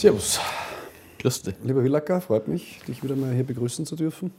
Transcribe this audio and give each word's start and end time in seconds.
Servus. 0.00 0.40
Grüß 1.18 1.42
dich. 1.42 1.54
Lieber 1.62 1.84
Willacker, 1.84 2.22
freut 2.22 2.48
mich, 2.48 2.80
dich 2.88 3.04
wieder 3.04 3.16
mal 3.16 3.34
hier 3.34 3.44
begrüßen 3.44 3.84
zu 3.84 3.96
dürfen. 3.96 4.32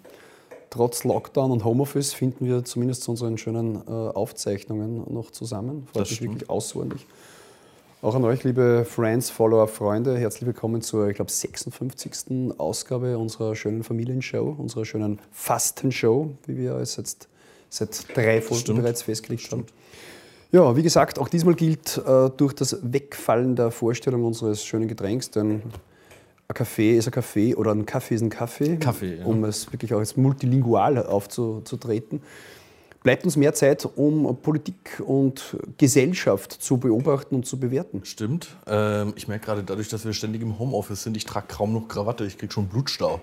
Trotz 0.71 1.03
Lockdown 1.03 1.51
und 1.51 1.63
Homeoffice 1.63 2.15
finden 2.15 2.47
wir 2.47 2.63
zumindest 2.65 3.03
zu 3.03 3.11
unseren 3.11 3.37
schönen 3.37 3.75
äh, 3.75 3.91
Aufzeichnungen 3.91 5.03
noch 5.13 5.29
zusammen. 5.29 5.87
Freut 5.93 6.01
Das 6.01 6.09
mich 6.09 6.17
stimmt. 6.17 6.33
wirklich 6.33 6.49
außerordentlich. 6.49 7.05
Auch 8.01 8.15
an 8.15 8.23
euch, 8.23 8.43
liebe 8.43 8.87
Friends, 8.89 9.29
Follower, 9.29 9.67
Freunde, 9.67 10.17
herzlich 10.17 10.47
willkommen 10.47 10.81
zur, 10.81 11.09
ich 11.09 11.15
glaube, 11.17 11.29
56. 11.29 12.57
Ausgabe 12.57 13.19
unserer 13.19 13.55
schönen 13.55 13.83
Familienshow, 13.83 14.55
unserer 14.57 14.83
schönen 14.83 15.19
Fastenshow, 15.31 16.31
wie 16.47 16.57
wir 16.57 16.73
es 16.77 16.95
jetzt 16.95 17.27
seit 17.69 18.17
drei 18.17 18.41
Folgen 18.41 18.61
Stimmt. 18.61 18.81
bereits 18.81 19.03
festgelegt 19.03 19.51
haben. 19.51 19.67
Ja, 20.51 20.75
wie 20.75 20.83
gesagt, 20.83 21.17
auch 21.17 21.29
diesmal 21.29 21.55
gilt 21.55 21.97
äh, 22.05 22.29
durch 22.35 22.53
das 22.53 22.77
Wegfallen 22.81 23.55
der 23.55 23.71
Vorstellung 23.71 24.25
unseres 24.25 24.65
schönen 24.65 24.89
Getränks, 24.89 25.31
denn 25.31 25.61
ein 26.49 26.53
Kaffee 26.53 26.97
ist 26.97 27.07
ein 27.07 27.11
Kaffee 27.11 27.55
oder 27.55 27.71
ein 27.71 27.85
Kaffee 27.85 28.15
ist 28.15 28.21
ein 28.21 28.29
Kaffee, 28.29 28.75
Kaffee, 28.75 29.19
ja. 29.19 29.25
um 29.25 29.45
es 29.45 29.71
wirklich 29.71 29.93
auch 29.93 29.99
als 29.99 30.17
multilingual 30.17 31.05
aufzutreten. 31.05 32.21
Bleibt 33.01 33.23
uns 33.23 33.37
mehr 33.37 33.53
Zeit, 33.53 33.87
um 33.95 34.37
Politik 34.41 35.01
und 35.03 35.57
Gesellschaft 35.77 36.51
zu 36.51 36.77
beobachten 36.77 37.35
und 37.35 37.45
zu 37.45 37.57
bewerten. 37.57 38.01
Stimmt. 38.03 38.49
Ähm, 38.67 39.13
ich 39.15 39.29
merke 39.29 39.45
gerade 39.45 39.63
dadurch, 39.63 39.87
dass 39.87 40.05
wir 40.05 40.13
ständig 40.13 40.41
im 40.41 40.59
Homeoffice 40.59 41.03
sind, 41.03 41.15
ich 41.15 41.25
trage 41.25 41.47
kaum 41.47 41.73
noch 41.73 41.87
Krawatte, 41.87 42.25
ich 42.25 42.37
kriege 42.37 42.51
schon 42.51 42.67
Blutstau. 42.67 43.21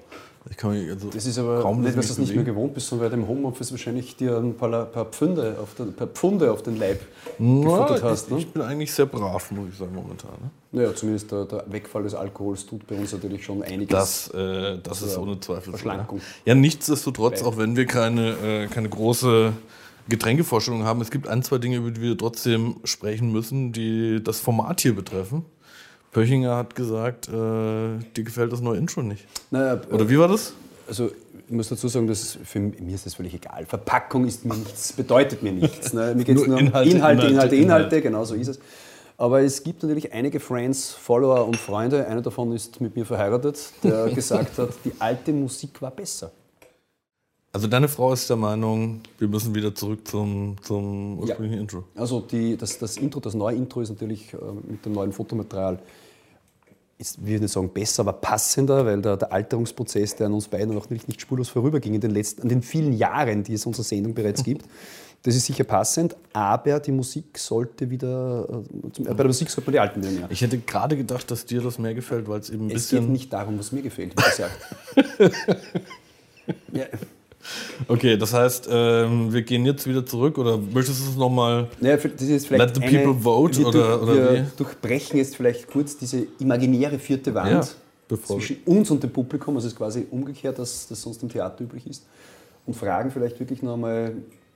Ich 0.51 0.57
kann 0.57 0.73
mich 0.73 0.91
also 0.91 1.11
Das 1.11 1.27
ist 1.27 1.39
aber 1.39 1.61
kaum 1.61 1.81
nicht, 1.83 1.97
dass 1.97 2.07
du 2.07 2.13
es 2.13 2.19
nicht 2.19 2.35
mehr 2.35 2.45
gewohnt 2.45 2.75
bist, 2.75 2.89
sondern 2.89 3.11
weil 3.11 3.17
du 3.17 3.23
im 3.23 3.29
Homeoffice 3.29 3.71
wahrscheinlich 3.71 4.17
dir 4.17 4.39
ein 4.39 4.55
paar, 4.55 4.87
paar, 4.87 5.05
Pfünde 5.07 5.57
auf 5.61 5.75
den, 5.75 5.93
paar 5.93 6.07
Pfunde 6.07 6.51
auf 6.51 6.63
den 6.63 6.79
Leib 6.79 7.01
gefuttert 7.39 8.03
hast. 8.03 8.27
ich, 8.27 8.33
Ne? 8.33 8.39
ich 8.41 8.53
bin 8.53 8.63
eigentlich 8.63 8.93
sehr 8.93 9.07
brav, 9.07 9.51
muss 9.51 9.69
ich 9.71 9.79
sagen, 9.79 9.95
momentan. 9.95 10.31
Ne? 10.41 10.51
Naja, 10.73 10.95
zumindest 10.95 11.31
der, 11.31 11.45
der 11.45 11.65
Wegfall 11.69 12.03
des 12.03 12.15
Alkohols 12.15 12.67
tut 12.67 12.87
bei 12.87 12.97
uns 12.97 13.13
natürlich 13.13 13.45
schon 13.45 13.63
einiges. 13.63 13.89
Das, 13.89 14.29
äh, 14.29 14.79
das 14.83 15.03
ist 15.03 15.19
ohne 15.19 15.39
Zweifel 15.41 15.67
so. 15.67 15.71
Verschlankung. 15.73 16.21
Ja, 16.45 16.55
nichtsdestotrotz, 16.55 17.43
auch 17.43 17.57
wenn 17.57 17.77
wir 17.77 17.87
keine, 17.87 18.31
äh, 18.31 18.67
keine 18.69 18.89
große 18.89 19.53
Getränkevorstellung 20.09 20.85
haben, 20.85 21.01
es 21.01 21.11
gibt 21.11 21.29
ein, 21.29 21.43
zwei 21.43 21.59
Dinge, 21.59 21.77
über 21.77 21.91
die 21.91 22.01
wir 22.01 22.17
trotzdem 22.17 22.77
sprechen 22.85 23.31
müssen, 23.31 23.73
die 23.73 24.23
das 24.23 24.41
Format 24.41 24.81
hier 24.81 24.95
betreffen. 24.95 25.45
Pöchinger 26.19 26.57
hat 26.57 26.75
gesagt, 26.75 27.29
äh, 27.29 27.33
dir 27.33 28.25
gefällt 28.25 28.53
das 28.53 28.61
neue 28.61 28.79
Intro 28.79 29.03
nicht. 29.03 29.25
Naja, 29.53 29.81
Oder 29.91 30.09
wie 30.11 30.19
war 30.19 30.27
das? 30.27 30.53
Also 30.89 31.11
ich 31.47 31.55
muss 31.55 31.69
dazu 31.69 31.87
sagen, 31.87 32.09
dass 32.09 32.37
für 32.45 32.59
mir 32.59 32.95
ist 32.95 33.07
das 33.07 33.15
völlig 33.15 33.35
egal. 33.35 33.67
Verpackung 33.67 34.27
ist 34.27 34.45
mir 34.45 34.55
nichts, 34.57 34.93
bedeutet 34.93 35.45
mir 35.45 35.53
nichts. 35.53 35.93
Ne? 35.93 36.15
Mir 36.17 36.25
geht 36.25 36.37
es 36.37 36.47
Nur 36.47 36.49
nur 36.49 36.59
um 36.59 36.67
Inhalte, 36.67 36.91
Inhalte, 36.91 36.97
Inhalte, 36.97 37.27
Inhalte, 37.27 37.57
Inhalte, 37.57 37.57
Inhalte. 37.57 38.03
genau 38.03 38.25
so 38.25 38.35
ist 38.35 38.49
es. 38.49 38.59
Aber 39.17 39.43
es 39.43 39.63
gibt 39.63 39.83
natürlich 39.83 40.13
einige 40.13 40.41
Friends, 40.41 40.91
Follower 40.91 41.47
und 41.47 41.57
Freunde. 41.57 42.07
Einer 42.07 42.23
davon 42.23 42.53
ist 42.53 42.81
mit 42.81 42.97
mir 42.97 43.05
verheiratet, 43.05 43.73
der 43.85 44.09
gesagt 44.15 44.59
hat, 44.59 44.71
die 44.85 44.93
alte 44.99 45.33
Musik 45.33 45.81
war 45.81 45.93
besser. 45.93 46.33
Also 47.53 47.67
deine 47.67 47.89
Frau 47.89 48.13
ist 48.13 48.29
der 48.29 48.37
Meinung, 48.37 49.01
wir 49.19 49.29
müssen 49.29 49.55
wieder 49.55 49.75
zurück 49.75 50.07
zum, 50.07 50.57
zum 50.63 51.19
ursprünglichen 51.19 51.61
Intro. 51.61 51.85
Also 51.95 52.21
die, 52.21 52.57
das, 52.57 52.79
das 52.79 52.97
Intro, 52.99 53.21
das 53.21 53.35
neue 53.35 53.57
Intro 53.57 53.81
ist 53.81 53.89
natürlich 53.89 54.33
äh, 54.35 54.37
mit 54.69 54.85
dem 54.85 54.93
neuen 54.93 55.13
Fotomaterial, 55.13 55.79
ist, 56.99 57.25
wir 57.25 57.41
nicht 57.41 57.53
sagen 57.53 57.71
besser, 57.73 58.01
aber 58.01 58.15
passender, 58.15 58.85
weil 58.85 59.01
der, 59.01 59.17
der 59.17 59.33
Alterungsprozess, 59.33 60.17
der 60.17 60.27
an 60.27 60.35
uns 60.35 60.49
beiden 60.49 60.75
noch 60.75 60.91
nicht, 60.91 61.07
nicht 61.09 61.21
spurlos 61.21 61.49
vorüberging 61.49 61.95
in 61.95 62.01
den 62.01 62.11
letzten, 62.11 62.43
an 62.43 62.49
den 62.49 62.63
vielen 62.63 62.93
Jahren, 62.93 63.45
die 63.45 63.55
es 63.55 63.65
unsere 63.67 63.85
Sendung 63.85 64.15
bereits 64.15 64.43
gibt. 64.43 64.67
Das 65.23 65.35
ist 65.35 65.47
sicher 65.47 65.65
passend, 65.65 66.17
aber 66.33 66.79
die 66.79 66.93
Musik 66.93 67.39
sollte 67.39 67.91
wieder, 67.91 68.47
äh, 68.49 68.93
zum, 68.93 69.07
äh, 69.07 69.11
bei 69.11 69.15
der 69.15 69.27
Musik 69.27 69.51
sollte 69.51 69.69
man 69.69 69.73
die 69.73 69.81
alten 69.81 70.01
nehmen. 70.01 70.21
Ja. 70.21 70.27
Ich 70.31 70.41
hätte 70.41 70.59
gerade 70.59 70.97
gedacht, 70.97 71.29
dass 71.31 71.45
dir 71.45 71.61
das 71.61 71.79
mehr 71.79 71.95
gefällt, 71.95 72.29
weil 72.29 72.41
es 72.41 72.51
eben 72.51 72.67
ein 72.67 72.71
Es 72.77 72.89
geht 72.89 73.01
bisschen. 73.01 73.13
nicht 73.13 73.33
darum, 73.33 73.59
was 73.59 73.73
mir 73.73 73.83
gefällt, 73.83 74.13
wie 74.17 74.23
gesagt. 74.23 74.57
ja, 76.73 76.85
Okay, 77.87 78.17
das 78.17 78.33
heißt, 78.35 78.69
ähm, 78.71 79.33
wir 79.33 79.43
gehen 79.43 79.65
jetzt 79.67 79.87
wieder 79.87 80.05
zurück 80.05 80.39
oder 80.39 80.59
möchtest 80.59 81.05
du 81.07 81.11
es 81.11 81.17
nochmal. 81.17 81.69
Naja, 81.81 81.97
das 81.97 82.23
ist 82.23 82.47
vielleicht 82.47 82.75
Let 82.75 82.75
the 82.75 82.81
people 82.81 83.13
eine, 83.13 83.21
vote 83.21 83.59
wir, 83.59 83.67
oder- 83.69 84.03
oder 84.03 84.15
wir 84.15 84.35
wie? 84.45 84.47
durchbrechen 84.57 85.17
jetzt 85.19 85.37
vielleicht 85.37 85.69
kurz 85.69 85.97
diese 85.97 86.27
imaginäre 86.39 86.99
vierte 86.99 87.35
Wand 87.35 87.77
Ja, 88.11 88.17
zwischen 88.17 88.57
uns 88.67 88.91
und 88.91 89.03
dem 89.03 89.11
Publikum, 89.11 89.55
also 89.57 89.67
es 89.67 89.73
ist 89.73 89.79
quasi 89.79 90.07
umgekehrt, 90.11 90.59
dass 90.59 90.89
das 90.89 91.01
sonst 91.03 91.23
im 91.23 91.29
Theater 91.29 91.63
üblich 91.65 91.87
ist, 91.87 92.05
und 92.67 92.75
fragen 92.75 93.11
vielleicht 93.11 93.39
wirklich 93.41 93.63
noch 93.63 93.75
einmal 93.75 94.13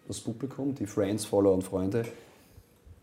das 0.08 0.20
Publikum, 0.20 0.74
die 0.74 0.86
Friends, 0.86 1.24
Follower 1.24 1.54
und 1.54 1.62
Freunde, 1.62 2.04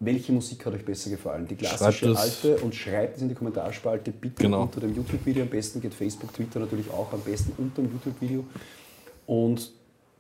welche 0.02 0.32
Musik 0.32 0.66
hat 0.66 0.74
euch 0.74 0.86
besser 0.86 1.10
gefallen? 1.10 1.46
Die 1.50 1.56
klassische 1.56 2.16
alte 2.18 2.58
und 2.60 2.74
schreibt 2.74 3.18
es 3.18 3.22
in 3.22 3.28
die 3.30 3.36
Kommentarspalte 3.36 4.12
bitte 4.12 4.44
Genau. 4.44 4.62
unter 4.62 4.80
dem 4.80 4.96
YouTube-Video. 4.96 5.44
Am 5.44 5.50
besten 5.50 5.82
geht 5.82 5.94
Facebook, 5.94 6.34
Twitter 6.34 6.60
natürlich 6.60 6.90
auch 6.90 7.12
am 7.12 7.20
besten 7.20 7.52
unter 7.58 7.82
dem 7.82 7.92
YouTube-Video. 7.92 8.46
Und 9.26 9.72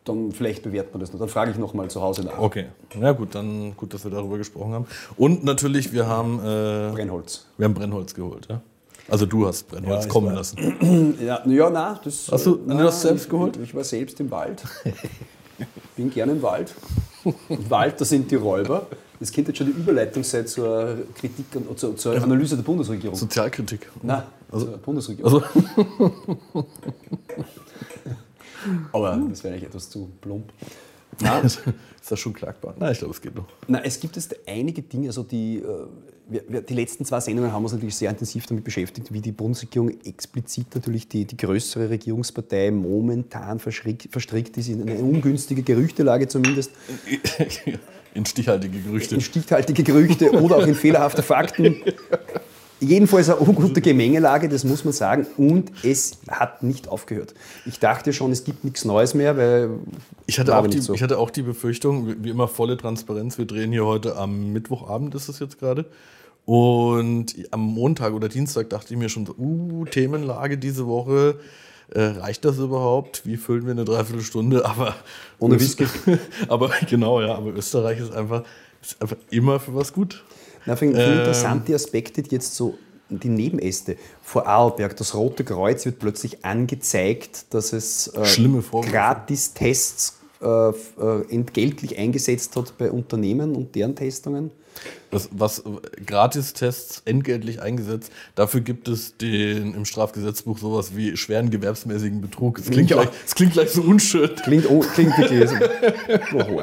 dann 0.05 0.31
vielleicht 0.31 0.63
bewertet 0.63 0.93
man 0.93 1.01
das 1.01 1.11
noch. 1.13 1.19
Dann 1.19 1.29
frage 1.29 1.51
ich 1.51 1.57
nochmal 1.57 1.89
zu 1.89 2.01
Hause 2.01 2.23
nach. 2.23 2.37
Okay, 2.39 2.67
na 2.97 3.11
gut, 3.11 3.35
dann 3.35 3.75
gut, 3.77 3.93
dass 3.93 4.03
wir 4.03 4.11
darüber 4.11 4.37
gesprochen 4.37 4.73
haben. 4.73 4.85
Und 5.17 5.43
natürlich, 5.43 5.91
wir 5.93 6.07
haben, 6.07 6.39
äh, 6.39 6.91
Brennholz. 6.93 7.45
wir 7.57 7.65
haben 7.65 7.73
Brennholz 7.73 8.13
geholt, 8.13 8.47
ja? 8.49 8.61
Also 9.07 9.25
du 9.25 9.47
hast 9.47 9.67
Brennholz 9.67 10.05
Ja, 10.05 10.09
kommen 10.09 10.27
war- 10.27 10.35
lassen. 10.35 11.15
Ja, 11.25 11.41
ja 11.47 11.69
na, 11.69 11.99
das. 12.03 12.29
Hast 12.31 12.45
du- 12.45 12.55
du 12.57 12.77
hast 12.79 13.01
selbst 13.01 13.23
ich, 13.25 13.29
geholt? 13.29 13.57
Ich 13.61 13.73
war 13.75 13.83
selbst 13.83 14.19
im 14.19 14.29
Wald. 14.31 14.63
Bin 15.95 16.09
gerne 16.11 16.31
im 16.33 16.41
Wald. 16.41 16.73
Im 17.49 17.69
Wald, 17.69 17.99
da 17.99 18.05
sind 18.05 18.29
die 18.31 18.35
Räuber. 18.35 18.87
Das 19.19 19.31
könnte 19.33 19.51
jetzt 19.51 19.57
schon 19.57 19.67
die 19.67 19.73
Überleitung 19.73 20.23
sein 20.23 20.47
zur 20.47 20.99
Kritik 21.15 21.45
und 21.67 21.77
zur, 21.77 21.97
zur 21.97 22.15
Analyse 22.23 22.55
der 22.55 22.63
Bundesregierung. 22.63 23.17
Sozialkritik. 23.17 23.89
Nein, 24.01 24.23
zur 24.51 24.77
Bundesregierung. 24.77 25.43
Also, 25.43 25.45
Aber 28.91 29.21
das 29.29 29.43
wäre 29.43 29.53
eigentlich 29.53 29.69
etwas 29.69 29.89
zu 29.89 30.09
plump. 30.21 30.51
ist 31.43 31.61
das 32.09 32.19
schon 32.19 32.33
klagbar? 32.33 32.75
Nein, 32.77 32.91
ich 32.93 32.99
glaube, 32.99 33.13
es 33.13 33.21
geht 33.21 33.35
noch. 33.35 33.45
Na, 33.67 33.83
es 33.83 33.99
gibt 33.99 34.15
jetzt 34.15 34.35
einige 34.47 34.81
Dinge, 34.81 35.07
also 35.07 35.23
die, 35.23 35.57
äh, 35.57 35.63
wir, 36.29 36.61
die 36.61 36.73
letzten 36.73 37.03
zwei 37.03 37.19
Sendungen 37.19 37.51
haben 37.51 37.63
uns 37.63 37.73
natürlich 37.73 37.95
sehr 37.95 38.09
intensiv 38.09 38.45
damit 38.45 38.63
beschäftigt, 38.63 39.11
wie 39.11 39.19
die 39.19 39.31
Bundesregierung 39.31 39.89
explizit 40.05 40.67
natürlich 40.75 41.09
die, 41.09 41.25
die 41.25 41.35
größere 41.35 41.89
Regierungspartei 41.89 42.71
momentan 42.71 43.59
verstrickt 43.59 44.57
ist 44.57 44.69
in 44.69 44.81
eine 44.81 44.99
ungünstige 44.99 45.63
Gerüchtelage 45.63 46.27
zumindest, 46.27 46.71
In 48.13 48.25
stichhaltige 48.25 48.79
Gerüchte. 48.79 49.15
in 49.15 49.21
stichhaltige 49.21 49.83
Gerüchte 49.83 50.31
oder 50.31 50.57
auch 50.57 50.67
in 50.67 50.75
fehlerhafte 50.75 51.23
Fakten. 51.23 51.81
Jedenfalls 52.81 53.29
eine 53.29 53.39
ungute 53.41 53.81
Gemengelage, 53.81 54.47
das 54.47 54.63
muss 54.63 54.85
man 54.85 54.93
sagen. 54.93 55.27
Und 55.37 55.71
es 55.83 56.19
hat 56.29 56.63
nicht 56.63 56.87
aufgehört. 56.87 57.33
Ich 57.65 57.79
dachte 57.79 58.13
schon, 58.13 58.31
es 58.31 58.43
gibt 58.45 58.63
nichts 58.63 58.85
Neues 58.85 59.13
mehr, 59.13 59.35
weil 59.37 59.69
Ich 60.27 60.39
hatte, 60.39 60.57
auch 60.57 60.65
die, 60.67 60.79
so. 60.79 60.93
ich 60.93 61.03
hatte 61.03 61.17
auch 61.17 61.29
die 61.29 61.41
Befürchtung, 61.41 62.07
wie- 62.07 62.23
wie 62.23 62.29
immer 62.29 62.47
volle 62.47 62.77
Transparenz, 62.77 63.37
wir 63.37 63.45
drehen 63.45 63.71
hier 63.71 63.85
heute 63.85 64.15
am 64.15 64.53
Mittwochabend, 64.53 65.13
ist 65.15 65.27
es 65.29 65.39
jetzt 65.39 65.59
gerade. 65.59 65.85
Und 66.45 67.35
am 67.51 67.59
Montag 67.61 68.13
oder 68.13 68.27
Dienstag 68.29 68.69
dachte 68.69 68.93
ich 68.93 68.99
mir 68.99 69.09
schon 69.09 69.25
so, 69.25 69.35
uh, 69.37 69.85
Themenlage 69.85 70.57
diese 70.57 70.87
Woche, 70.87 71.39
äh, 71.91 72.01
reicht 72.01 72.45
das 72.45 72.57
überhaupt? 72.57 73.25
Wie 73.25 73.37
füllen 73.37 73.65
wir 73.65 73.71
eine 73.71 73.85
Dreiviertelstunde? 73.85 74.63
Aber 74.69 74.95
Ohne 75.39 75.59
Whisky. 75.59 75.85
aber 76.47 76.71
genau, 76.89 77.21
ja, 77.21 77.35
aber 77.35 77.53
Österreich 77.53 77.99
ist 77.99 78.13
einfach, 78.13 78.43
ist 78.81 79.01
einfach 79.01 79.17
immer 79.31 79.59
für 79.59 79.75
was 79.75 79.91
gut. 79.93 80.23
Na, 80.69 80.75
finde 80.75 80.97
find 80.97 81.07
Ähm. 81.09 81.17
interessante 81.19 81.73
Aspekte 81.73 82.23
jetzt 82.29 82.55
so 82.55 82.77
die 83.09 83.27
Nebenäste. 83.27 83.97
Vor 84.21 84.45
Arlberg, 84.45 84.95
das 84.97 85.15
Rote 85.15 85.43
Kreuz 85.43 85.83
wird 85.85 85.97
plötzlich 85.97 86.45
angezeigt, 86.45 87.51
dass 87.55 87.73
es 87.73 88.07
äh. 88.09 88.23
Gratistests 88.83 90.19
äh, 90.41 90.45
äh, 90.45 90.73
entgeltlich 91.31 91.97
eingesetzt 91.97 92.55
hat 92.55 92.77
bei 92.77 92.91
Unternehmen 92.91 93.55
und 93.55 93.73
deren 93.73 93.95
Testungen. 93.95 94.51
Das, 95.11 95.29
was 95.31 95.59
äh, 95.59 95.63
Gratistests 96.05 97.01
entgeltlich 97.05 97.61
eingesetzt, 97.61 98.11
dafür 98.35 98.61
gibt 98.61 98.87
es 98.87 99.17
den, 99.17 99.73
im 99.73 99.85
Strafgesetzbuch 99.85 100.59
sowas 100.59 100.95
wie 100.95 101.17
schweren 101.17 101.49
gewerbsmäßigen 101.49 102.21
Betrug. 102.21 102.59
Es 102.59 102.69
klingt, 102.69 102.89
Ja. 102.91 102.97
gleich, 102.97 103.09
es 103.25 103.33
klingt 103.35 103.53
gleich 103.53 103.71
so 103.71 103.81
unschön. 103.81 104.29
Klingt, 104.43 104.65
oh, 104.69 104.81
klingt 104.93 105.13
so. 105.17 105.55
Oh. 106.35 106.61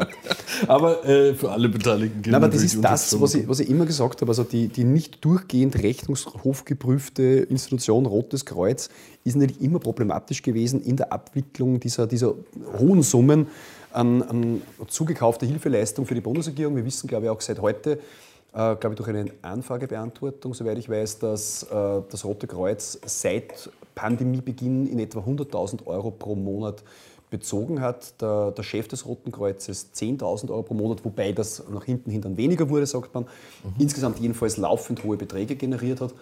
Aber 0.69 1.05
äh, 1.05 1.35
für 1.35 1.51
alle 1.51 1.69
Beteiligten 1.69 2.23
gilt 2.23 2.33
Nein, 2.33 2.43
aber 2.45 2.53
das 2.53 2.63
ist 2.63 2.83
das, 2.83 3.21
was 3.21 3.35
ich, 3.35 3.49
was 3.49 3.61
ich 3.61 3.69
immer 3.69 3.85
gesagt 3.85 4.21
habe. 4.21 4.31
Also 4.31 4.45
die, 4.45 4.69
die 4.69 4.85
nicht 4.85 5.25
durchgehend 5.25 5.83
rechnungshofgeprüfte 5.83 7.23
Institution 7.23 8.07
Rotes 8.07 8.45
Kreuz 8.45 8.89
ist 9.25 9.37
natürlich 9.37 9.61
immer 9.61 9.81
problematisch 9.81 10.43
gewesen 10.43 10.81
in 10.83 10.97
der 10.97 11.13
Abwicklung 11.13 11.81
dieser, 11.81 12.07
dieser 12.07 12.35
hohen 12.79 13.03
Summen 13.03 13.49
an, 13.97 14.23
an 14.23 14.63
zugekaufter 14.89 15.47
Hilfeleistung 15.47 16.07
für 16.07 16.15
die 16.15 16.21
Bundesregierung. 16.21 16.77
Wir 16.77 16.85
wissen, 16.85 17.07
glaube 17.07 17.27
ich, 17.27 17.31
auch 17.31 17.41
seit 17.41 17.61
heute, 17.61 17.93
äh, 18.53 18.77
glaube 18.77 18.91
ich, 18.91 18.97
durch 18.97 19.09
eine 19.09 19.27
Anfragebeantwortung, 19.43 20.55
soweit 20.55 20.79
ich 20.79 20.89
weiß, 20.89 21.19
dass 21.19 21.63
äh, 21.65 22.03
das 22.11 22.25
Rote 22.25 22.47
Kreuz 22.47 22.99
seit 23.07 23.71
Pandemiebeginn 23.95 24.87
in 24.87 24.99
etwa 24.99 25.21
100.000 25.21 25.87
Euro 25.87 26.11
pro 26.11 26.35
Monat 26.35 26.83
bezogen 27.31 27.81
hat. 27.81 28.21
Der, 28.21 28.51
der 28.53 28.63
Chef 28.63 28.87
des 28.87 29.07
Roten 29.07 29.33
Kreuzes 29.33 29.91
10.000 29.95 30.51
Euro 30.51 30.63
pro 30.63 30.75
Monat, 30.75 31.05
wobei 31.05 31.33
das 31.33 31.63
nach 31.71 31.85
hinten 31.85 32.11
hin 32.11 32.21
dann 32.21 32.37
weniger 32.37 32.69
wurde, 32.69 32.87
sagt 32.87 33.15
man. 33.15 33.27
Insgesamt 33.79 34.21
jedenfalls 34.21 34.59
laufend 34.59 35.03
hohe 35.05 35.17
Beträge 35.17 35.57
generiert 35.57 36.03
hat. 36.03 36.13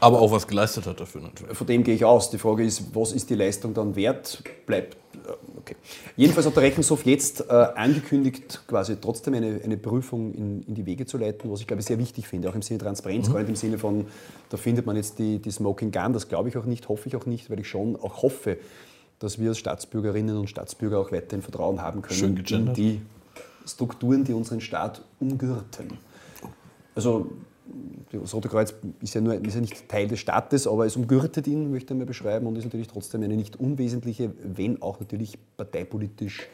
Aber 0.00 0.20
auch 0.20 0.32
was 0.32 0.46
geleistet 0.46 0.86
hat 0.86 1.00
dafür 1.00 1.20
natürlich. 1.22 1.56
Von 1.56 1.66
dem 1.66 1.84
gehe 1.84 1.94
ich 1.94 2.04
aus. 2.04 2.30
Die 2.30 2.38
Frage 2.38 2.64
ist, 2.64 2.94
was 2.94 3.12
ist 3.12 3.30
die 3.30 3.34
Leistung 3.34 3.74
dann 3.74 3.96
wert? 3.96 4.42
Bleibt. 4.66 4.96
äh, 5.14 5.32
Okay. 5.64 5.76
Jedenfalls 6.16 6.46
hat 6.46 6.56
der 6.56 6.62
Rechnungshof 6.62 7.06
jetzt 7.06 7.48
äh, 7.48 7.52
angekündigt, 7.52 8.64
quasi 8.66 8.96
trotzdem 9.00 9.32
eine, 9.32 9.62
eine 9.64 9.78
Prüfung 9.78 10.34
in, 10.34 10.62
in 10.64 10.74
die 10.74 10.84
Wege 10.84 11.06
zu 11.06 11.16
leiten, 11.16 11.50
was 11.50 11.60
ich 11.60 11.66
glaube 11.66 11.80
sehr 11.80 11.98
wichtig 11.98 12.28
finde, 12.28 12.50
auch 12.50 12.54
im 12.54 12.60
Sinne 12.60 12.80
Transparenz, 12.80 13.32
gar 13.32 13.38
nicht 13.38 13.48
im 13.48 13.56
Sinne 13.56 13.78
von, 13.78 14.06
da 14.50 14.58
findet 14.58 14.84
man 14.84 14.96
jetzt 14.96 15.18
die, 15.18 15.38
die 15.38 15.50
Smoking 15.50 15.90
Gun, 15.90 16.12
das 16.12 16.28
glaube 16.28 16.50
ich 16.50 16.58
auch 16.58 16.66
nicht, 16.66 16.90
hoffe 16.90 17.08
ich 17.08 17.16
auch 17.16 17.24
nicht, 17.24 17.48
weil 17.48 17.60
ich 17.60 17.68
schon 17.68 17.96
auch 17.96 18.22
hoffe, 18.22 18.58
dass 19.20 19.38
wir 19.38 19.48
als 19.48 19.58
Staatsbürgerinnen 19.58 20.36
und 20.36 20.50
Staatsbürger 20.50 20.98
auch 20.98 21.12
weiterhin 21.12 21.40
Vertrauen 21.40 21.80
haben 21.80 22.02
können 22.02 22.44
in 22.46 22.74
die 22.74 23.00
Strukturen, 23.66 24.24
die 24.24 24.34
unseren 24.34 24.60
Staat 24.60 25.00
umgürten. 25.18 25.96
Also 26.94 27.30
das 28.12 28.34
Rote 28.34 28.48
Kreuz 28.48 28.74
ist 29.00 29.14
ja, 29.14 29.20
nur, 29.20 29.34
ist 29.34 29.54
ja 29.54 29.60
nicht 29.60 29.88
Teil 29.88 30.06
des 30.08 30.20
Staates, 30.20 30.66
aber 30.66 30.86
es 30.86 30.96
umgürtet 30.96 31.46
ihn, 31.46 31.70
möchte 31.70 31.94
mal 31.94 32.06
beschreiben, 32.06 32.46
und 32.46 32.56
ist 32.56 32.64
natürlich 32.64 32.88
trotzdem 32.88 33.22
eine 33.22 33.36
nicht 33.36 33.56
unwesentliche, 33.56 34.32
wenn 34.42 34.82
auch 34.82 35.00
natürlich 35.00 35.38
parteipolitisch 35.56 36.46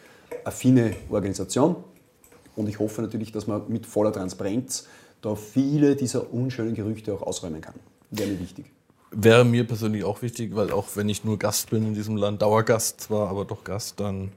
affine 0.45 0.95
Organisation. 1.11 1.77
Und 2.57 2.69
ich 2.69 2.79
hoffe 2.79 3.03
natürlich, 3.03 3.33
dass 3.33 3.47
man 3.47 3.63
mit 3.69 3.87
voller 3.87 4.13
Transparenz 4.13 4.87
da 5.21 5.35
viele 5.35 5.97
dieser 5.97 6.33
unschönen 6.33 6.75
Gerüchte 6.75 7.13
auch 7.15 7.23
ausräumen 7.23 7.61
kann. 7.61 7.75
Wäre 8.11 8.31
mir 8.31 8.41
wichtig. 8.41 8.67
Wäre 9.13 9.45
mir 9.45 9.67
persönlich 9.67 10.05
auch 10.05 10.23
wichtig, 10.23 10.55
weil 10.55 10.71
auch 10.71 10.89
wenn 10.95 11.09
ich 11.09 11.25
nur 11.25 11.39
Gast 11.39 11.71
bin 11.71 11.89
in 11.89 11.95
diesem 11.95 12.17
Land, 12.17 12.43
Dauergast 12.43 13.01
zwar, 13.01 13.29
aber 13.29 13.45
doch 13.45 13.65
Gast, 13.65 13.99
dann 13.99 14.33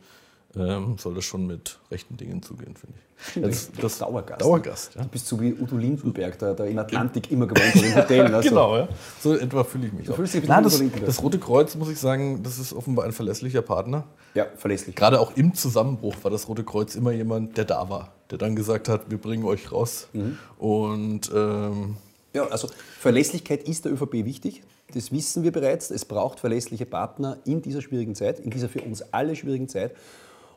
ähm, 0.56 0.98
soll 1.00 1.16
das 1.16 1.26
schon 1.26 1.48
mit 1.48 1.80
rechten 1.90 2.16
Dingen 2.16 2.42
zugehen, 2.44 2.76
finde 2.76 2.96
ich. 2.98 3.42
Das, 3.42 3.72
das 3.72 3.98
Dauergast. 3.98 4.42
Dauergast, 4.42 4.96
ja. 4.96 5.02
Du 5.02 5.08
bist 5.08 5.28
so 5.28 5.40
wie 5.40 5.54
Udo 5.54 5.78
Lindenberg, 5.78 6.38
der, 6.40 6.54
der 6.54 6.66
im 6.68 6.78
Atlantik 6.78 7.32
immer 7.32 7.48
gewohnt 7.48 7.74
hat, 7.74 7.84
im 7.84 7.96
Hotel. 7.96 8.24
Also. 8.34 8.50
Genau, 8.50 8.78
ja. 8.78 8.88
So 9.22 9.36
etwa 9.36 9.64
fühle 9.64 9.88
ich 9.88 9.94
mich 9.94 10.10
auch. 10.10 10.16
fühlst 10.16 10.34
dich 10.34 10.44
ein 10.44 10.50
Nein, 10.50 10.64
das, 10.64 10.82
das 11.06 11.24
Rote 11.24 11.40
Kreuz, 11.40 11.76
muss 11.76 11.90
ich 11.90 12.00
sagen, 12.00 12.44
das 12.44 12.60
ist 12.60 12.74
offenbar 12.74 13.06
ein 13.06 13.14
verlässlicher 13.14 13.62
Partner. 13.62 14.04
Ja, 14.34 14.48
verlässlich. 14.58 14.96
Gerade 14.96 15.20
auch 15.20 15.36
im 15.36 15.54
Zusammenbruch 15.54 16.16
war 16.22 16.32
das 16.32 16.48
Rote 16.48 16.64
Kreuz 16.64 16.96
immer 16.96 17.12
jemand, 17.12 17.58
der 17.58 17.66
da 17.66 17.90
war, 17.90 18.12
der 18.30 18.38
dann 18.38 18.56
gesagt 18.56 18.90
hat, 18.90 19.10
wir 19.10 19.18
bringen 19.18 19.46
euch 19.46 19.72
raus. 19.72 20.08
Mhm. 20.14 20.38
Und 20.58 21.32
ähm, 21.34 21.96
Ja, 22.34 22.48
also 22.48 22.68
Verlässlichkeit 23.00 23.64
ist 23.64 23.86
der 23.86 23.94
ÖVP 23.94 24.14
wichtig. 24.26 24.64
Das 24.94 25.12
wissen 25.12 25.44
wir 25.44 25.52
bereits. 25.52 25.92
Es 25.92 26.06
braucht 26.06 26.40
verlässliche 26.40 26.86
Partner 26.86 27.38
in 27.46 27.62
dieser 27.62 27.82
schwierigen 27.82 28.16
Zeit, 28.16 28.40
in 28.40 28.52
dieser 28.52 28.70
für 28.70 28.82
uns 28.82 29.02
alle 29.14 29.36
schwierigen 29.36 29.68
Zeit. 29.70 29.96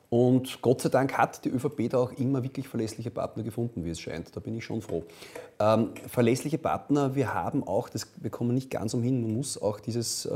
Und 0.08 0.62
Gott 0.62 0.82
sei 0.82 0.88
Dank 0.88 1.18
hat 1.18 1.44
die 1.44 1.48
ÖVP 1.48 1.90
da 1.90 1.98
auch 1.98 2.12
immer 2.12 2.42
wirklich 2.42 2.68
verlässliche 2.68 3.10
Partner 3.10 3.42
gefunden, 3.42 3.84
wie 3.84 3.90
es 3.90 4.00
scheint. 4.00 4.34
Da 4.36 4.40
bin 4.40 4.54
ich 4.56 4.64
schon 4.64 4.80
froh. 4.80 5.02
Ähm, 5.58 5.90
verlässliche 6.08 6.58
Partner, 6.58 7.14
wir 7.16 7.34
haben 7.34 7.66
auch, 7.66 7.88
das, 7.88 8.06
wir 8.16 8.30
kommen 8.30 8.54
nicht 8.54 8.70
ganz 8.70 8.94
umhin, 8.94 9.22
man 9.22 9.34
muss 9.34 9.60
auch 9.60 9.80
dieses 9.80 10.26
äh, 10.26 10.30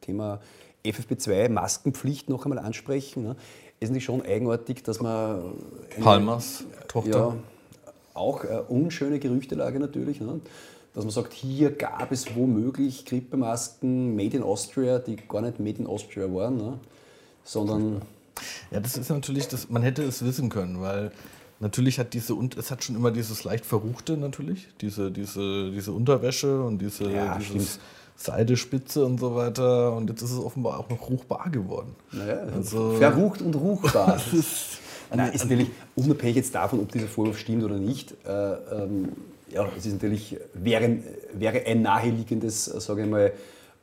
Thema 0.00 0.40
FFP2 0.84 1.50
Maskenpflicht 1.50 2.30
noch 2.30 2.44
einmal 2.46 2.58
ansprechen. 2.58 3.22
Ne? 3.22 3.36
Es 3.80 3.84
ist 3.84 3.90
natürlich 3.90 4.04
schon 4.04 4.22
eigenartig, 4.22 4.82
dass 4.82 5.00
man. 5.00 5.52
eine- 5.94 6.02
Palmas 6.04 6.64
Tochter. 6.88 7.10
ja, 7.10 7.36
auch 8.14 8.44
äh, 8.44 8.62
unschöne 8.68 9.18
Gerüchtelage 9.18 9.78
natürlich. 9.78 10.20
Ne? 10.20 10.40
Dass 10.94 11.04
man 11.04 11.10
sagt, 11.12 11.32
hier 11.34 11.70
gab 11.70 12.12
es 12.12 12.34
womöglich 12.34 13.04
Grippemasken 13.06 14.14
made 14.16 14.36
in 14.38 14.42
Austria, 14.42 14.98
die 14.98 15.16
gar 15.16 15.42
nicht 15.42 15.58
made 15.58 15.78
in 15.78 15.86
Austria 15.86 16.32
waren, 16.32 16.56
ne? 16.56 16.78
sondern 17.44 18.02
Ja, 18.70 18.80
das 18.80 18.96
ist 18.96 19.10
natürlich, 19.10 19.48
das, 19.48 19.68
man 19.70 19.82
hätte 19.82 20.02
es 20.02 20.24
wissen 20.24 20.48
können, 20.48 20.80
weil 20.80 21.12
natürlich 21.60 21.98
hat 21.98 22.14
diese, 22.14 22.34
und 22.34 22.56
es 22.56 22.70
hat 22.70 22.82
schon 22.84 22.96
immer 22.96 23.10
dieses 23.10 23.44
leicht 23.44 23.64
Verruchte 23.66 24.16
natürlich, 24.16 24.68
diese, 24.80 25.10
diese, 25.10 25.70
diese 25.70 25.92
Unterwäsche 25.92 26.62
und 26.62 26.78
diese 26.78 27.10
Ja, 27.10 27.38
dieses 27.38 27.78
Seidespitze 28.16 29.04
und 29.04 29.18
so 29.18 29.34
weiter. 29.34 29.94
Und 29.96 30.08
jetzt 30.10 30.22
ist 30.22 30.32
es 30.32 30.38
offenbar 30.38 30.78
auch 30.78 30.88
noch 30.88 31.08
ruchbar 31.10 31.50
geworden. 31.50 31.94
naja, 32.12 32.40
Also- 32.54 32.92
verrucht 32.92 33.42
und 33.42 33.54
ruchbar. 33.54 34.20
Nein, 35.14 35.32
ist 35.32 35.42
natürlich 35.44 35.68
unabhängig 35.94 36.36
jetzt 36.36 36.54
davon, 36.54 36.80
ob 36.80 36.90
dieser 36.90 37.06
Vorwurf 37.06 37.38
stimmt 37.38 37.64
oder 37.64 37.76
nicht. 37.76 38.14
Äh, 38.26 38.32
ähm, 38.32 39.08
ja, 39.50 39.68
es 39.76 39.84
ist 39.84 39.92
natürlich, 39.92 40.38
wäre, 40.54 40.98
wäre 41.34 41.66
ein 41.66 41.82
naheliegendes, 41.82 42.64
sage 42.64 43.02
ich 43.04 43.10
mal, 43.10 43.32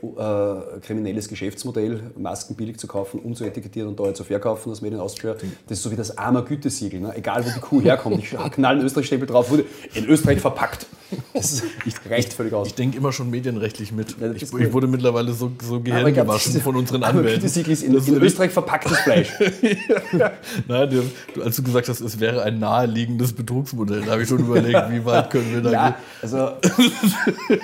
äh, 0.02 0.80
kriminelles 0.80 1.28
Geschäftsmodell, 1.28 2.12
Masken 2.18 2.56
billig 2.56 2.78
zu 2.78 2.88
kaufen, 2.88 3.20
umzuetikettieren 3.20 3.90
und 3.90 3.98
teuer 3.98 4.14
zu 4.14 4.24
verkaufen, 4.24 4.70
das 4.70 4.82
Made 4.82 4.96
in 4.96 5.02
Austria. 5.02 5.36
Das 5.68 5.78
ist 5.80 5.84
so 5.84 5.92
wie 5.92 5.98
das 5.98 6.18
armer 6.18 6.44
Gütesiegel. 6.44 7.02
Ne? 7.02 7.14
Egal, 7.16 7.46
wo 7.46 7.50
die 7.54 7.60
Kuh 7.60 7.82
herkommt. 7.82 8.20
Ich 8.20 8.30
knall 8.52 8.76
einen 8.76 8.86
Österreich-Stempel 8.86 9.28
drauf, 9.28 9.50
wurde 9.52 9.66
in 9.94 10.06
Österreich 10.06 10.40
verpackt. 10.40 10.86
Das 11.34 11.64
reicht 12.10 12.32
völlig 12.34 12.54
aus. 12.54 12.68
Ich 12.68 12.76
denke 12.76 12.98
immer 12.98 13.12
schon 13.12 13.30
medienrechtlich 13.30 13.92
mit. 13.92 14.12
Ja, 14.22 14.28
das 14.28 14.38
ich, 14.38 14.44
ist 14.44 14.54
ich 14.54 14.72
wurde 14.72 14.88
mittlerweile 14.88 15.34
so, 15.34 15.52
so 15.62 15.82
Gehirn 15.82 16.14
gewaschen 16.14 16.62
von 16.62 16.76
unseren 16.78 17.04
Anwälten. 17.04 17.42
Gütesiegel 17.42 17.74
ist 17.74 17.84
in, 17.84 17.94
Das 17.94 18.08
in 18.08 18.22
Österreich 18.22 18.52
verpacktes 18.52 19.00
Fleisch. 19.00 19.34
Nein, 20.68 20.90
du, 20.90 21.04
du- 21.34 21.44
als 21.44 21.56
du 21.56 21.64
gesagt 21.64 21.90
hast, 21.90 22.00
es 22.02 22.20
wäre 22.20 22.44
ein 22.44 22.60
naheliegendes 22.60 23.34
Betrugsmodell, 23.34 24.02
da 24.02 24.12
habe 24.14 24.24
ich 24.24 24.30
schon 24.30 24.40
überlegt, 24.40 24.90
wie 24.92 25.04
weit 25.04 25.30
können 25.30 25.52
wir 25.52 25.62
da 25.62 25.72
Ja, 25.72 25.90
gehen. 25.90 25.96
also, 26.22 26.52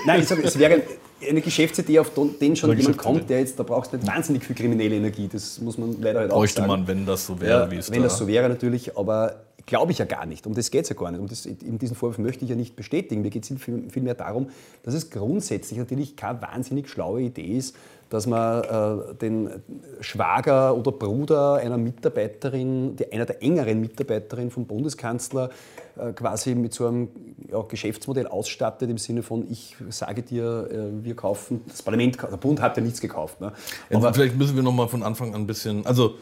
nein, 0.06 0.22
ich 0.22 0.28
sage, 0.28 0.44
es 0.44 0.58
wäre 0.58 0.82
eine 1.28 1.42
Geschäftsidee, 1.42 2.00
auf 2.00 2.12
den 2.14 2.56
schon 2.56 2.78
jemand 2.78 2.98
kommt, 2.98 3.30
der 3.30 3.40
jetzt, 3.40 3.60
da 3.60 3.64
brauchst 3.64 3.94
du 3.94 3.98
nicht 3.98 4.08
wahnsinnig 4.08 4.44
viel 4.44 4.56
kriminelle 4.56 4.96
Energie, 4.96 5.30
das 5.32 5.60
muss 5.62 5.78
man 5.78 6.00
leider 6.02 6.20
halt 6.20 6.32
auch 6.32 6.38
Bräuchte 6.38 6.58
sagen. 6.58 6.68
man, 6.68 6.88
wenn 6.88 7.06
das 7.06 7.26
so 7.26 7.40
wäre, 7.40 7.66
Ja, 7.66 7.72
wie 7.72 7.78
es 7.78 7.90
wenn 7.90 8.02
da 8.02 8.08
das 8.08 8.18
so 8.18 8.28
wäre 8.28 8.50
natürlich, 8.50 8.98
aber 8.98 9.46
glaube 9.66 9.92
ich 9.92 9.98
ja 9.98 10.06
gar 10.06 10.26
nicht. 10.26 10.46
Um 10.46 10.54
das 10.54 10.72
geht 10.72 10.84
es 10.84 10.90
ja 10.90 10.96
gar 10.96 11.12
nicht. 11.12 11.20
Um 11.20 11.28
das, 11.28 11.46
in 11.46 11.80
diesen 11.80 11.96
Vorwurf 11.96 12.18
möchte 12.18 12.44
ich 12.44 12.50
ja 12.50 12.56
nicht 12.56 12.76
bestätigen. 12.76 13.22
Mir 13.22 13.30
geht 13.30 13.50
es 13.50 13.62
viel, 13.62 13.90
viel 13.90 14.04
mehr 14.04 14.14
darum, 14.14 14.50
dass 14.84 14.94
es 14.94 15.10
grundsätzlich 15.10 15.80
natürlich 15.80 16.16
keine 16.16 16.42
wahnsinnig 16.42 16.90
schlaue 16.90 17.22
Idee 17.22 17.58
ist, 17.58 17.76
dass 18.10 18.28
man 18.28 18.64
äh, 18.64 19.16
den 19.16 19.50
Schwager 20.02 20.76
oder 20.76 20.92
Bruder 20.92 21.56
einer 21.56 21.78
Mitarbeiterin, 21.78 22.96
die, 22.96 23.12
einer 23.12 23.26
der 23.26 23.42
engeren 23.42 23.82
Mitarbeiterinnen 23.82 24.52
vom 24.52 24.66
Bundeskanzler, 24.66 25.50
äh, 25.98 26.14
quasi 26.14 26.56
mit 26.56 26.74
so 26.74 26.88
einem 26.88 27.10
ja, 27.50 27.62
Geschäftsmodell 27.62 28.28
ausstattet, 28.28 28.90
im 28.90 28.98
Sinne 28.98 29.24
von, 29.24 29.50
ich 29.50 29.76
sage 29.90 30.22
dir, 30.22 30.68
äh, 30.72 31.04
wir 31.04 31.16
kaufen, 31.16 31.62
das 31.68 31.82
Parlament, 31.82 32.18
der 32.22 32.38
Bund 32.38 32.62
hat 32.62 32.78
ja 32.78 32.84
nichts 32.84 33.02
gekauft. 33.02 33.42
Ne? 33.42 33.52
Ja, 33.90 34.14
vielleicht 34.14 34.38
müssen 34.38 34.56
wir 34.56 34.64
noch 34.64 34.74
mal 34.74 34.88
von 34.88 35.04
Anfang 35.04 35.34
an 35.34 35.42
ein 35.42 35.48
bisschen. 35.48 35.86
Also, 35.86 36.16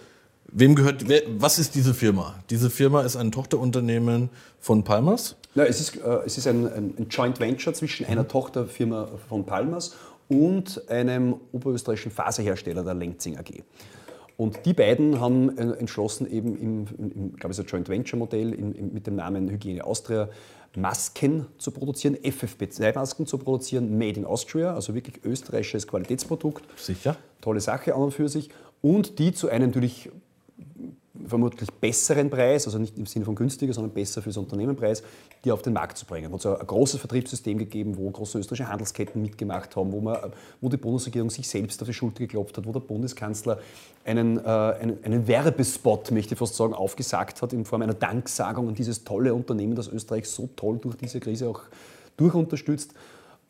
wem 0.54 0.76
gehört. 0.76 1.08
Wer, 1.08 1.24
was 1.38 1.60
ist 1.60 1.76
diese 1.76 1.94
Firma? 1.94 2.36
Diese 2.50 2.70
Firma 2.70 3.02
ist 3.02 3.16
ein 3.16 3.32
Tochterunternehmen 3.32 4.30
von 4.60 4.84
Palmas. 4.84 5.36
Ja, 5.56 5.66
es 5.66 5.80
ist, 5.80 5.98
äh, 5.98 6.20
es 6.26 6.38
ist 6.38 6.48
ein, 6.48 6.66
ein, 6.66 7.08
Joint 7.10 7.40
Venture 7.40 7.74
zwischen 7.74 8.06
einer 8.06 8.28
Tochterfirma 8.28 9.08
von 9.30 9.46
Palmas 9.46 9.96
und 10.30 10.90
einem 10.90 11.36
oberösterreichischen 11.52 12.12
Faserhersteller, 12.12 12.84
der 12.84 12.94
Lenzing 12.94 13.38
AG. 13.38 13.64
Und 14.36 14.66
die 14.66 14.74
beiden 14.74 15.20
haben 15.20 15.58
äh, 15.58 15.74
entschlossen, 15.74 16.30
eben 16.30 16.58
im, 16.58 16.88
im, 16.98 17.12
im 17.12 17.36
glaube 17.36 17.52
ich, 17.52 17.58
so 17.58 17.64
Joint 17.64 17.88
Venture 17.88 18.18
Modell 18.18 18.54
im, 18.54 18.74
im, 18.74 18.94
mit 18.94 19.06
dem 19.06 19.16
Namen 19.16 19.50
Hygiene 19.50 19.84
Austria 19.84 20.30
Masken 20.76 21.46
zu 21.60 21.70
produzieren, 21.72 22.16
FFP2-Masken 22.16 23.28
zu 23.28 23.38
produzieren, 23.38 23.98
made 23.98 24.20
in 24.20 24.26
Austria, 24.26 24.74
also 24.74 24.96
wirklich 24.96 25.24
österreichisches 25.24 25.88
Qualitätsprodukt. 25.88 26.64
Sicher. 26.80 27.16
Tolle 27.42 27.60
Sache 27.60 27.94
an 27.94 28.02
und 28.02 28.12
für 28.12 28.28
sich. 28.28 28.50
Und 28.82 29.20
die 29.20 29.34
zu 29.34 29.50
einem 29.50 29.68
natürlich 29.68 30.10
vermutlich 31.28 31.72
besseren 31.72 32.30
Preis, 32.30 32.66
also 32.66 32.78
nicht 32.80 32.98
im 32.98 33.06
Sinne 33.06 33.26
von 33.26 33.36
günstiger, 33.36 33.74
sondern 33.74 33.94
besser 33.94 34.22
fürs 34.22 34.38
Unternehmenpreis, 34.38 35.04
die 35.44 35.52
auf 35.52 35.62
den 35.62 35.74
Markt 35.74 35.98
zu 35.98 36.06
bringen. 36.06 36.34
Es 36.34 36.46
hat 36.46 36.60
ein 36.60 36.68
großes 36.68 37.00
Vertriebssystem 37.00 37.58
gegeben, 37.58 37.98
wo 37.98 38.10
große 38.10 38.40
österreichische 38.40 38.70
Handelsketten 38.70 39.22
mitgemacht 39.22 39.76
haben, 39.76 39.92
wo, 39.92 40.02
man, 40.02 40.18
wo 40.62 40.70
die 40.70 40.78
Bundesregierung 40.78 41.30
sich 41.30 41.48
selbst 41.48 41.82
auf 41.82 41.88
die 41.88 41.94
Schulter 41.94 42.20
geklopft 42.20 42.58
hat, 42.58 42.66
wo 42.66 42.72
der 42.72 42.80
Bundeskanzler 42.80 43.60
einen, 44.06 44.38
äh, 44.38 44.42
einen, 44.42 45.04
einen 45.04 45.28
Werbespot, 45.28 46.12
möchte 46.12 46.34
ich 46.34 46.40
fast 46.40 46.56
sagen, 46.56 46.74
aufgesagt 46.74 47.42
hat 47.42 47.54
in 47.54 47.66
Form 47.66 47.82
einer 47.82 47.94
Danksagung 47.94 48.68
an 48.68 48.76
dieses 48.76 49.04
tolle 49.04 49.34
Unternehmen, 49.34 49.76
das 49.76 49.88
Österreich 49.88 50.30
so 50.30 50.50
toll 50.56 50.80
durch 50.80 50.96
diese 50.96 51.20
Krise 51.20 51.50
auch 51.50 51.62
durchunterstützt. 52.18 52.94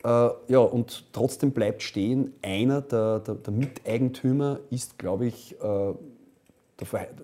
Äh, 0.04 0.08
ja, 0.48 0.58
und 0.58 1.04
trotzdem 1.12 1.52
bleibt 1.52 1.82
stehen, 1.82 2.34
einer 2.42 2.82
der, 2.82 3.20
der, 3.20 3.36
der 3.36 3.52
Miteigentümer 3.52 4.60
ist, 4.70 4.98
glaube 4.98 5.26
ich, 5.26 5.56
äh, 5.62 5.94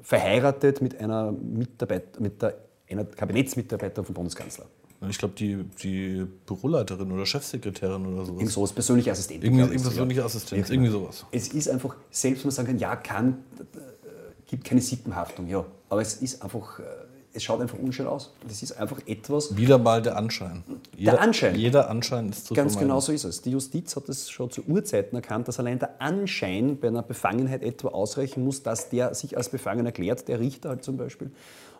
verheiratet 0.02 0.80
mit 0.80 0.98
einer, 1.00 1.32
Mitarbeit 1.32 2.20
mit 2.20 2.40
der, 2.40 2.54
einer 2.88 3.04
Kabinettsmitarbeiterin 3.04 4.04
vom 4.04 4.14
Bundeskanzler. 4.14 4.66
Ich 5.08 5.18
glaube, 5.18 5.34
die, 5.34 5.64
die 5.82 6.26
Büroleiterin 6.46 7.10
oder 7.10 7.24
Chefsekretärin 7.24 8.04
oder 8.06 8.26
sowas. 8.26 8.40
Irgend 8.40 8.52
sowas, 8.52 8.72
persönliche 8.72 9.10
Assistentin. 9.10 9.54
Irgendwie, 9.58 9.76
ich 9.76 9.82
persönliche 9.82 10.24
Assistenz, 10.24 10.68
Ja, 10.68 10.74
irgendwie 10.74 10.90
sowas. 10.90 11.24
Es 11.32 11.48
ist 11.48 11.70
einfach, 11.70 11.96
selbst 12.10 12.44
wenn 12.44 12.48
man 12.48 12.54
sagen 12.54 12.68
kann, 12.68 12.78
ja, 12.78 12.96
kann, 12.96 13.38
äh, 13.58 13.78
gibt 14.46 14.64
keine 14.64 14.82
Sippenhaftung, 14.82 15.46
ja. 15.46 15.64
Aber 15.88 16.02
es 16.02 16.16
ist 16.16 16.42
einfach, 16.42 16.80
äh, 16.80 16.82
es 17.32 17.44
schaut 17.44 17.60
einfach 17.60 17.78
unschön 17.78 18.06
aus. 18.06 18.32
Das 18.46 18.62
ist 18.62 18.72
einfach 18.72 18.98
etwas, 19.06 19.56
Wieder 19.56 19.78
mal 19.78 20.02
der 20.02 20.16
Anschein. 20.16 20.64
Jeder, 20.96 21.20
Anschein. 21.20 21.54
Jeder 21.54 21.88
Anschein 21.88 22.28
ist 22.30 22.46
zu 22.46 22.54
Ganz 22.54 22.72
vermeiden. 22.72 22.88
genau 22.88 23.00
so 23.00 23.12
ist 23.12 23.24
es. 23.24 23.40
Die 23.42 23.52
Justiz 23.52 23.94
hat 23.94 24.08
es 24.08 24.30
schon 24.30 24.50
zu 24.50 24.62
Urzeiten 24.64 25.14
erkannt, 25.16 25.46
dass 25.46 25.60
allein 25.60 25.78
der 25.78 26.00
Anschein 26.02 26.78
bei 26.78 26.88
einer 26.88 27.02
Befangenheit 27.02 27.62
etwa 27.62 27.88
ausreichen 27.88 28.44
muss, 28.44 28.62
dass 28.62 28.88
der 28.88 29.14
sich 29.14 29.36
als 29.36 29.48
befangen 29.48 29.86
erklärt, 29.86 30.26
der 30.26 30.40
Richter 30.40 30.70
halt 30.70 30.82
zum 30.82 30.96
Beispiel. 30.96 31.30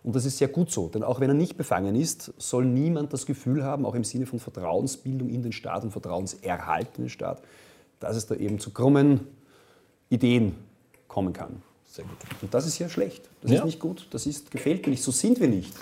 Und 0.03 0.15
das 0.15 0.25
ist 0.25 0.39
sehr 0.39 0.49
gut 0.49 0.71
so, 0.71 0.89
denn 0.89 1.03
auch 1.03 1.21
wenn 1.21 1.29
er 1.29 1.35
nicht 1.35 1.57
befangen 1.57 1.95
ist, 1.95 2.33
soll 2.39 2.65
niemand 2.65 3.13
das 3.13 3.27
Gefühl 3.27 3.65
haben, 3.65 3.85
auch 3.85 3.95
im 3.95 4.05
Sinne 4.05 4.27
von 4.27 4.39
Vertrauensbildung 4.39 5.29
in 5.29 5.43
den 5.43 5.53
Staat 5.53 5.83
und 5.83 5.91
Vertrauenserhalt 5.91 6.89
in 6.97 7.05
den 7.05 7.11
Staat, 7.11 7.43
dass 7.99 8.17
es 8.17 8.27
da 8.27 8.35
eben 8.35 8.59
zu 8.59 8.71
krummen 8.71 9.27
Ideen 10.09 10.55
kommen 11.07 11.33
kann. 11.33 11.63
Sehr 11.93 12.05
gut. 12.05 12.19
Und 12.41 12.55
das 12.55 12.67
ist 12.67 12.79
ja 12.79 12.89
schlecht. 12.89 13.29
Das 13.43 13.51
Ja. 13.51 13.59
ist 13.59 13.65
nicht 13.65 13.81
gut. 13.81 14.07
Das 14.11 14.25
ist, 14.25 14.51
gefällt 14.53 14.87
mir 14.87 14.93
nicht. 14.93 15.03
So 15.03 15.11
sind 15.11 15.41
wir 15.41 15.49
nicht. 15.49 15.73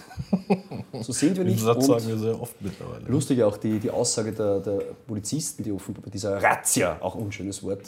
So 1.03 1.12
sind 1.12 1.37
wir 1.37 1.45
Den 1.45 1.53
nicht. 1.53 1.62
Satz 1.62 1.87
sagen 1.87 2.07
wir 2.09 2.17
sehr 2.19 2.41
oft 2.41 2.55
mittlerweile. 2.62 3.05
lustig 3.07 3.43
auch 3.43 3.59
die, 3.59 3.79
die 3.79 3.91
Aussage 3.91 4.33
der, 4.33 4.61
der 4.61 4.79
Polizisten, 5.07 5.62
die 5.62 5.71
offenbar 5.73 6.05
bei 6.05 6.11
dieser 6.11 6.43
Razzia, 6.43 6.97
auch 7.00 7.15
unschönes 7.15 7.62
Wort, 7.62 7.83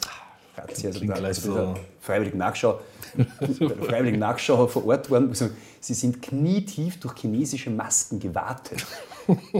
Razzia, 0.55 0.91
also 0.91 1.01
gleich 1.01 1.25
also 1.25 1.49
bei 1.55 1.61
der 1.61 1.67
so. 1.69 1.81
Freiwilligen 2.01 2.39
Nachschau, 2.39 2.81
Freiwilligen 3.87 4.19
Nachschau 4.19 4.67
vor 4.67 4.85
Ort 4.87 5.11
waren, 5.11 5.31
also, 5.31 5.49
sie 5.81 5.95
sind 5.95 6.21
knietief 6.21 7.01
durch 7.01 7.15
chinesische 7.21 7.71
Masken 7.71 8.19
gewartet. 8.21 8.85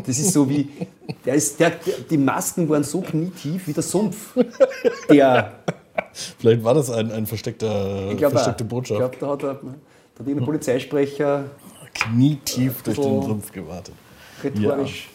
Das 0.05 0.19
ist 0.19 0.33
so 0.33 0.47
wie, 0.51 0.69
der 1.25 1.35
ist, 1.35 1.59
der, 1.61 1.71
der, 1.71 1.95
die 2.11 2.19
Masken 2.19 2.69
waren 2.69 2.85
so 2.85 3.01
knietief 3.01 3.69
wie 3.69 3.73
der 3.73 3.83
Sumpf. 3.85 4.35
Der, 5.09 5.61
Vielleicht 6.39 6.65
war 6.65 6.75
das 6.75 6.91
ein, 6.91 7.11
ein 7.13 7.27
versteckter, 7.27 8.11
ich 8.11 8.17
glaube, 8.19 8.33
versteckte 8.35 8.65
ich 8.65 8.71
Botschaft. 8.71 9.19
glaub, 9.19 9.19
da 9.19 9.29
hat, 9.29 9.43
er, 9.43 9.55
da 9.63 9.71
hat 9.71 10.27
irgendein 10.27 10.45
Polizeisprecher 10.47 11.45
Knietief 11.95 12.83
durch 12.83 12.97
So. 12.97 13.03
den 13.03 13.23
Sumpf 13.23 13.53
gewartet. 13.53 13.95
rhetorisch. 14.43 15.09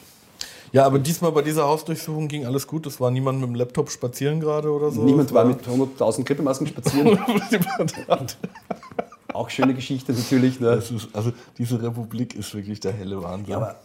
Ja, 0.71 0.85
aber 0.85 0.99
diesmal 0.99 1.31
bei 1.31 1.41
dieser 1.41 1.63
Hausdurchsuchung 1.65 2.27
ging 2.27 2.45
alles 2.45 2.67
gut. 2.67 2.85
Es 2.85 2.99
war 2.99 3.09
niemand 3.09 3.39
mit 3.39 3.47
dem 3.47 3.55
Laptop 3.55 3.89
spazieren 3.89 4.41
gerade 4.41 4.69
oder 4.69 4.91
so. 4.91 5.03
Niemand 5.03 5.31
war 5.33 5.45
mit 5.45 5.65
100.000 5.65 6.25
Grippemasken 6.25 6.67
spazieren. 6.67 7.17
Auch 9.33 9.49
schöne 9.49 9.73
Geschichte 9.73 10.13
natürlich. 10.13 10.59
Ne? 10.59 10.71
ist, 10.73 10.91
also 11.13 11.31
diese 11.57 11.81
Republik 11.81 12.35
ist 12.35 12.53
wirklich 12.53 12.79
der 12.79 12.91
helle 12.93 13.21
Wahnsinn. 13.21 13.51
Ja, 13.51 13.57
aber 13.57 13.75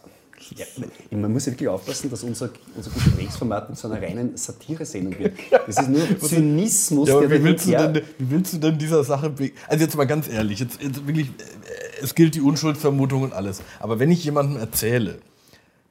ja, 0.57 0.67
man 1.11 1.33
muss 1.33 1.47
ja 1.47 1.53
wirklich 1.53 1.69
aufpassen, 1.69 2.11
dass 2.11 2.23
unser, 2.23 2.51
unser 2.75 2.91
Gesprächsformat 2.91 3.71
mit 3.71 3.79
so 3.79 3.89
einer 3.89 4.01
reinen 4.01 4.37
Satire-Sendung 4.37 5.19
wird. 5.19 5.35
Das 5.51 5.77
ist 5.79 5.89
nur 5.89 6.21
Zynismus, 6.21 7.09
Ja, 7.09 7.21
der 7.21 7.31
wie 7.31 7.45
willst, 7.45 7.67
du 7.67 7.71
denn, 7.71 8.03
wie 8.19 8.31
willst 8.31 8.53
du 8.55 8.59
denn 8.59 8.79
dieser 8.79 9.05
Sache. 9.05 9.33
Also, 9.69 9.85
jetzt 9.85 9.97
mal 9.97 10.07
ganz 10.07 10.29
ehrlich, 10.29 10.59
jetzt, 10.61 10.83
jetzt 10.83 11.07
wirklich, 11.07 11.29
äh, 11.29 12.03
es 12.03 12.15
gilt 12.15 12.35
die 12.35 12.41
Unschuldsvermutung 12.41 13.23
und 13.23 13.33
alles. 13.33 13.63
Aber 13.79 13.99
wenn 13.99 14.11
ich 14.11 14.25
jemandem 14.25 14.59
erzähle, 14.59 15.19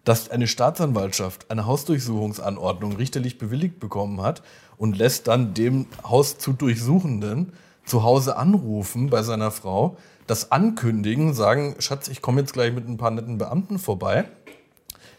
dass 0.03 0.29
eine 0.29 0.47
Staatsanwaltschaft 0.47 1.51
eine 1.51 1.65
Hausdurchsuchungsanordnung 1.65 2.95
richterlich 2.95 3.37
bewilligt 3.37 3.79
bekommen 3.79 4.21
hat 4.21 4.41
und 4.77 4.97
lässt 4.97 5.27
dann 5.27 5.53
dem 5.53 5.85
Haus 6.03 6.37
zu 6.37 6.53
Durchsuchenden 6.53 7.53
zu 7.85 8.03
Hause 8.03 8.37
anrufen 8.37 9.09
bei 9.09 9.23
seiner 9.23 9.51
Frau, 9.51 9.97
das 10.29 10.51
ankündigen, 10.51 11.33
sagen, 11.33 11.75
Schatz, 11.79 12.07
ich 12.07 12.21
komme 12.21 12.41
jetzt 12.41 12.53
gleich 12.53 12.71
mit 12.71 12.87
ein 12.87 12.97
paar 12.97 13.09
netten 13.09 13.39
Beamten 13.39 13.79
vorbei. 13.79 14.25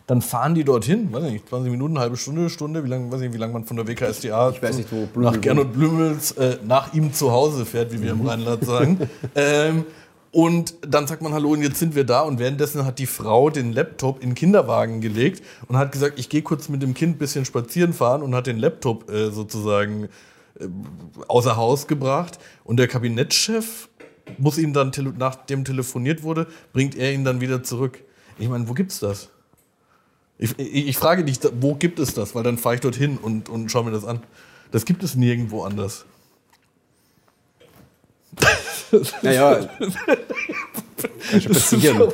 Dann 0.06 0.22
fahren 0.22 0.54
die 0.54 0.64
dorthin, 0.64 1.12
weiß 1.12 1.24
ich 1.24 1.32
nicht, 1.32 1.48
20 1.48 1.70
Minuten, 1.70 1.98
halbe 1.98 2.16
Stunde, 2.16 2.48
Stunde, 2.48 2.84
wie 2.84 2.88
lange 2.88 3.10
weiß 3.10 3.20
ich, 3.20 3.28
nicht, 3.28 3.34
wie 3.34 3.38
lange 3.38 3.52
man 3.52 3.64
von 3.64 3.76
der 3.76 3.86
WKSDA 3.86 4.50
Ich 4.50 4.62
weiß 4.62 4.76
nicht, 4.76 4.90
wo 4.92 5.06
Blümel 5.06 5.32
nach 5.32 5.40
Gernot 5.40 5.72
Blümels 5.72 6.32
äh, 6.32 6.58
nach 6.64 6.94
ihm 6.94 7.12
zu 7.12 7.32
Hause 7.32 7.64
fährt, 7.64 7.92
wie 7.92 8.02
wir 8.02 8.12
im 8.12 8.26
Rheinland 8.26 8.64
sagen. 8.64 9.08
ähm, 9.34 9.84
und 10.32 10.74
dann 10.82 11.08
sagt 11.08 11.22
man 11.22 11.32
Hallo 11.32 11.50
und 11.50 11.62
jetzt 11.62 11.80
sind 11.80 11.96
wir 11.96 12.04
da 12.04 12.22
und 12.22 12.38
währenddessen 12.38 12.84
hat 12.84 13.00
die 13.00 13.06
Frau 13.06 13.50
den 13.50 13.72
Laptop 13.72 14.22
in 14.22 14.30
den 14.30 14.34
Kinderwagen 14.36 15.00
gelegt 15.00 15.44
und 15.66 15.76
hat 15.76 15.90
gesagt, 15.90 16.20
ich 16.20 16.28
gehe 16.28 16.42
kurz 16.42 16.68
mit 16.68 16.82
dem 16.82 16.94
Kind 16.94 17.16
ein 17.16 17.18
bisschen 17.18 17.44
spazieren 17.44 17.92
fahren 17.92 18.22
und 18.22 18.34
hat 18.34 18.46
den 18.46 18.58
Laptop 18.58 19.10
äh, 19.10 19.30
sozusagen 19.30 20.04
äh, 20.60 20.66
außer 21.26 21.56
Haus 21.56 21.88
gebracht 21.88 22.38
und 22.62 22.78
der 22.78 22.86
Kabinettschef 22.86 23.89
muss 24.38 24.58
ihm 24.58 24.72
dann, 24.72 24.92
nachdem 25.18 25.64
telefoniert 25.64 26.22
wurde, 26.22 26.46
bringt 26.72 26.94
er 26.96 27.12
ihn 27.12 27.24
dann 27.24 27.40
wieder 27.40 27.62
zurück. 27.62 28.02
Ich 28.38 28.48
meine, 28.48 28.68
wo 28.68 28.74
gibt's 28.74 29.00
das? 29.00 29.28
Ich, 30.38 30.58
ich, 30.58 30.88
ich 30.88 30.96
frage 30.96 31.24
dich, 31.24 31.38
wo 31.60 31.74
gibt 31.74 31.98
es 31.98 32.14
das? 32.14 32.34
Weil 32.34 32.42
dann 32.42 32.56
fahre 32.58 32.76
ich 32.76 32.80
dorthin 32.80 33.18
und, 33.18 33.48
und 33.48 33.70
schaue 33.70 33.84
mir 33.84 33.90
das 33.90 34.04
an. 34.04 34.20
Das 34.70 34.84
gibt 34.84 35.02
es 35.02 35.14
nirgendwo 35.14 35.62
anders. 35.62 36.04
Naja, 39.22 39.68
kann 41.30 41.40
schon 41.40 41.52
passieren. 41.52 42.12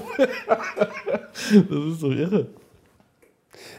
Das 1.48 1.84
ist 1.92 2.02
doch 2.02 2.10
irre. 2.10 2.48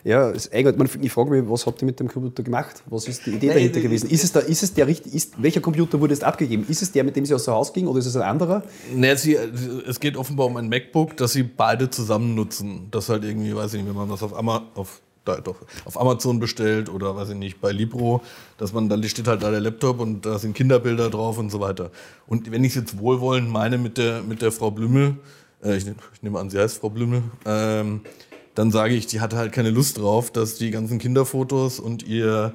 Ja, 0.04 0.30
ist 0.30 0.54
eigentlich, 0.54 0.78
man, 0.78 0.90
ich 1.04 1.12
frage 1.12 1.32
mich, 1.32 1.50
was 1.50 1.66
habt 1.66 1.82
ihr 1.82 1.86
mit 1.86 2.00
dem 2.00 2.08
Computer 2.08 2.44
gemacht? 2.44 2.84
Was 2.86 3.08
ist 3.08 3.26
die 3.26 3.32
Idee 3.32 3.48
Nein, 3.48 3.56
dahinter 3.58 3.82
gewesen? 3.82 4.10
Ist 4.10 4.24
es, 4.24 4.32
da, 4.32 4.40
ist 4.40 4.64
es 4.64 4.74
der 4.74 4.88
richtig, 4.88 5.14
ist, 5.14 5.42
welcher 5.42 5.62
Computer 5.62 6.00
wurde 6.00 6.14
jetzt 6.14 6.24
abgegeben? 6.24 6.66
Ist 6.70 6.82
es 6.82 6.92
der, 6.92 7.04
mit 7.04 7.16
dem 7.16 7.26
sie 7.26 7.34
aus 7.34 7.46
dem 7.46 7.54
Haus 7.54 7.74
ging 7.74 7.88
oder 7.88 8.00
ist 8.00 8.06
es 8.06 8.16
ein 8.16 8.22
anderer? 8.22 8.64
Nee, 8.94 9.16
sie, 9.16 9.36
es 9.36 10.00
geht 10.00 10.16
offenbar 10.18 10.46
um 10.48 10.58
ein 10.58 10.70
MacBook, 10.70 11.18
das 11.18 11.34
sie 11.34 11.44
beide 11.44 11.90
zusammen 11.90 12.36
nutzen. 12.36 12.88
Das 12.92 13.10
halt 13.10 13.24
irgendwie, 13.24 13.56
weiß 13.56 13.74
ich 13.74 13.82
nicht, 13.82 13.90
wenn 13.90 13.96
man 13.98 14.10
das 14.10 14.24
auf, 14.24 14.38
Ama 14.38 14.64
auf, 14.76 15.02
da, 15.26 15.42
doch, 15.42 15.58
auf 15.86 16.00
Amazon 16.00 16.40
bestellt 16.40 16.90
oder 16.90 17.16
weiß 17.16 17.30
ich 17.30 17.36
nicht, 17.36 17.60
bei 17.60 17.72
Libro, 17.72 18.22
dass 18.58 18.72
man, 18.74 18.88
dann 18.90 19.04
steht 19.04 19.28
halt 19.28 19.44
da 19.44 19.52
der 19.52 19.60
Laptop 19.60 20.00
und 20.00 20.26
da 20.26 20.40
sind 20.40 20.54
Kinderbilder 20.56 21.10
drauf 21.10 21.38
und 21.38 21.50
so 21.50 21.60
weiter. 21.60 21.92
Und 22.28 22.50
wenn 22.52 22.64
ich 22.64 22.72
es 22.72 22.76
jetzt 22.76 23.00
wohlwollend 23.00 23.50
meine 23.50 23.78
mit 23.78 23.98
der, 23.98 24.22
mit 24.22 24.42
der 24.42 24.52
Frau 24.54 24.72
Blümel, 24.72 25.18
äh, 25.64 25.70
nehm- 25.80 25.96
ich 26.14 26.22
nehme 26.24 26.40
an, 26.40 26.50
sie 26.50 26.60
heißt 26.60 26.78
Frau 26.78 26.90
Blümel, 26.90 27.24
ähm, 27.46 28.02
dann 28.58 28.72
sage 28.72 28.96
ich, 28.96 29.06
die 29.06 29.22
hatte 29.22 29.38
halt 29.38 29.52
keine 29.52 29.70
Lust 29.70 30.00
drauf, 30.00 30.32
dass 30.32 30.56
die 30.56 30.72
ganzen 30.72 30.98
Kinderfotos 30.98 31.80
und 31.80 32.02
ihr, 32.02 32.54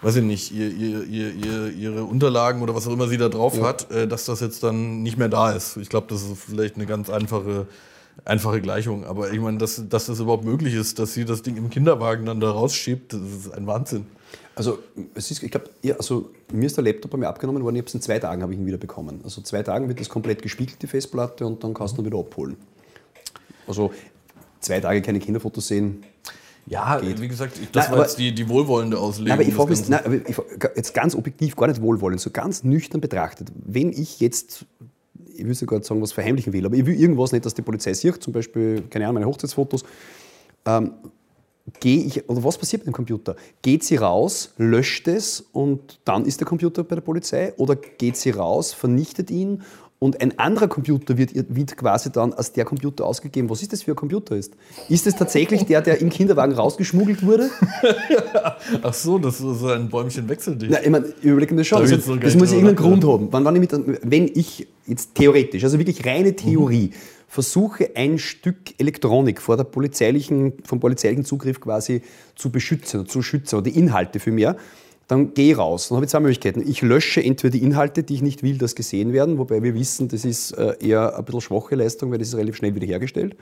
weiß 0.00 0.16
ich 0.16 0.22
nicht, 0.22 0.52
ihr, 0.52 0.70
ihr, 0.70 1.02
ihr, 1.02 1.34
ihr, 1.34 1.70
ihre 1.72 2.04
Unterlagen 2.04 2.62
oder 2.62 2.76
was 2.76 2.86
auch 2.86 2.92
immer 2.92 3.08
sie 3.08 3.16
da 3.16 3.28
drauf 3.28 3.60
hat, 3.60 3.90
äh, 3.90 4.06
dass 4.06 4.26
das 4.26 4.38
jetzt 4.38 4.62
dann 4.62 5.02
nicht 5.02 5.18
mehr 5.18 5.28
da 5.28 5.50
ist. 5.50 5.76
Ich 5.76 5.88
glaube, 5.88 6.06
das 6.08 6.22
ist 6.22 6.38
vielleicht 6.38 6.76
eine 6.76 6.86
ganz 6.86 7.10
einfache, 7.10 7.66
einfache 8.24 8.60
Gleichung. 8.60 9.04
Aber 9.04 9.32
ich 9.32 9.40
meine, 9.40 9.58
dass, 9.58 9.82
dass 9.88 10.06
das 10.06 10.20
überhaupt 10.20 10.44
möglich 10.44 10.74
ist, 10.74 11.00
dass 11.00 11.14
sie 11.14 11.24
das 11.24 11.42
Ding 11.42 11.56
im 11.56 11.68
Kinderwagen 11.68 12.26
dann 12.26 12.38
da 12.38 12.52
rausschiebt, 12.52 13.12
das 13.12 13.20
ist 13.20 13.52
ein 13.52 13.66
Wahnsinn. 13.66 14.06
Also, 14.54 14.78
es 15.14 15.32
ist, 15.32 15.42
ich 15.42 15.50
glaube, 15.50 15.68
ja, 15.82 15.96
also, 15.96 16.30
mir 16.52 16.66
ist 16.66 16.76
der 16.76 16.84
Laptop 16.84 17.10
bei 17.10 17.18
mir 17.18 17.28
abgenommen 17.28 17.64
worden, 17.64 17.74
ich 17.74 17.80
habe 17.80 17.88
es 17.88 17.94
in 17.94 18.02
zwei 18.02 18.20
Tagen 18.20 18.42
habe 18.42 18.52
ich 18.52 18.58
ihn 18.60 18.66
wieder 18.66 18.78
bekommen. 18.78 19.20
Also 19.24 19.42
zwei 19.42 19.64
Tagen 19.64 19.88
wird 19.88 19.98
das 19.98 20.08
komplett 20.08 20.42
gespiegelt, 20.42 20.80
die 20.80 20.86
Festplatte, 20.86 21.44
und 21.44 21.64
dann 21.64 21.74
kannst 21.74 21.96
du 21.96 22.02
ihn 22.02 22.06
wieder 22.06 22.18
abholen. 22.18 22.56
Also 23.66 23.90
zwei 24.60 24.80
Tage 24.80 25.02
keine 25.02 25.18
Kinderfotos 25.18 25.68
sehen. 25.68 26.04
Ja, 26.66 27.00
wie 27.02 27.26
gesagt, 27.26 27.58
ich, 27.60 27.70
das 27.70 27.84
Nein, 27.84 27.92
war 27.92 27.98
aber- 28.00 28.06
jetzt 28.08 28.18
die, 28.18 28.32
die 28.34 28.48
wohlwollende 28.48 28.98
Auslegung. 28.98 29.32
Aber 29.32 29.42
ich 29.42 29.52
frage 29.54 29.70
mich, 29.70 29.78
Ganzen. 29.80 29.90
nein, 29.92 30.02
aber 30.04 30.28
ich, 30.28 30.34
frag- 30.36 30.72
jetzt 30.76 30.94
ganz 30.94 31.14
objektiv, 31.14 31.56
gar 31.56 31.66
nicht 31.66 31.80
wohlwollend, 31.80 32.20
so 32.20 32.30
ganz 32.30 32.62
nüchtern 32.62 33.00
betrachtet. 33.00 33.48
Wenn 33.54 33.90
ich 33.90 34.20
jetzt, 34.20 34.66
ich 35.34 35.44
will 35.44 35.54
sogar 35.54 35.82
sagen, 35.82 36.00
was 36.02 36.12
verheimlichen 36.12 36.52
will, 36.52 36.64
aber 36.66 36.76
ich 36.76 36.86
will 36.86 36.94
irgendwas 37.00 37.32
nicht, 37.32 37.44
dass 37.44 37.54
die 37.54 37.62
Polizei 37.62 37.94
sieht, 37.94 38.22
zum 38.22 38.32
Beispiel, 38.32 38.82
keine 38.90 39.06
Ahnung, 39.06 39.14
meine 39.14 39.26
Hochzeitsfotos, 39.26 39.84
ähm, 40.66 40.92
gehe 41.80 42.04
ich, 42.04 42.28
oder 42.28 42.44
was 42.44 42.58
passiert 42.58 42.82
mit 42.82 42.88
dem 42.88 42.94
Computer? 42.94 43.36
Geht 43.62 43.82
sie 43.82 43.96
raus, 43.96 44.52
löscht 44.58 45.08
es 45.08 45.40
und 45.52 45.98
dann 46.04 46.24
ist 46.24 46.40
der 46.40 46.46
Computer 46.46 46.84
bei 46.84 46.94
der 46.96 47.02
Polizei? 47.02 47.52
Oder 47.56 47.74
geht 47.76 48.16
sie 48.16 48.30
raus, 48.30 48.72
vernichtet 48.74 49.30
ihn 49.30 49.62
und 50.00 50.20
ein 50.22 50.38
anderer 50.38 50.66
Computer 50.66 51.18
wird, 51.18 51.32
wird 51.34 51.76
quasi 51.76 52.10
dann 52.10 52.32
als 52.32 52.52
der 52.52 52.64
Computer 52.64 53.04
ausgegeben? 53.04 53.50
Was 53.50 53.60
ist 53.60 53.74
das 53.74 53.82
für 53.82 53.92
ein 53.92 53.96
Computer? 53.96 54.34
Ist, 54.34 54.54
ist 54.88 55.06
es 55.06 55.14
tatsächlich 55.14 55.66
der, 55.66 55.82
der 55.82 56.00
im 56.00 56.08
Kinderwagen 56.08 56.54
rausgeschmuggelt 56.54 57.24
wurde? 57.24 57.50
Ach 58.82 58.94
so, 58.94 59.18
das 59.18 59.40
ist 59.40 59.60
so 59.60 59.68
ein 59.68 59.90
Bäumchen 59.90 60.26
wechselt 60.26 60.62
dich. 60.62 60.70
Na, 60.70 60.82
ich 60.82 60.88
meine, 60.88 61.12
überlegen 61.20 61.56
das 61.58 61.66
schon. 61.66 61.84
Da 61.84 61.84
Also, 61.84 62.14
noch 62.14 62.20
gar 62.20 62.30
das 62.30 62.34
muss 62.34 62.50
irgendeinen 62.50 62.76
Grund 62.76 63.04
haben. 63.04 63.28
Wann, 63.30 63.44
wann 63.44 63.54
ich 63.56 63.60
mit, 63.60 64.00
wenn 64.02 64.30
ich 64.34 64.66
jetzt 64.86 65.14
theoretisch, 65.14 65.62
also 65.62 65.78
wirklich 65.78 66.04
reine 66.06 66.34
Theorie, 66.34 66.92
versuche 67.28 67.90
ein 67.94 68.18
Stück 68.18 68.56
Elektronik 68.78 69.40
vor 69.42 69.58
der 69.58 69.64
polizeilichen, 69.64 70.54
vom 70.64 70.80
polizeilichen 70.80 71.26
Zugriff 71.26 71.60
quasi 71.60 72.00
zu 72.34 72.50
beschützen, 72.50 73.06
zu 73.06 73.20
schützen, 73.20 73.56
oder 73.56 73.70
die 73.70 73.78
Inhalte 73.78 74.18
für 74.18 74.32
mehr, 74.32 74.56
dann 75.10 75.34
gehe 75.34 75.52
ich 75.52 75.58
raus. 75.58 75.88
Dann 75.88 75.96
habe 75.96 76.04
ich 76.04 76.10
zwei 76.10 76.20
Möglichkeiten. 76.20 76.62
Ich 76.66 76.82
lösche 76.82 77.22
entweder 77.22 77.52
die 77.52 77.62
Inhalte, 77.62 78.02
die 78.02 78.14
ich 78.14 78.22
nicht 78.22 78.42
will, 78.42 78.58
dass 78.58 78.74
gesehen 78.74 79.12
werden, 79.12 79.38
wobei 79.38 79.62
wir 79.62 79.74
wissen, 79.74 80.08
das 80.08 80.24
ist 80.24 80.52
äh, 80.52 80.76
eher 80.80 81.18
ein 81.18 81.24
bisschen 81.24 81.40
schwache 81.40 81.74
Leistung, 81.74 82.10
weil 82.10 82.18
das 82.18 82.28
ist 82.28 82.36
relativ 82.36 82.56
schnell 82.56 82.74
wiederhergestellt. 82.74 83.36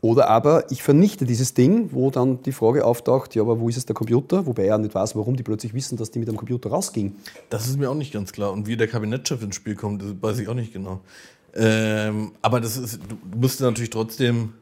Oder 0.00 0.28
aber 0.28 0.70
ich 0.72 0.82
vernichte 0.82 1.26
dieses 1.26 1.54
Ding, 1.54 1.90
wo 1.92 2.10
dann 2.10 2.42
die 2.42 2.52
Frage 2.52 2.84
auftaucht, 2.84 3.34
ja, 3.34 3.42
aber 3.42 3.60
wo 3.60 3.68
ist 3.68 3.76
es 3.76 3.86
der 3.86 3.94
Computer? 3.94 4.46
Wobei 4.46 4.66
er 4.66 4.78
nicht 4.78 4.94
weiß, 4.94 5.14
warum 5.14 5.36
die 5.36 5.42
plötzlich 5.42 5.74
wissen, 5.74 5.96
dass 5.96 6.10
die 6.10 6.18
mit 6.18 6.26
dem 6.26 6.36
Computer 6.36 6.70
rausging. 6.70 7.14
Das 7.50 7.68
ist 7.68 7.78
mir 7.78 7.88
auch 7.88 7.94
nicht 7.94 8.12
ganz 8.12 8.32
klar. 8.32 8.50
Und 8.52 8.66
wie 8.66 8.76
der 8.76 8.88
Kabinettschef 8.88 9.42
ins 9.42 9.54
Spiel 9.54 9.76
kommt, 9.76 10.02
das 10.02 10.14
weiß 10.20 10.40
ich 10.40 10.48
auch 10.48 10.54
nicht 10.54 10.72
genau. 10.72 11.00
Ähm, 11.54 12.32
aber 12.40 12.60
das 12.60 12.78
ist, 12.78 12.98
du 13.08 13.38
musst 13.38 13.60
natürlich 13.60 13.90
trotzdem, 13.90 14.54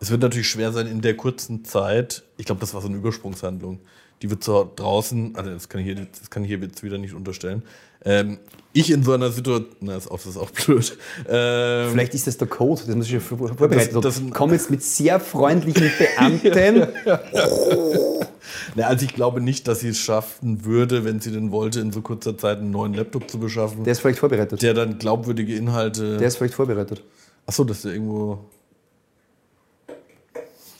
es 0.00 0.10
wird 0.10 0.20
natürlich 0.20 0.48
schwer 0.48 0.70
sein 0.70 0.86
in 0.86 1.00
der 1.00 1.16
kurzen 1.16 1.64
Zeit, 1.64 2.24
ich 2.36 2.44
glaube, 2.44 2.60
das 2.60 2.74
war 2.74 2.82
so 2.82 2.88
eine 2.88 2.98
Übersprungshandlung, 2.98 3.80
die 4.24 4.30
wird 4.30 4.42
so 4.42 4.72
draußen, 4.74 5.36
also 5.36 5.50
das 5.50 5.68
kann 5.68 5.82
ich 5.82 5.86
hier, 5.86 5.96
das 5.96 6.30
kann 6.30 6.42
ich 6.44 6.48
hier 6.48 6.58
jetzt 6.58 6.82
wieder 6.82 6.96
nicht 6.96 7.12
unterstellen, 7.12 7.62
ähm, 8.06 8.38
ich 8.72 8.90
in 8.90 9.02
so 9.04 9.12
einer 9.12 9.30
Situation, 9.30 9.66
na, 9.80 9.96
ist 9.96 10.10
auch, 10.10 10.16
das 10.16 10.26
ist 10.28 10.36
auch 10.38 10.50
blöd. 10.50 10.96
Ähm, 11.28 11.90
Vielleicht 11.92 12.14
ist 12.14 12.26
das 12.26 12.38
der 12.38 12.48
Code, 12.48 12.82
das 12.86 12.96
muss 12.96 13.06
ich 13.06 13.12
ja 13.12 13.20
vor- 13.20 13.48
vorbereitet 13.48 13.94
Das- 13.94 14.02
das- 14.02 14.22
Komm 14.32 14.52
jetzt 14.52 14.70
mit 14.70 14.82
sehr 14.82 15.20
freundlichen 15.20 15.90
Beamten. 15.98 16.88
na, 18.74 18.86
also 18.86 19.04
ich 19.04 19.14
glaube 19.14 19.40
nicht, 19.40 19.68
dass 19.68 19.80
sie 19.80 19.88
es 19.88 19.98
schaffen 19.98 20.64
würde, 20.64 21.04
wenn 21.04 21.20
sie 21.20 21.30
denn 21.32 21.50
wollte, 21.52 21.80
in 21.80 21.92
so 21.92 22.00
kurzer 22.00 22.36
Zeit 22.36 22.58
einen 22.58 22.70
neuen 22.70 22.94
Laptop 22.94 23.30
zu 23.30 23.38
beschaffen, 23.38 23.84
Der 23.84 23.92
ist 23.92 24.00
vielleicht 24.00 24.18
vorbereitet. 24.18 24.62
der 24.62 24.74
dann 24.74 24.98
glaubwürdige 24.98 25.54
Inhalte 25.54 26.16
Der 26.18 26.28
ist 26.28 26.36
vielleicht 26.36 26.54
vorbereitet. 26.54 27.02
Achso, 27.46 27.64
dass 27.64 27.82
der 27.82 27.92
irgendwo. 27.92 28.38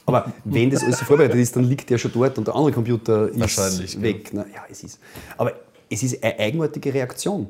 Aber 0.06 0.32
wenn 0.44 0.70
das 0.70 0.82
alles 0.82 0.98
so 0.98 1.04
vorbereitet 1.06 1.36
ist, 1.40 1.56
dann 1.56 1.64
liegt 1.64 1.88
der 1.88 1.98
schon 1.98 2.12
dort 2.12 2.36
und 2.38 2.46
der 2.46 2.54
andere 2.54 2.72
Computer 2.72 3.28
ist 3.28 3.40
Wahrscheinlich, 3.40 4.00
weg. 4.02 4.30
Na, 4.32 4.44
ja, 4.54 4.64
es 4.70 4.84
ist. 4.84 4.98
Aber 5.38 5.52
es 5.90 6.02
ist 6.02 6.22
eine 6.22 6.38
eigenartige 6.38 6.92
Reaktion. 6.92 7.48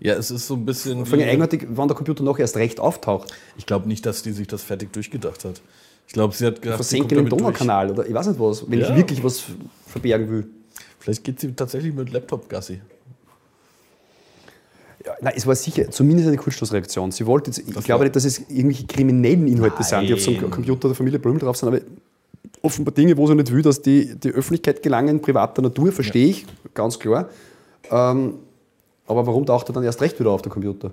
Ja, 0.00 0.14
es 0.14 0.30
ist 0.30 0.46
so 0.46 0.54
ein 0.54 0.64
bisschen. 0.64 1.04
Vor 1.04 1.18
allem 1.18 1.26
wie- 1.26 1.30
eigenartig, 1.30 1.66
wann 1.68 1.88
der 1.88 1.96
Computer 1.96 2.22
noch 2.24 2.38
erst 2.38 2.56
recht 2.56 2.80
auftaucht. 2.80 3.32
Ich 3.58 3.66
glaube 3.66 3.86
nicht, 3.86 4.06
dass 4.06 4.22
die 4.22 4.32
sich 4.32 4.46
das 4.46 4.62
fertig 4.62 4.92
durchgedacht 4.92 5.44
hat. 5.44 5.60
Ich 6.06 6.12
glaube, 6.14 6.34
sie 6.34 6.46
hat 6.46 6.62
gedacht, 6.62 6.76
Versenken 6.76 7.10
im 7.10 7.16
damit 7.16 7.32
durch. 7.32 7.38
Donaukanal 7.40 7.90
oder 7.90 8.06
ich 8.06 8.14
weiß 8.14 8.28
nicht 8.28 8.40
was, 8.40 8.70
wenn 8.70 8.78
Ja. 8.80 8.90
ich 8.90 8.96
wirklich 8.96 9.22
was 9.22 9.42
verbergen 9.86 10.30
will. 10.30 10.46
Vielleicht 11.00 11.22
geht 11.24 11.40
sie 11.40 11.52
tatsächlich 11.52 11.94
mit 11.94 12.10
Laptop 12.12 12.48
Gassi. 12.48 12.80
Ja, 15.04 15.14
nein, 15.20 15.34
es 15.36 15.46
war 15.46 15.54
sicher 15.54 15.90
zumindest 15.90 16.28
eine 16.28 16.38
Kurzschlussreaktion. 16.38 17.12
Sie 17.12 17.26
wollte 17.26 17.50
jetzt, 17.50 17.58
ich 17.58 17.84
glaube 17.84 18.04
nicht, 18.04 18.16
dass 18.16 18.24
es 18.24 18.38
irgendwelche 18.48 18.86
kriminellen 18.86 19.46
Inhalte 19.46 19.82
sind, 19.82 20.08
die 20.08 20.14
auf 20.14 20.20
so 20.20 20.30
einem 20.30 20.40
Nein. 20.40 20.50
Computer 20.50 20.88
der 20.88 20.94
Familie 20.94 21.18
Blüm 21.18 21.38
drauf 21.38 21.56
sind, 21.56 21.68
aber 21.68 21.80
offenbar 22.62 22.94
Dinge, 22.94 23.16
wo 23.16 23.26
sie 23.26 23.34
nicht 23.34 23.52
will, 23.52 23.60
dass 23.60 23.82
die, 23.82 24.14
die 24.18 24.30
Öffentlichkeit 24.30 24.82
gelangen, 24.82 25.20
privater 25.20 25.60
Natur, 25.60 25.92
verstehe 25.92 26.28
ich, 26.28 26.46
ganz 26.72 26.98
klar. 26.98 27.28
Ähm, 27.90 28.34
aber 29.06 29.26
warum 29.26 29.44
taucht 29.44 29.68
er 29.68 29.74
dann 29.74 29.84
erst 29.84 30.00
recht 30.00 30.18
wieder 30.18 30.30
auf 30.30 30.40
der 30.40 30.50
Computer? 30.50 30.90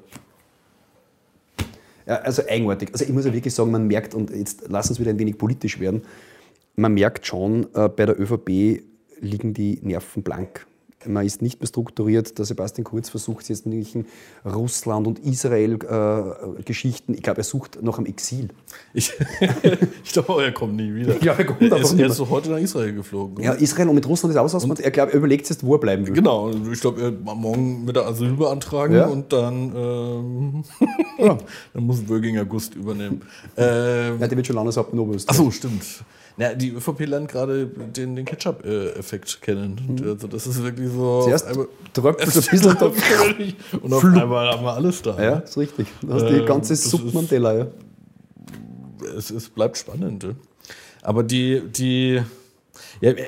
Ja, 2.06 2.15
also 2.15 2.41
eigenartig. 2.46 2.89
Also 2.91 3.06
ich 3.06 3.12
muss 3.12 3.25
ja 3.25 3.34
wirklich 3.34 3.53
sagen, 3.53 3.72
man 3.72 3.88
merkt, 3.88 4.13
und 4.13 4.32
jetzt 4.32 4.63
lass 4.68 4.89
uns 4.89 5.00
wieder 5.00 5.12
ein 5.12 5.20
wenig 5.20 5.38
politisch 5.38 5.80
werden, 5.80 6.01
man 6.75 6.94
merkt 6.94 7.25
schon, 7.25 7.68
äh, 7.74 7.88
bei 7.88 8.06
der 8.06 8.20
ÖVP 8.20 8.84
liegen 9.22 9.53
die 9.53 9.80
Nerven 9.82 10.24
blank. 10.24 10.65
Man 11.05 11.25
ist 11.25 11.41
nicht 11.41 11.60
mehr 11.60 11.67
strukturiert. 11.67 12.38
Der 12.38 12.46
Sebastian 12.46 12.84
Kurz 12.84 13.10
versucht 13.10 13.50
jetzt 13.50 13.65
mit 13.65 13.74
irgendwelchen 13.75 14.05
Russland- 14.46 15.08
und 15.08 15.20
Israel-Geschichten. 15.20 17.13
ich 17.13 17.24
glaube, 17.24 17.39
er 17.39 17.43
sucht 17.43 17.81
nach 17.81 17.98
einem 17.98 18.05
Exil. 18.08 18.50
Ich, 18.93 19.12
ich 20.03 20.12
glaube, 20.13 20.43
er 20.43 20.51
kommt 20.51 20.75
nie 20.75 20.93
wieder. 20.93 21.15
Ja, 21.24 21.34
er 21.34 21.46
kommt 21.46 21.62
er 21.62 21.77
ist, 21.77 21.93
er 21.98 22.08
ist 22.08 22.20
doch 22.20 22.29
heute 22.29 22.51
nach 22.51 22.60
Israel 22.60 22.93
geflogen. 22.93 23.43
Ja, 23.43 23.53
Israel 23.53 23.89
und 23.89 23.96
mit 23.96 24.08
Russland 24.08 24.34
ist 24.34 24.39
auch 24.39 24.53
was. 24.53 24.79
Er, 24.79 24.91
glaubt, 24.91 25.12
er 25.13 25.17
überlegt 25.17 25.50
jetzt, 25.50 25.65
wo 25.65 25.75
er 25.75 25.79
bleiben 25.79 26.05
will. 26.05 26.13
Genau, 26.13 26.51
ich 26.51 26.79
glaube, 26.81 27.01
er 27.01 27.12
wird 27.12 27.24
morgen 27.24 27.88
wieder 27.88 28.05
Asyl 28.05 28.34
beantragen 28.34 28.96
Ja. 28.96 29.08
und 29.08 29.31
dann, 29.34 29.74
ähm, 29.75 30.63
dann 31.74 31.84
muss 31.84 32.01
Böginger 32.01 32.46
Gust 32.46 32.75
übernehmen. 32.75 33.22
Ähm, 33.58 34.20
Ja, 34.20 34.27
der 34.27 34.38
wird 34.38 34.48
schon 34.48 34.55
Landeshauptmann 34.55 35.00
Oberösterreich. 35.00 35.38
Achso, 35.39 35.51
stimmt. 35.51 35.84
Na, 36.41 36.53
die 36.55 36.69
ÖVP 36.71 37.05
lernt 37.05 37.29
gerade 37.29 37.67
den, 37.67 38.15
den 38.15 38.25
Ketchup-Effekt 38.25 39.41
kennen. 39.41 40.01
Also 40.03 40.27
das 40.27 40.48
ist 40.48 40.63
wirklich 40.63 40.89
so. 40.89 41.19
Mhm. 41.19 41.24
Zuerst 41.25 41.48
tröpfelt 41.93 42.36
ein 42.36 42.51
bisschen 42.51 42.77
da. 42.79 42.91
und 43.81 43.93
auf 43.93 44.03
einmal 44.03 44.50
haben 44.51 44.63
wir 44.63 44.74
alles 44.74 45.01
da. 45.03 45.21
Ja, 45.21 45.36
ist 45.39 45.57
richtig. 45.57 45.88
Du 46.01 46.13
hast 46.13 46.25
die 46.27 46.36
Ähm, 46.38 46.45
ganze 46.45 46.74
das 46.74 46.83
Suppe 46.83 47.07
ist- 47.10 47.13
Mandela. 47.13 47.57
Ja. 47.57 47.67
es, 49.17 49.29
es 49.29 49.50
bleibt 49.50 49.77
spannend. 49.77 50.24
ja. 50.24 50.29
Aber 51.03 51.24
die, 51.24 51.62
die 51.62 52.21
ja, 53.01 53.15
wir 53.15 53.25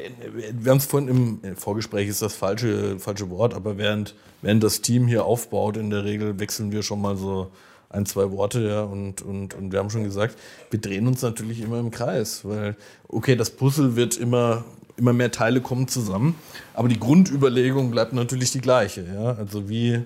wir 0.53 0.72
haben 0.72 0.77
es 0.77 0.86
vorhin 0.86 1.10
im 1.10 1.39
äh, 1.43 1.55
Vorgespräch, 1.55 2.08
ist 2.08 2.22
das 2.22 2.34
falsche, 2.36 2.98
falsche 3.00 3.29
Wort, 3.29 3.53
aber 3.53 3.77
während, 3.77 4.15
während 4.41 4.63
das 4.63 4.82
Team 4.82 5.08
hier 5.08 5.25
aufbaut, 5.25 5.77
in 5.77 5.89
der 5.89 6.03
Regel 6.03 6.39
wechseln 6.39 6.72
wir 6.72 6.84
schon 6.84 7.01
mal 7.01 7.15
so 7.17 7.50
ein, 7.94 8.06
zwei 8.06 8.32
Worte, 8.32 8.68
ja, 8.68 8.82
und, 8.82 9.22
und, 9.22 9.54
und 9.54 9.72
wir 9.72 9.80
haben 9.80 9.90
schon 9.90 10.04
gesagt, 10.04 10.36
wir 10.72 10.82
drehen 10.82 11.08
uns 11.08 11.22
natürlich 11.22 11.62
immer 11.62 11.80
im 11.80 11.92
Kreis, 11.92 12.44
weil, 12.44 12.76
okay, 13.08 13.36
das 13.36 13.52
Puzzle 13.52 13.96
wird 13.96 14.18
immer, 14.18 14.66
immer 14.98 15.14
mehr 15.14 15.32
Teile 15.32 15.62
kommen 15.62 15.88
zusammen, 15.88 16.36
aber 16.74 16.88
die 16.88 17.00
Grundüberlegung 17.00 17.92
bleibt 17.92 18.14
natürlich 18.14 18.51
die 18.51 18.62
gleiche, 18.62 19.06
ja, 19.14 19.34
also 19.34 19.70
wie, 19.70 20.03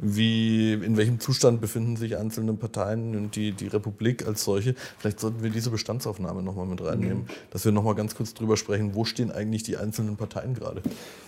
wie, 0.00 0.72
in 0.72 0.96
welchem 0.96 1.20
Zustand 1.20 1.60
befinden 1.60 1.96
sich 1.96 2.16
einzelne 2.16 2.54
Parteien 2.54 3.14
und 3.14 3.36
die, 3.36 3.52
die 3.52 3.66
Republik 3.66 4.26
als 4.26 4.44
solche. 4.44 4.74
Vielleicht 4.98 5.20
sollten 5.20 5.42
wir 5.42 5.50
diese 5.50 5.70
Bestandsaufnahme 5.70 6.42
nochmal 6.42 6.66
mit 6.66 6.82
reinnehmen, 6.82 7.26
dass 7.50 7.64
wir 7.64 7.72
nochmal 7.72 7.94
ganz 7.94 8.14
kurz 8.14 8.32
drüber 8.34 8.56
sprechen, 8.56 8.94
wo 8.94 9.04
stehen 9.04 9.30
eigentlich 9.30 9.62
die 9.62 9.76
einzelnen 9.76 10.16
Parteien 10.16 10.54
gerade. 10.54 10.82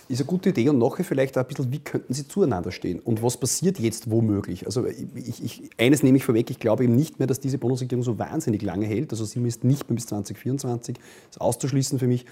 Ist 0.09 0.21
eine 0.21 0.27
gute 0.27 0.49
Idee 0.49 0.69
und 0.69 0.79
nachher 0.79 1.03
vielleicht 1.03 1.37
auch 1.37 1.41
ein 1.41 1.47
bisschen, 1.47 1.71
wie 1.71 1.79
könnten 1.79 2.13
sie 2.13 2.27
zueinander 2.27 2.71
stehen 2.71 2.99
und 2.99 3.21
was 3.21 3.37
passiert 3.37 3.79
jetzt 3.79 4.09
womöglich? 4.09 4.65
Also 4.65 4.85
ich, 4.85 5.43
ich, 5.43 5.69
eines 5.77 6.03
nehme 6.03 6.17
ich 6.17 6.25
vorweg, 6.25 6.49
ich 6.49 6.59
glaube 6.59 6.83
eben 6.83 6.95
nicht 6.95 7.19
mehr, 7.19 7.27
dass 7.27 7.39
diese 7.39 7.57
Bundesregierung 7.57 8.03
so 8.03 8.17
wahnsinnig 8.17 8.61
lange 8.63 8.85
hält, 8.85 9.11
also 9.11 9.23
sie 9.23 9.41
ist 9.43 9.63
nicht 9.63 9.89
mehr 9.89 9.95
bis 9.95 10.07
2024, 10.07 10.97
ist 11.29 11.41
auszuschließen 11.41 11.99
für 11.99 12.07
mich. 12.07 12.25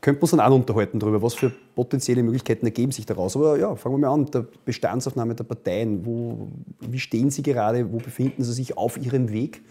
Könnte 0.00 0.18
man 0.18 0.22
uns 0.22 0.30
dann 0.30 0.40
auch 0.40 0.54
unterhalten 0.54 1.00
darüber, 1.00 1.20
was 1.22 1.34
für 1.34 1.50
potenzielle 1.74 2.22
Möglichkeiten 2.22 2.64
ergeben 2.66 2.92
sich 2.92 3.04
daraus. 3.04 3.34
Aber 3.34 3.58
ja, 3.58 3.74
fangen 3.74 3.96
wir 3.96 4.08
mal 4.08 4.14
an, 4.14 4.26
der 4.26 4.46
Bestandsaufnahme 4.64 5.34
der 5.34 5.44
Parteien. 5.44 6.06
Wo, 6.06 6.48
wie 6.80 7.00
stehen 7.00 7.30
sie 7.30 7.42
gerade? 7.42 7.90
Wo 7.92 7.96
befinden 7.96 8.44
sie 8.44 8.52
sich 8.52 8.76
auf 8.76 8.96
ihrem 8.96 9.30
Weg 9.32 9.62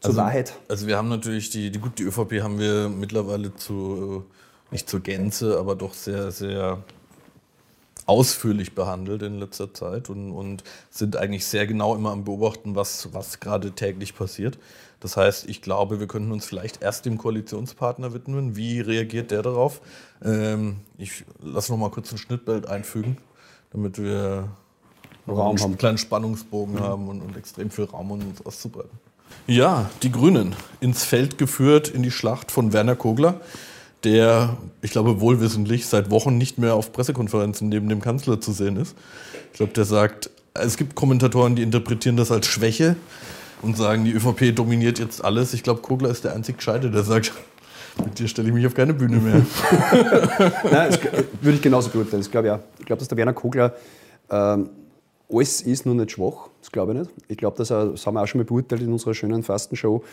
zur 0.00 0.10
Also- 0.10 0.20
Wahrheit? 0.22 0.54
Also 0.68 0.86
wir 0.86 0.96
haben 0.96 1.08
natürlich 1.10 1.50
die, 1.50 1.70
die, 1.70 1.78
gut, 1.78 1.98
die 1.98 2.04
ÖVP 2.04 2.40
haben 2.42 2.58
wir 2.58 2.88
mittlerweile 2.88 3.54
zu, 3.54 4.24
nicht 4.70 4.88
zur 4.88 5.00
Gänze, 5.00 5.58
aber 5.58 5.76
doch 5.76 5.92
sehr, 5.92 6.30
sehr 6.30 6.82
ausführlich 8.06 8.74
behandelt 8.74 9.22
in 9.22 9.38
letzter 9.40 9.74
Zeit 9.74 10.08
und, 10.10 10.30
und 10.32 10.62
sind 10.90 11.16
eigentlich 11.16 11.44
sehr 11.44 11.66
genau 11.66 11.94
immer 11.96 12.12
am 12.12 12.24
Beobachten, 12.24 12.76
was, 12.76 13.12
was 13.12 13.40
gerade 13.40 13.72
täglich 13.72 14.14
passiert. 14.14 14.58
Das 15.00 15.16
heißt, 15.16 15.48
ich 15.48 15.60
glaube, 15.60 16.00
wir 16.00 16.06
könnten 16.06 16.32
uns 16.32 16.46
vielleicht 16.46 16.82
erst 16.82 17.04
dem 17.04 17.18
Koalitionspartner 17.18 18.14
widmen. 18.14 18.56
Wie 18.56 18.80
reagiert 18.80 19.30
der 19.30 19.42
darauf? 19.42 19.80
Ähm, 20.24 20.76
ich 20.98 21.24
lasse 21.42 21.72
noch 21.72 21.78
mal 21.78 21.90
kurz 21.90 22.10
ein 22.12 22.18
Schnittbild 22.18 22.66
einfügen, 22.66 23.18
damit 23.72 23.98
wir 23.98 24.48
Raum 25.28 25.50
einen 25.50 25.60
haben. 25.60 25.78
kleinen 25.78 25.98
Spannungsbogen 25.98 26.80
haben 26.80 27.08
und, 27.08 27.20
und 27.20 27.36
extrem 27.36 27.70
viel 27.70 27.84
Raum, 27.84 28.10
um 28.12 28.20
uns 28.20 28.44
auszubreiten. 28.44 28.98
Ja, 29.46 29.90
die 30.02 30.10
Grünen 30.10 30.56
ins 30.80 31.04
Feld 31.04 31.36
geführt 31.36 31.88
in 31.88 32.02
die 32.02 32.10
Schlacht 32.10 32.50
von 32.50 32.72
Werner 32.72 32.96
Kogler, 32.96 33.40
der, 34.04 34.56
ich 34.82 34.92
glaube, 34.92 35.20
wohlwissentlich 35.20 35.86
seit 35.86 36.10
Wochen 36.10 36.38
nicht 36.38 36.58
mehr 36.58 36.74
auf 36.74 36.92
Pressekonferenzen 36.92 37.68
neben 37.68 37.88
dem 37.88 38.00
Kanzler 38.00 38.40
zu 38.40 38.52
sehen 38.52 38.76
ist. 38.76 38.96
Ich 39.52 39.58
glaube, 39.58 39.72
der 39.72 39.84
sagt, 39.84 40.30
es 40.54 40.76
gibt 40.76 40.94
Kommentatoren, 40.94 41.56
die 41.56 41.62
interpretieren 41.62 42.16
das 42.16 42.30
als 42.30 42.46
Schwäche 42.46 42.96
und 43.62 43.76
sagen, 43.76 44.04
die 44.04 44.12
ÖVP 44.12 44.54
dominiert 44.54 44.98
jetzt 44.98 45.24
alles. 45.24 45.54
Ich 45.54 45.62
glaube, 45.62 45.80
Kogler 45.80 46.10
ist 46.10 46.24
der 46.24 46.34
einzig 46.34 46.58
Gescheite, 46.58 46.90
der 46.90 47.02
sagt, 47.02 47.32
mit 48.04 48.18
dir 48.18 48.28
stelle 48.28 48.48
ich 48.48 48.54
mich 48.54 48.66
auf 48.66 48.74
keine 48.74 48.94
Bühne 48.94 49.16
mehr. 49.16 49.34
Nein, 50.64 50.90
das 50.90 50.96
äh, 50.98 51.24
würde 51.40 51.56
ich 51.56 51.62
genauso 51.62 51.90
beurteilen. 51.90 52.20
Das 52.20 52.30
glaube 52.30 52.48
ich 52.48 52.52
auch. 52.52 52.60
Ich 52.78 52.86
glaube, 52.86 52.98
dass 52.98 53.08
der 53.08 53.16
Werner 53.16 53.32
Kogler 53.32 53.74
ähm, 54.30 54.70
alles 55.30 55.62
ist, 55.62 55.86
nur 55.86 55.94
nicht 55.94 56.12
schwach. 56.12 56.50
Das 56.60 56.70
glaube 56.70 56.92
ich 56.92 56.98
nicht. 56.98 57.10
Ich 57.28 57.36
glaube, 57.36 57.56
dass 57.56 57.70
er, 57.70 57.86
das 57.86 58.06
haben 58.06 58.14
wir 58.14 58.22
auch 58.22 58.26
schon 58.26 58.40
mal 58.40 58.44
beurteilt 58.44 58.82
in 58.82 58.92
unserer 58.92 59.14
schönen 59.14 59.42
Fastenshow, 59.42 60.04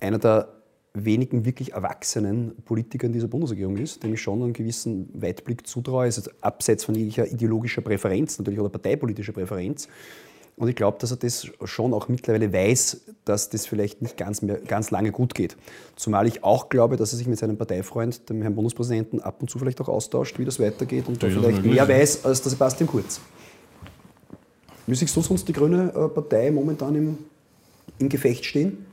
einer 0.00 0.18
der 0.18 0.48
wenigen 0.92 1.44
wirklich 1.44 1.72
erwachsenen 1.72 2.56
Politiker 2.64 3.06
in 3.06 3.12
dieser 3.12 3.28
Bundesregierung 3.28 3.76
ist, 3.76 4.02
dem 4.02 4.14
ich 4.14 4.20
schon 4.20 4.42
einen 4.42 4.52
gewissen 4.52 5.08
Weitblick 5.14 5.66
zutraue, 5.66 6.04
also 6.04 6.30
abseits 6.40 6.84
von 6.84 6.94
jeglicher 6.94 7.26
ideologischer 7.26 7.80
Präferenz 7.80 8.38
natürlich 8.38 8.58
oder 8.60 8.70
parteipolitischer 8.70 9.32
Präferenz. 9.32 9.88
Und 10.60 10.68
ich 10.68 10.76
glaube, 10.76 10.98
dass 11.00 11.10
er 11.10 11.16
das 11.16 11.48
schon 11.64 11.94
auch 11.94 12.08
mittlerweile 12.08 12.52
weiß, 12.52 13.00
dass 13.24 13.48
das 13.48 13.64
vielleicht 13.64 14.02
nicht 14.02 14.18
ganz, 14.18 14.42
mehr, 14.42 14.58
ganz 14.58 14.90
lange 14.90 15.10
gut 15.10 15.34
geht. 15.34 15.56
Zumal 15.96 16.26
ich 16.26 16.44
auch 16.44 16.68
glaube, 16.68 16.98
dass 16.98 17.12
er 17.12 17.16
sich 17.16 17.26
mit 17.26 17.38
seinem 17.38 17.56
Parteifreund, 17.56 18.28
dem 18.28 18.42
Herrn 18.42 18.54
Bundespräsidenten, 18.54 19.22
ab 19.22 19.36
und 19.40 19.48
zu 19.48 19.58
vielleicht 19.58 19.80
auch 19.80 19.88
austauscht, 19.88 20.38
wie 20.38 20.44
das 20.44 20.60
weitergeht 20.60 21.08
und 21.08 21.22
da 21.22 21.28
Ja, 21.28 21.40
vielleicht 21.40 21.64
mehr 21.64 21.88
weiß 21.88 22.26
als 22.26 22.42
der 22.42 22.50
Sebastian 22.50 22.90
Kurz. 22.90 23.22
Wie 24.86 24.92
du 24.92 25.06
sonst 25.06 25.48
die 25.48 25.54
Grüne 25.54 25.94
äh, 25.94 26.08
Partei 26.08 26.50
momentan 26.50 26.94
im, 26.94 27.18
im 27.98 28.10
Gefecht 28.10 28.44
stehen? 28.44 28.84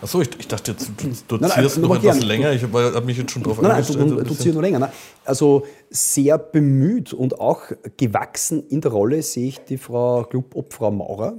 Achso, 0.00 0.20
ich, 0.20 0.30
ich 0.38 0.48
dachte 0.48 0.72
jetzt, 0.72 0.88
du 0.88 0.92
Nein, 1.04 1.16
nein, 1.28 1.50
dozierst 1.50 1.78
nur 1.78 1.88
noch 1.88 1.96
etwas 1.96 2.18
gern. 2.18 2.28
länger. 2.28 2.52
Ich 2.52 2.62
habe 2.62 2.92
hab 2.94 3.04
mich 3.04 3.18
jetzt 3.18 3.30
schon 3.30 3.42
drauf 3.42 3.60
Nein, 3.60 3.68
nein, 3.70 3.76
eingestellt. 3.78 4.10
du, 4.10 4.14
so 4.14 4.20
ein 4.20 4.26
du, 4.26 4.44
du 4.44 4.52
nur 4.52 4.62
länger. 4.62 4.78
Ne? 4.78 4.92
Also 5.24 5.64
sehr 5.90 6.38
bemüht 6.38 7.12
und 7.12 7.38
auch 7.40 7.62
gewachsen 7.96 8.64
in 8.68 8.80
der 8.80 8.90
Rolle 8.90 9.22
sehe 9.22 9.48
ich 9.48 9.58
die 9.64 9.78
Frau 9.78 10.24
Club 10.24 10.54
Frau 10.70 10.90
Maurer, 10.90 11.36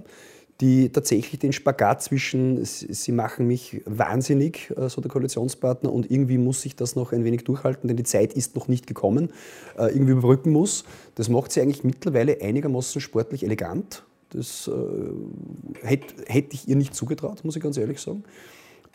die 0.61 0.89
tatsächlich 0.89 1.39
den 1.39 1.51
Spagat 1.51 2.03
zwischen, 2.03 2.63
sie 2.63 2.93
sie 2.93 3.11
machen 3.11 3.47
mich 3.47 3.81
wahnsinnig, 3.85 4.71
äh, 4.77 4.87
so 4.87 5.01
der 5.01 5.09
Koalitionspartner, 5.11 5.91
und 5.91 6.09
irgendwie 6.09 6.37
muss 6.37 6.63
ich 6.65 6.75
das 6.75 6.95
noch 6.95 7.11
ein 7.11 7.25
wenig 7.25 7.43
durchhalten, 7.43 7.87
denn 7.87 7.97
die 7.97 8.03
Zeit 8.03 8.33
ist 8.33 8.55
noch 8.55 8.67
nicht 8.67 8.87
gekommen, 8.87 9.33
äh, 9.77 9.87
irgendwie 9.87 10.13
überbrücken 10.13 10.51
muss. 10.51 10.85
Das 11.15 11.27
macht 11.27 11.51
sie 11.51 11.59
eigentlich 11.61 11.83
mittlerweile 11.83 12.39
einigermaßen 12.39 13.01
sportlich 13.01 13.43
elegant. 13.43 14.03
Das 14.33 14.67
äh, 14.67 15.85
hätte 15.85 16.15
hätte 16.27 16.53
ich 16.53 16.67
ihr 16.67 16.75
nicht 16.75 16.95
zugetraut, 16.95 17.43
muss 17.43 17.55
ich 17.55 17.63
ganz 17.63 17.77
ehrlich 17.77 17.99
sagen. 17.99 18.23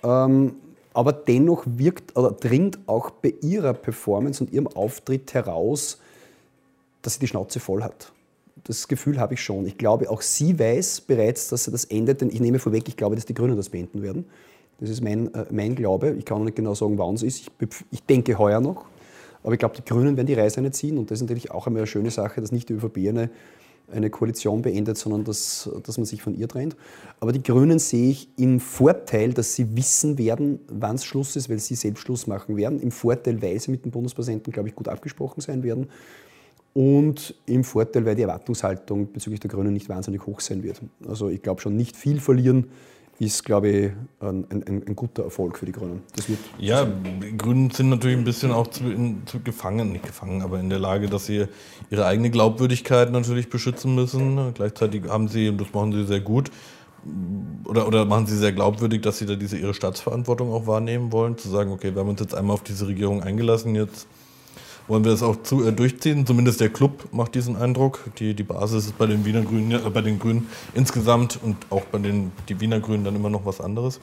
Ähm, 0.02 0.56
aber 0.94 1.12
dennoch 1.12 1.64
wirkt 1.66 2.16
oder 2.16 2.32
dringt 2.32 2.78
auch 2.86 3.10
bei 3.10 3.34
ihrer 3.40 3.74
Performance 3.74 4.42
und 4.42 4.52
ihrem 4.52 4.66
Auftritt 4.66 5.32
heraus, 5.34 5.98
dass 7.02 7.14
sie 7.14 7.20
die 7.20 7.28
Schnauze 7.28 7.60
voll 7.60 7.82
hat. 7.82 8.12
Das 8.64 8.88
Gefühl 8.88 9.20
habe 9.20 9.34
ich 9.34 9.42
schon. 9.42 9.66
Ich 9.66 9.78
glaube, 9.78 10.10
auch 10.10 10.22
sie 10.22 10.58
weiß 10.58 11.02
bereits, 11.02 11.48
dass 11.48 11.64
sie 11.64 11.70
das 11.70 11.84
endet, 11.84 12.20
denn 12.20 12.30
ich 12.30 12.40
nehme 12.40 12.58
vorweg, 12.58 12.88
ich 12.88 12.96
glaube, 12.96 13.14
dass 13.14 13.26
die 13.26 13.34
Grünen 13.34 13.56
das 13.56 13.68
beenden 13.68 14.02
werden. 14.02 14.26
Das 14.80 14.90
ist 14.90 15.00
mein, 15.00 15.32
äh, 15.34 15.46
mein 15.50 15.74
Glaube. 15.74 16.10
Ich 16.18 16.24
kann 16.24 16.38
noch 16.38 16.44
nicht 16.44 16.56
genau 16.56 16.74
sagen, 16.74 16.98
wann 16.98 17.14
es 17.14 17.22
ist. 17.22 17.40
Ich, 17.40 17.68
ich 17.90 18.02
denke 18.04 18.38
heuer 18.38 18.60
noch. 18.60 18.84
Aber 19.42 19.52
ich 19.52 19.58
glaube, 19.58 19.76
die 19.76 19.84
Grünen 19.84 20.16
werden 20.16 20.26
die 20.26 20.34
Reise 20.34 20.60
nicht 20.60 20.74
ziehen. 20.74 20.98
Und 20.98 21.10
das 21.10 21.18
ist 21.18 21.22
natürlich 21.22 21.50
auch 21.50 21.66
einmal 21.66 21.80
eine 21.80 21.86
schöne 21.86 22.10
Sache, 22.10 22.40
dass 22.40 22.52
nicht 22.52 22.68
die 22.68 22.74
ÖVP 22.74 23.08
eine 23.08 23.30
eine 23.90 24.10
Koalition 24.10 24.62
beendet, 24.62 24.98
sondern 24.98 25.24
dass, 25.24 25.70
dass 25.84 25.96
man 25.96 26.04
sich 26.04 26.22
von 26.22 26.34
ihr 26.34 26.48
trennt. 26.48 26.76
Aber 27.20 27.32
die 27.32 27.42
Grünen 27.42 27.78
sehe 27.78 28.10
ich 28.10 28.28
im 28.36 28.60
Vorteil, 28.60 29.32
dass 29.32 29.54
sie 29.54 29.76
wissen 29.76 30.18
werden, 30.18 30.60
wann 30.68 30.96
es 30.96 31.04
Schluss 31.04 31.36
ist, 31.36 31.48
weil 31.48 31.58
sie 31.58 31.74
selbst 31.74 32.02
Schluss 32.02 32.26
machen 32.26 32.56
werden. 32.56 32.80
Im 32.80 32.90
Vorteil, 32.90 33.40
weil 33.42 33.58
sie 33.58 33.70
mit 33.70 33.84
dem 33.84 33.90
Bundespräsidenten, 33.90 34.52
glaube 34.52 34.68
ich, 34.68 34.74
gut 34.74 34.88
abgesprochen 34.88 35.40
sein 35.40 35.62
werden. 35.62 35.88
Und 36.74 37.34
im 37.46 37.64
Vorteil, 37.64 38.04
weil 38.04 38.14
die 38.14 38.22
Erwartungshaltung 38.22 39.12
bezüglich 39.12 39.40
der 39.40 39.50
Grünen 39.50 39.72
nicht 39.72 39.88
wahnsinnig 39.88 40.26
hoch 40.26 40.40
sein 40.40 40.62
wird. 40.62 40.80
Also 41.08 41.28
ich 41.28 41.42
glaube 41.42 41.60
schon 41.60 41.76
nicht 41.76 41.96
viel 41.96 42.20
verlieren 42.20 42.66
ist, 43.18 43.44
glaube 43.44 43.68
ich, 43.68 43.92
ein, 44.20 44.46
ein, 44.50 44.82
ein, 44.86 44.96
guter 44.96 45.24
Erfolg 45.24 45.58
für 45.58 45.66
die 45.66 45.72
Grünen. 45.72 46.02
ja, 46.58 46.84
die 46.84 47.36
Grünen 47.36 47.70
sind 47.70 47.88
natürlich 47.88 48.16
ein 48.16 48.24
bisschen 48.24 48.52
auch 48.52 48.68
zu, 48.68 48.84
in, 48.84 49.26
zu 49.26 49.40
gefangen, 49.40 49.92
nicht 49.92 50.06
gefangen, 50.06 50.42
aber 50.42 50.60
in 50.60 50.70
der 50.70 50.78
Lage, 50.78 51.08
dass 51.08 51.26
sie 51.26 51.46
ihre 51.90 52.06
eigene 52.06 52.30
Glaubwürdigkeit 52.30 53.10
natürlich 53.10 53.50
beschützen 53.50 53.94
müssen. 53.94 54.54
Gleichzeitig 54.54 55.08
haben 55.08 55.26
sie, 55.26 55.48
und 55.48 55.60
das 55.60 55.72
machen 55.72 55.92
sie 55.92 56.04
sehr 56.04 56.20
gut, 56.20 56.50
oder, 57.64 57.86
oder 57.88 58.04
machen 58.04 58.26
sie 58.26 58.36
sehr 58.36 58.52
glaubwürdig, 58.52 59.02
dass 59.02 59.18
sie 59.18 59.26
da 59.26 59.34
diese 59.34 59.56
ihre 59.56 59.74
Staatsverantwortung 59.74 60.52
auch 60.52 60.66
wahrnehmen 60.66 61.12
wollen, 61.12 61.36
zu 61.36 61.48
sagen, 61.48 61.72
okay, 61.72 61.94
wir 61.94 62.00
haben 62.00 62.10
uns 62.10 62.20
jetzt 62.20 62.34
einmal 62.34 62.54
auf 62.54 62.62
diese 62.62 62.86
Regierung 62.86 63.22
eingelassen, 63.22 63.74
jetzt 63.74 64.06
wollen 64.88 65.04
wir 65.04 65.12
das 65.12 65.22
auch 65.22 65.42
zu, 65.42 65.66
äh, 65.66 65.72
durchziehen. 65.72 66.26
Zumindest 66.26 66.60
der 66.60 66.70
Club 66.70 67.08
macht 67.12 67.34
diesen 67.34 67.56
Eindruck. 67.56 68.10
Die, 68.18 68.34
die 68.34 68.42
Basis 68.42 68.86
ist 68.86 68.98
bei 68.98 69.06
den 69.06 69.24
Wiener 69.24 69.42
Grünen, 69.42 69.70
äh, 69.70 69.90
bei 69.90 70.00
den 70.00 70.18
Grünen 70.18 70.48
insgesamt 70.74 71.38
und 71.42 71.56
auch 71.70 71.84
bei 71.84 71.98
den 71.98 72.32
die 72.48 72.60
Wiener 72.60 72.80
Grünen 72.80 73.04
dann 73.04 73.14
immer 73.14 73.30
noch 73.30 73.46
was 73.46 73.60
anderes. 73.60 74.00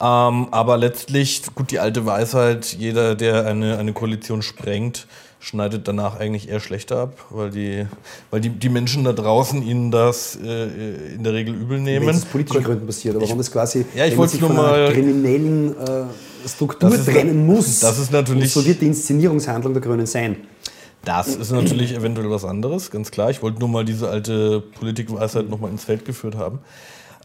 Ähm, 0.00 0.48
aber 0.50 0.76
letztlich, 0.76 1.42
gut, 1.54 1.70
die 1.70 1.78
alte 1.78 2.06
Weisheit, 2.06 2.76
jeder, 2.78 3.14
der 3.14 3.46
eine, 3.46 3.78
eine 3.78 3.92
Koalition 3.92 4.42
sprengt, 4.42 5.06
schneidet 5.46 5.86
danach 5.86 6.18
eigentlich 6.18 6.48
eher 6.48 6.58
schlechter 6.58 6.98
ab, 7.02 7.24
weil 7.30 7.50
die, 7.50 7.86
weil 8.32 8.40
die, 8.40 8.48
die 8.48 8.68
Menschen 8.68 9.04
da 9.04 9.12
draußen 9.12 9.62
ihnen 9.62 9.92
das 9.92 10.36
äh, 10.42 11.14
in 11.14 11.22
der 11.22 11.34
Regel 11.34 11.54
übel 11.54 11.78
nehmen. 11.78 12.04
Wenn 12.04 12.16
es 12.16 12.24
politischen 12.24 12.64
Gründen 12.64 12.84
passiert, 12.84 13.14
aber 13.14 13.24
warum 13.24 13.38
das 13.38 13.52
quasi 13.52 13.86
ja, 13.94 14.06
ich 14.06 14.16
wollte 14.16 14.38
nur 14.38 14.50
mal 14.50 14.92
kriminellen 14.92 15.76
äh, 15.78 16.48
Struktur 16.48 16.92
ist, 16.92 17.06
trennen 17.06 17.46
muss. 17.46 17.78
Das 17.78 17.96
ist 17.96 18.10
natürlich. 18.10 18.52
So 18.52 18.66
wird 18.66 18.80
die 18.80 18.86
Inszenierungshandlung 18.86 19.72
der 19.72 19.82
Grünen 19.82 20.06
sein. 20.06 20.36
Das 21.04 21.28
ist 21.28 21.52
natürlich 21.52 21.94
eventuell 21.94 22.28
was 22.28 22.44
anderes, 22.44 22.90
ganz 22.90 23.12
klar. 23.12 23.30
Ich 23.30 23.40
wollte 23.40 23.60
nur 23.60 23.68
mal 23.68 23.84
diese 23.84 24.08
alte 24.08 24.60
Politikweisheit 24.60 25.48
nochmal 25.48 25.70
ins 25.70 25.84
Feld 25.84 26.04
geführt 26.04 26.34
haben. 26.34 26.58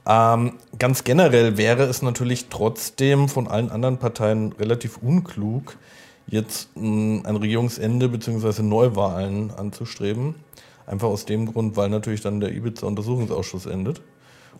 Ähm, 0.07 0.53
ganz 0.77 1.03
generell 1.03 1.57
wäre 1.57 1.85
es 1.85 2.03
natürlich 2.03 2.49
trotzdem 2.49 3.27
von 3.29 3.47
allen 3.47 3.71
anderen 3.71 3.97
Parteien 3.97 4.53
relativ 4.53 4.97
unklug, 4.97 5.77
jetzt 6.31 6.69
ein 6.75 7.23
Regierungsende 7.25 8.09
bzw. 8.09 8.63
Neuwahlen 8.63 9.51
anzustreben. 9.51 10.35
Einfach 10.87 11.09
aus 11.09 11.25
dem 11.25 11.51
Grund, 11.51 11.77
weil 11.77 11.89
natürlich 11.89 12.21
dann 12.21 12.39
der 12.39 12.53
Ibiza-Untersuchungsausschuss 12.53 13.65
endet 13.65 14.01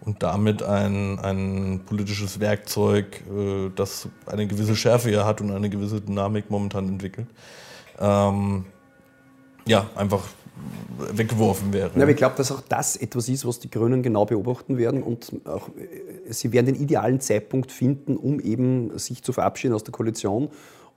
und 0.02 0.22
damit 0.22 0.64
ein, 0.64 1.20
ein 1.20 1.82
politisches 1.86 2.40
Werkzeug, 2.40 3.22
äh, 3.30 3.70
das 3.76 4.08
eine 4.26 4.48
gewisse 4.48 4.76
Schärfe 4.76 5.12
ja 5.12 5.26
hat 5.26 5.42
und 5.42 5.52
eine 5.52 5.70
gewisse 5.70 6.02
Dynamik 6.02 6.50
momentan 6.50 6.88
entwickelt, 6.88 7.28
ähm, 8.00 8.66
ja, 9.66 9.90
einfach 9.96 10.24
weggeworfen 11.14 11.74
wäre. 11.74 11.92
Ja, 11.98 12.08
ich 12.08 12.16
glaube, 12.16 12.36
dass 12.36 12.52
auch 12.52 12.62
das 12.62 12.96
etwas 12.96 13.30
ist, 13.30 13.46
was 13.46 13.60
die 13.60 13.70
Grünen 13.70 14.04
genau 14.04 14.26
beobachten 14.26 14.78
werden 14.78 15.02
und 15.02 15.32
auch, 15.46 15.70
äh, 15.70 16.32
sie 16.32 16.52
werden 16.52 16.68
den 16.68 16.76
idealen 16.76 17.20
Zeitpunkt 17.20 17.72
finden, 17.72 18.18
um 18.18 18.40
eben 18.40 18.98
sich 18.98 19.24
zu 19.24 19.34
verabschieden 19.34 19.74
aus 19.74 19.84
der 19.84 19.92
Koalition 19.92 20.50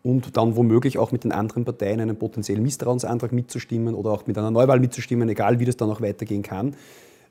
und 0.05 0.37
dann 0.37 0.55
womöglich 0.55 0.99
auch 0.99 1.13
mit 1.13 1.25
den 1.25 1.33
anderen 1.33 1.65
Parteien 1.65 1.99
einen 1.99 2.17
potenziellen 2.17 2.63
Misstrauensantrag 2.63 3.33
mitzustimmen 3.33 3.95
oder 3.95 4.11
auch 4.11 4.27
mit 4.27 4.37
einer 4.37 4.51
Neuwahl 4.51 4.79
mitzustimmen, 4.79 5.29
egal 5.31 5.59
wie 5.59 5.65
das 5.65 5.79
dann 5.79 5.91
auch 5.91 6.03
weitergehen 6.03 6.43
kann. 6.43 6.77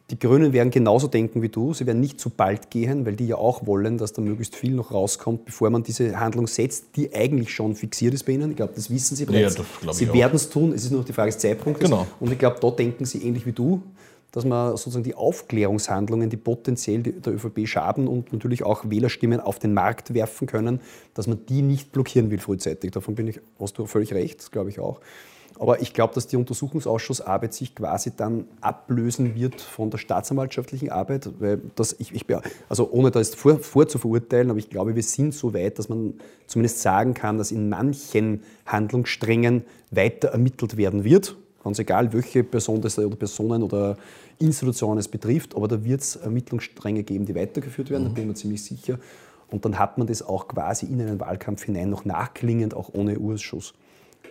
Die 0.09 0.19
Grünen 0.19 0.51
werden 0.51 0.69
genauso 0.69 1.07
denken 1.07 1.41
wie 1.41 1.49
du. 1.49 1.73
Sie 1.73 1.86
werden 1.86 2.01
nicht 2.01 2.19
zu 2.19 2.29
bald 2.29 2.71
gehen, 2.71 3.05
weil 3.05 3.15
die 3.15 3.27
ja 3.27 3.38
auch 3.38 3.67
wollen, 3.67 3.97
dass 3.97 4.12
da 4.12 4.21
möglichst 4.21 4.55
viel 4.55 4.73
noch 4.73 4.91
rauskommt, 4.91 5.45
bevor 5.45 5.69
man 5.69 5.83
diese 5.83 6.19
Handlung 6.19 6.47
setzt, 6.47 6.97
die 6.97 7.13
eigentlich 7.13 7.53
schon 7.53 7.75
fixiert 7.75 8.13
ist 8.13 8.25
bei 8.25 8.33
ihnen. 8.33 8.49
Ich 8.49 8.57
glaube, 8.57 8.73
das 8.75 8.89
wissen 8.89 9.15
sie 9.15 9.25
bereits. 9.25 9.55
Ja, 9.55 9.93
sie 9.93 10.12
werden 10.12 10.36
es 10.36 10.49
tun. 10.49 10.73
Es 10.73 10.83
ist 10.83 10.91
nur 10.91 11.01
noch 11.01 11.07
die 11.07 11.13
Frage 11.13 11.31
des 11.31 11.39
Zeitpunktes. 11.39 11.89
Genau. 11.89 12.05
Und 12.19 12.31
ich 12.31 12.39
glaube, 12.39 12.57
da 12.59 12.71
denken 12.71 13.05
sie 13.05 13.19
ähnlich 13.19 13.45
wie 13.45 13.53
du, 13.53 13.81
dass 14.33 14.45
man 14.45 14.71
sozusagen 14.71 15.03
die 15.03 15.15
Aufklärungshandlungen, 15.15 16.29
die 16.29 16.37
potenziell 16.37 17.03
der 17.03 17.33
ÖVP 17.33 17.67
schaden 17.67 18.07
und 18.07 18.33
natürlich 18.33 18.63
auch 18.63 18.89
Wählerstimmen 18.89 19.39
auf 19.39 19.59
den 19.59 19.73
Markt 19.73 20.13
werfen 20.13 20.47
können, 20.47 20.81
dass 21.13 21.27
man 21.27 21.45
die 21.47 21.61
nicht 21.61 21.91
blockieren 21.91 22.31
will 22.31 22.39
frühzeitig. 22.39 22.91
Davon 22.91 23.15
bin 23.15 23.27
ich, 23.27 23.39
hast 23.59 23.77
du 23.77 23.85
völlig 23.85 24.11
recht, 24.13 24.39
das 24.39 24.51
glaube 24.51 24.69
ich 24.69 24.79
auch. 24.79 24.99
Aber 25.59 25.81
ich 25.83 25.93
glaube, 25.93 26.15
dass 26.15 26.25
die 26.25 26.35
Untersuchungsausschussarbeit 26.35 27.53
sich 27.53 27.75
quasi 27.75 28.11
dann 28.15 28.45
ablösen 28.59 29.35
wird 29.35 29.61
von 29.61 29.91
der 29.91 29.99
staatsanwaltschaftlichen 29.99 30.89
Arbeit. 30.89 31.29
Weil 31.39 31.61
das, 31.75 31.95
ich, 31.99 32.11
ich, 32.13 32.25
also 32.69 32.89
ohne 32.91 33.11
da 33.11 33.19
jetzt 33.19 33.35
vor, 33.35 33.59
vorzuverurteilen, 33.59 34.49
aber 34.49 34.57
ich 34.57 34.71
glaube, 34.71 34.95
wir 34.95 35.03
sind 35.03 35.35
so 35.35 35.53
weit, 35.53 35.77
dass 35.77 35.89
man 35.89 36.15
zumindest 36.47 36.81
sagen 36.81 37.13
kann, 37.13 37.37
dass 37.37 37.51
in 37.51 37.69
manchen 37.69 38.41
Handlungssträngen 38.65 39.63
weiter 39.91 40.29
ermittelt 40.29 40.75
werden 40.75 41.03
wird. 41.03 41.35
Ganz 41.63 41.79
egal, 41.79 42.11
welche 42.11 42.43
Person 42.43 42.81
das 42.81 42.97
oder 42.99 43.15
Personen 43.15 43.63
oder 43.63 43.95
Institutionen 44.39 44.99
es 44.99 45.07
betrifft, 45.07 45.55
aber 45.55 45.67
da 45.67 45.83
wird 45.83 46.01
es 46.01 46.15
Ermittlungsstränge 46.15 47.03
geben, 47.03 47.25
die 47.25 47.35
weitergeführt 47.35 47.89
werden, 47.89 48.03
mhm. 48.03 48.07
da 48.09 48.13
bin 48.13 48.23
ich 48.23 48.27
mir 48.27 48.35
ziemlich 48.35 48.63
sicher. 48.63 48.99
Und 49.49 49.65
dann 49.65 49.77
hat 49.77 49.97
man 49.97 50.07
das 50.07 50.23
auch 50.23 50.47
quasi 50.47 50.87
in 50.87 50.99
einen 51.01 51.19
Wahlkampf 51.19 51.63
hinein 51.63 51.89
noch 51.89 52.05
nachklingend, 52.05 52.73
auch 52.73 52.89
ohne 52.93 53.19
Urschuss. 53.19 53.73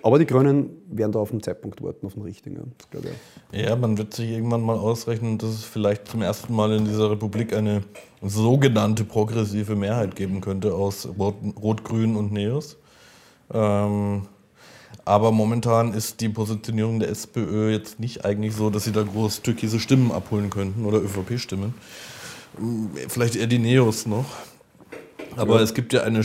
Aber 0.03 0.19
die 0.19 0.27
Grünen 0.27 0.71
werden 0.89 1.13
da 1.13 1.21
auf 1.21 1.31
den 1.31 1.43
Zeitpunkt 1.43 1.81
warten, 1.81 2.07
auf 2.07 2.15
den 2.15 2.23
richtigen. 2.23 2.73
Ja. 3.53 3.61
ja, 3.61 3.77
man 3.77 3.97
wird 3.99 4.15
sich 4.15 4.31
irgendwann 4.31 4.63
mal 4.63 4.77
ausrechnen, 4.77 5.39
dass 5.39 5.51
es 5.51 5.65
vielleicht 5.65 6.09
zum 6.09 6.23
ersten 6.23 6.53
Mal 6.55 6.73
in 6.73 6.85
dieser 6.85 7.11
Republik 7.11 7.55
eine 7.55 7.85
sogenannte 8.21 9.05
progressive 9.05 9.77
Mehrheit 9.77 10.17
geben 10.17 10.41
könnte 10.41 10.75
aus 10.75 11.09
Rot-Grün 11.17 12.17
und 12.17 12.33
Neos. 12.33 12.77
Ähm, 13.53 14.23
aber 15.05 15.33
momentan 15.33 15.95
ist 15.95 16.21
die 16.21 16.29
Positionierung 16.29 17.01
der 17.01 17.09
SPÖ 17.11 17.71
jetzt 17.71 18.01
nicht 18.01 18.25
eigentlich 18.25 18.55
so, 18.55 18.71
dass 18.71 18.85
sie 18.85 18.93
da 18.93 19.03
groß 19.03 19.43
türkise 19.43 19.81
Stimmen 19.81 20.13
abholen 20.13 20.51
könnten 20.51 20.85
oder 20.85 20.99
ÖVP-Stimmen. 20.99 21.75
Vielleicht 23.09 23.37
eher 23.37 23.47
die 23.47 23.59
Neos 23.59 24.07
noch. 24.07 24.27
Aber 25.37 25.57
ja. 25.57 25.63
es 25.63 25.75
gibt 25.75 25.93
ja 25.93 26.03
eine 26.03 26.23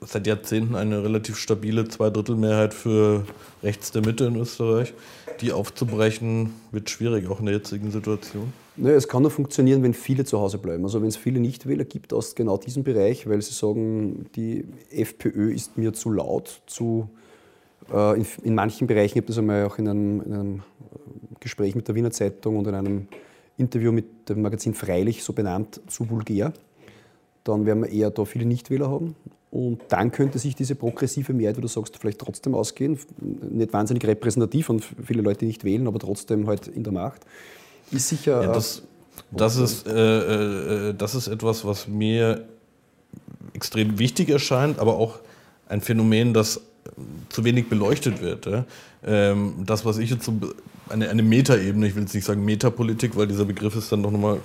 seit 0.00 0.26
Jahrzehnten 0.26 0.74
eine 0.74 1.02
relativ 1.02 1.38
stabile 1.38 1.88
Zweidrittelmehrheit 1.88 2.74
für 2.74 3.24
rechts 3.62 3.90
der 3.90 4.02
Mitte 4.04 4.26
in 4.26 4.36
Österreich. 4.36 4.92
Die 5.40 5.52
aufzubrechen 5.52 6.52
wird 6.72 6.90
schwierig, 6.90 7.28
auch 7.28 7.40
in 7.40 7.46
der 7.46 7.56
jetzigen 7.56 7.90
Situation. 7.90 8.52
Naja, 8.76 8.96
es 8.96 9.08
kann 9.08 9.22
nur 9.22 9.30
funktionieren, 9.30 9.82
wenn 9.82 9.94
viele 9.94 10.24
zu 10.24 10.38
Hause 10.38 10.58
bleiben. 10.58 10.84
Also 10.84 11.00
wenn 11.00 11.08
es 11.08 11.16
viele 11.16 11.40
Nichtwähler 11.40 11.84
gibt 11.84 12.12
aus 12.12 12.34
genau 12.34 12.58
diesem 12.58 12.84
Bereich, 12.84 13.26
weil 13.26 13.40
sie 13.40 13.54
sagen, 13.54 14.26
die 14.36 14.64
FPÖ 14.90 15.52
ist 15.52 15.78
mir 15.78 15.94
zu 15.94 16.10
laut, 16.10 16.60
zu, 16.66 17.08
äh, 17.92 18.18
in, 18.18 18.26
in, 18.42 18.54
manchen 18.54 18.86
Bereichen, 18.86 19.18
ich 19.18 19.22
habe 19.22 19.26
das 19.28 19.38
einmal 19.38 19.64
auch 19.64 19.78
in 19.78 19.88
einem, 19.88 20.20
in 20.22 20.32
einem 20.32 20.62
Gespräch 21.40 21.74
mit 21.74 21.86
der 21.88 21.94
Wiener 21.94 22.10
Zeitung 22.10 22.56
und 22.56 22.66
in 22.66 22.74
einem 22.74 23.08
Interview 23.56 23.92
mit 23.92 24.28
dem 24.28 24.42
Magazin 24.42 24.74
Freilich 24.74 25.22
so 25.22 25.32
benannt, 25.32 25.80
zu 25.86 26.08
vulgär 26.10 26.52
dann 27.46 27.66
werden 27.66 27.84
wir 27.84 27.90
eher 27.90 28.10
da 28.10 28.24
viele 28.24 28.44
Nichtwähler 28.44 28.90
haben. 28.90 29.14
Und 29.50 29.80
dann 29.88 30.10
könnte 30.10 30.38
sich 30.38 30.54
diese 30.54 30.74
progressive 30.74 31.32
Mehrheit, 31.32 31.56
wie 31.56 31.62
du 31.62 31.68
sagst, 31.68 31.96
vielleicht 31.96 32.18
trotzdem 32.18 32.54
ausgehen. 32.54 32.98
Nicht 33.20 33.72
wahnsinnig 33.72 34.06
repräsentativ 34.06 34.68
und 34.68 34.84
viele 35.04 35.22
Leute 35.22 35.46
nicht 35.46 35.64
wählen, 35.64 35.86
aber 35.86 35.98
trotzdem 35.98 36.46
halt 36.46 36.66
in 36.68 36.82
der 36.82 36.92
Macht. 36.92 37.22
Ist 37.90 38.08
sicher. 38.08 38.42
Ja, 38.42 38.52
das, 38.52 38.82
das, 39.30 39.56
ist, 39.56 39.86
äh, 39.86 40.90
äh, 40.90 40.94
das 40.94 41.14
ist 41.14 41.28
etwas, 41.28 41.64
was 41.64 41.88
mir 41.88 42.46
extrem 43.54 43.98
wichtig 43.98 44.28
erscheint, 44.28 44.78
aber 44.78 44.96
auch 44.96 45.20
ein 45.68 45.80
Phänomen, 45.80 46.34
das 46.34 46.60
zu 47.28 47.44
wenig 47.44 47.68
beleuchtet 47.68 48.20
wird. 48.20 48.46
Ja? 48.46 48.64
Ähm, 49.04 49.54
das, 49.66 49.84
was 49.84 49.98
ich 49.98 50.10
jetzt 50.10 50.24
so 50.24 50.34
eine, 50.88 51.08
eine 51.08 51.22
Metaebene, 51.22 51.86
ich 51.86 51.94
will 51.94 52.02
jetzt 52.02 52.14
nicht 52.14 52.24
sagen 52.24 52.44
Metapolitik, 52.44 53.16
weil 53.16 53.26
dieser 53.26 53.44
Begriff 53.44 53.76
ist 53.76 53.90
dann 53.92 54.02
doch 54.02 54.10
nochmal 54.10 54.40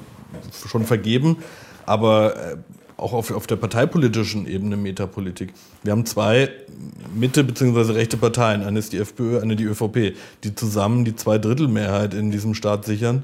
schon 0.67 0.85
vergeben, 0.85 1.37
aber 1.85 2.35
äh, 2.35 2.57
auch 2.97 3.13
auf, 3.13 3.31
auf 3.31 3.47
der 3.47 3.55
parteipolitischen 3.55 4.47
Ebene 4.47 4.77
Metapolitik. 4.77 5.53
Wir 5.83 5.91
haben 5.91 6.05
zwei 6.05 6.49
Mitte- 7.13 7.43
bzw. 7.43 7.93
rechte 7.93 8.17
Parteien, 8.17 8.63
eine 8.63 8.79
ist 8.79 8.93
die 8.93 8.97
FPÖ, 8.97 9.39
eine 9.39 9.55
die 9.55 9.63
ÖVP, 9.63 10.15
die 10.43 10.55
zusammen 10.55 11.03
die 11.03 11.15
Zweidrittelmehrheit 11.15 12.13
in 12.13 12.31
diesem 12.31 12.53
Staat 12.53 12.85
sichern. 12.85 13.23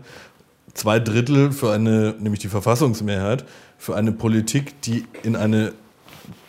Zwei 0.73 0.99
Drittel 0.99 1.51
für 1.51 1.71
eine, 1.71 2.15
nämlich 2.19 2.39
die 2.39 2.49
Verfassungsmehrheit, 2.49 3.45
für 3.77 3.95
eine 3.95 4.12
Politik, 4.12 4.82
die 4.82 5.06
in 5.23 5.36
eine 5.36 5.73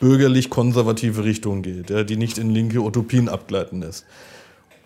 bürgerlich-konservative 0.01 1.25
Richtung 1.25 1.63
geht, 1.63 1.91
ja, 1.91 2.05
die 2.05 2.17
nicht 2.17 2.39
in 2.39 2.51
linke 2.51 2.81
Utopien 2.81 3.29
abgleiten 3.29 3.81
lässt. 3.81 4.05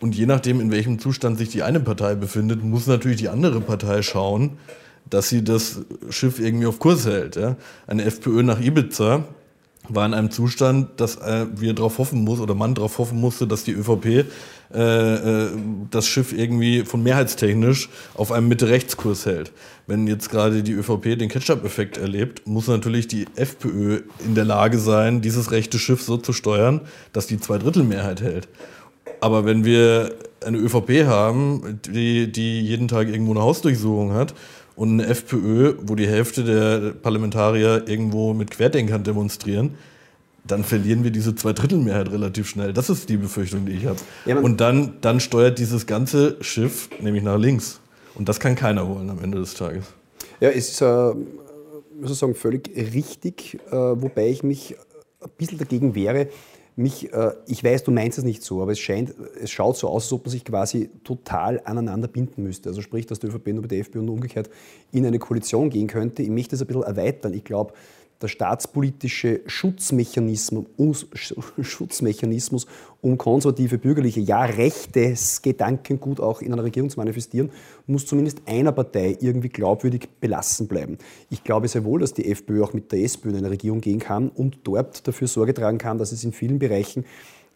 Und 0.01 0.17
je 0.17 0.27
nachdem, 0.27 0.61
in 0.61 0.71
welchem 0.71 0.99
Zustand 0.99 1.39
sich 1.39 1.51
die 1.51 1.63
eine 1.63 1.81
Partei 1.81 2.15
befindet, 2.17 2.65
muss 2.65 2.87
natürlich 2.87 3.19
die 3.19 3.29
andere 3.29 3.61
Partei 3.61 4.03
schauen, 4.03 4.59
dass 5.09 5.29
sie 5.29 5.45
das 5.45 5.83
Schiff 6.11 6.41
irgendwie 6.41 6.67
auf 6.67 6.79
Kurs 6.79 7.07
hält. 7.07 7.37
Ja? 7.37 7.57
Eine 7.87 8.05
FPÖ 8.05 8.43
nach 8.43 8.61
Ibiza 8.61 9.25
war 9.89 10.07
in 10.07 10.15
einem 10.15 10.31
Zustand, 10.31 11.01
dass 11.01 11.17
äh, 11.17 11.47
wir 11.55 11.75
darauf 11.75 11.99
hoffen 11.99 12.25
muss 12.25 12.41
oder 12.41 12.55
man 12.55 12.75
darauf 12.75 12.99
hoffen 12.99 13.21
musste, 13.21 13.47
dass 13.47 13.65
die 13.65 13.73
ÖVP 13.73 14.27
äh, 14.75 15.15
äh, 15.15 15.51
das 15.91 16.07
Schiff 16.07 16.33
irgendwie 16.33 16.85
von 16.85 17.03
mehrheitstechnisch 17.03 17.89
auf 18.15 18.33
einem 18.33 18.49
Mitte-Rechts-Kurs 18.49 19.27
hält. 19.27 19.53
Wenn 19.87 20.07
jetzt 20.07 20.31
gerade 20.31 20.63
die 20.63 20.73
ÖVP 20.73 21.19
den 21.19 21.29
Ketchup-Effekt 21.29 21.99
erlebt, 21.99 22.47
muss 22.47 22.69
natürlich 22.69 23.09
die 23.09 23.27
FPÖ 23.37 24.01
in 24.25 24.35
der 24.35 24.45
Lage 24.45 24.79
sein, 24.79 25.21
dieses 25.21 25.51
rechte 25.51 25.79
Schiff 25.79 26.03
so 26.03 26.17
zu 26.17 26.33
steuern, 26.33 26.81
dass 27.13 27.27
die 27.27 27.39
Zweidrittelmehrheit 27.39 28.23
hält. 28.23 28.49
Aber 29.21 29.45
wenn 29.45 29.65
wir 29.65 30.15
eine 30.45 30.59
ÖVP 30.59 31.07
haben, 31.07 31.81
die, 31.87 32.31
die 32.31 32.61
jeden 32.63 32.89
Tag 32.89 33.09
irgendwo 33.09 33.33
eine 33.33 33.43
Hausdurchsuchung 33.43 34.15
hat 34.15 34.35
und 34.75 35.01
eine 35.01 35.07
FPÖ, 35.07 35.75
wo 35.83 35.95
die 35.95 36.09
Hälfte 36.09 36.45
der 36.45 36.93
Parlamentarier 36.93 37.85
irgendwo 37.87 38.35
mit 38.35 38.51
Querdenkern 38.51 39.05
demonstrieren, 39.05 39.75
dann 40.45 40.65
verlieren 40.65 41.05
wir 41.05 41.11
diese 41.11 41.35
Zweidrittelmehrheit 41.35 42.11
relativ 42.11 42.49
schnell. 42.49 42.73
Das 42.73 42.91
ist 42.91 43.09
die 43.09 43.17
Befürchtung, 43.17 43.67
die 43.67 43.73
ich 43.73 43.87
habe. 43.87 43.99
Ja, 44.27 44.39
und 44.39 44.61
dann, 44.61 44.95
dann 45.01 45.21
steuert 45.21 45.59
dieses 45.59 45.87
ganze 45.87 46.37
Schiff 46.41 46.89
nämlich 47.01 47.23
nach 47.23 47.39
links. 47.39 47.81
Und 48.15 48.29
das 48.29 48.41
kann 48.41 48.57
keiner 48.57 48.89
wollen 48.89 49.09
am 49.09 49.23
Ende 49.23 49.39
des 49.39 49.55
Tages. 49.55 49.87
Ja, 50.41 50.51
es 50.51 50.71
ist 50.71 50.83
äh, 50.83 51.13
sozusagen 52.01 52.35
völlig 52.35 52.69
richtig, 52.77 53.59
äh, 53.71 53.73
wobei 53.73 54.29
ich 54.29 54.43
mich 54.43 54.77
ein 55.21 55.31
bisschen 55.39 55.59
dagegen 55.59 55.95
wehre, 55.95 56.29
mich, 56.75 57.13
äh, 57.13 57.33
ich 57.47 57.63
weiß, 57.63 57.85
du 57.85 57.91
meinst 57.91 58.19
es 58.19 58.25
nicht 58.25 58.43
so, 58.43 58.63
aber 58.63 58.73
es 58.73 58.79
scheint, 58.79 59.15
es 59.41 59.51
schaut 59.51 59.77
so 59.77 59.89
aus, 59.89 60.05
als 60.05 60.13
ob 60.13 60.25
man 60.25 60.31
sich 60.31 60.45
quasi 60.45 60.91
total 61.05 61.61
aneinander 61.65 62.09
binden 62.09 62.43
müsste. 62.43 62.71
Also 62.71 62.81
sprich, 62.81 63.07
dass 63.07 63.21
die 63.21 63.27
ÖVP 63.27 63.49
nur 63.49 63.63
mit 63.63 63.71
der 63.71 63.79
FPÖ 63.81 64.01
und 64.01 64.09
umgekehrt 64.09 64.51
in 64.91 65.07
eine 65.07 65.19
Koalition 65.19 65.71
gehen 65.71 65.87
könnte. 65.87 66.23
Ich 66.23 66.31
möchte 66.31 66.53
das 66.53 66.63
ein 66.63 66.67
bisschen 66.67 66.83
erweitern. 66.83 67.35
Ich 67.35 67.45
glaube, 67.45 67.75
der 68.23 68.29
staatspolitische 68.29 69.41
Schutzmechanismus, 69.47 71.07
Schutzmechanismus, 71.61 72.67
um 73.01 73.19
konservative, 73.19 73.79
bürgerliche, 73.79 74.21
ja 74.21 74.45
rechtes 74.45 75.43
Gedankengut 75.43 76.21
auch 76.21 76.41
in 76.41 76.53
einer 76.53 76.65
Regierung 76.65 76.89
zu 76.89 76.99
manifestieren, 76.99 77.51
muss 77.87 78.07
zumindest 78.07 78.43
einer 78.47 78.73
Partei 78.73 79.17
irgendwie 79.21 79.49
glaubwürdig 79.49 80.09
belassen 80.21 80.69
bleiben. 80.69 80.99
Ich 81.31 81.43
glaube 81.45 81.69
sehr 81.69 81.85
wohl, 81.85 82.01
dass 82.01 82.15
die 82.15 82.31
FPÖ 82.31 82.63
auch 82.63 82.73
mit 82.73 82.93
der 82.93 83.01
SPÖ 83.01 83.31
in 83.31 83.37
eine 83.37 83.51
Regierung 83.51 83.81
gehen 83.81 83.99
kann 83.99 84.29
und 84.29 84.59
dort 84.65 85.07
dafür 85.07 85.29
Sorge 85.29 85.55
tragen 85.55 85.79
kann, 85.79 85.99
dass 85.99 86.13
es 86.13 86.25
in 86.25 86.33
vielen 86.33 86.59
Bereichen 86.59 87.05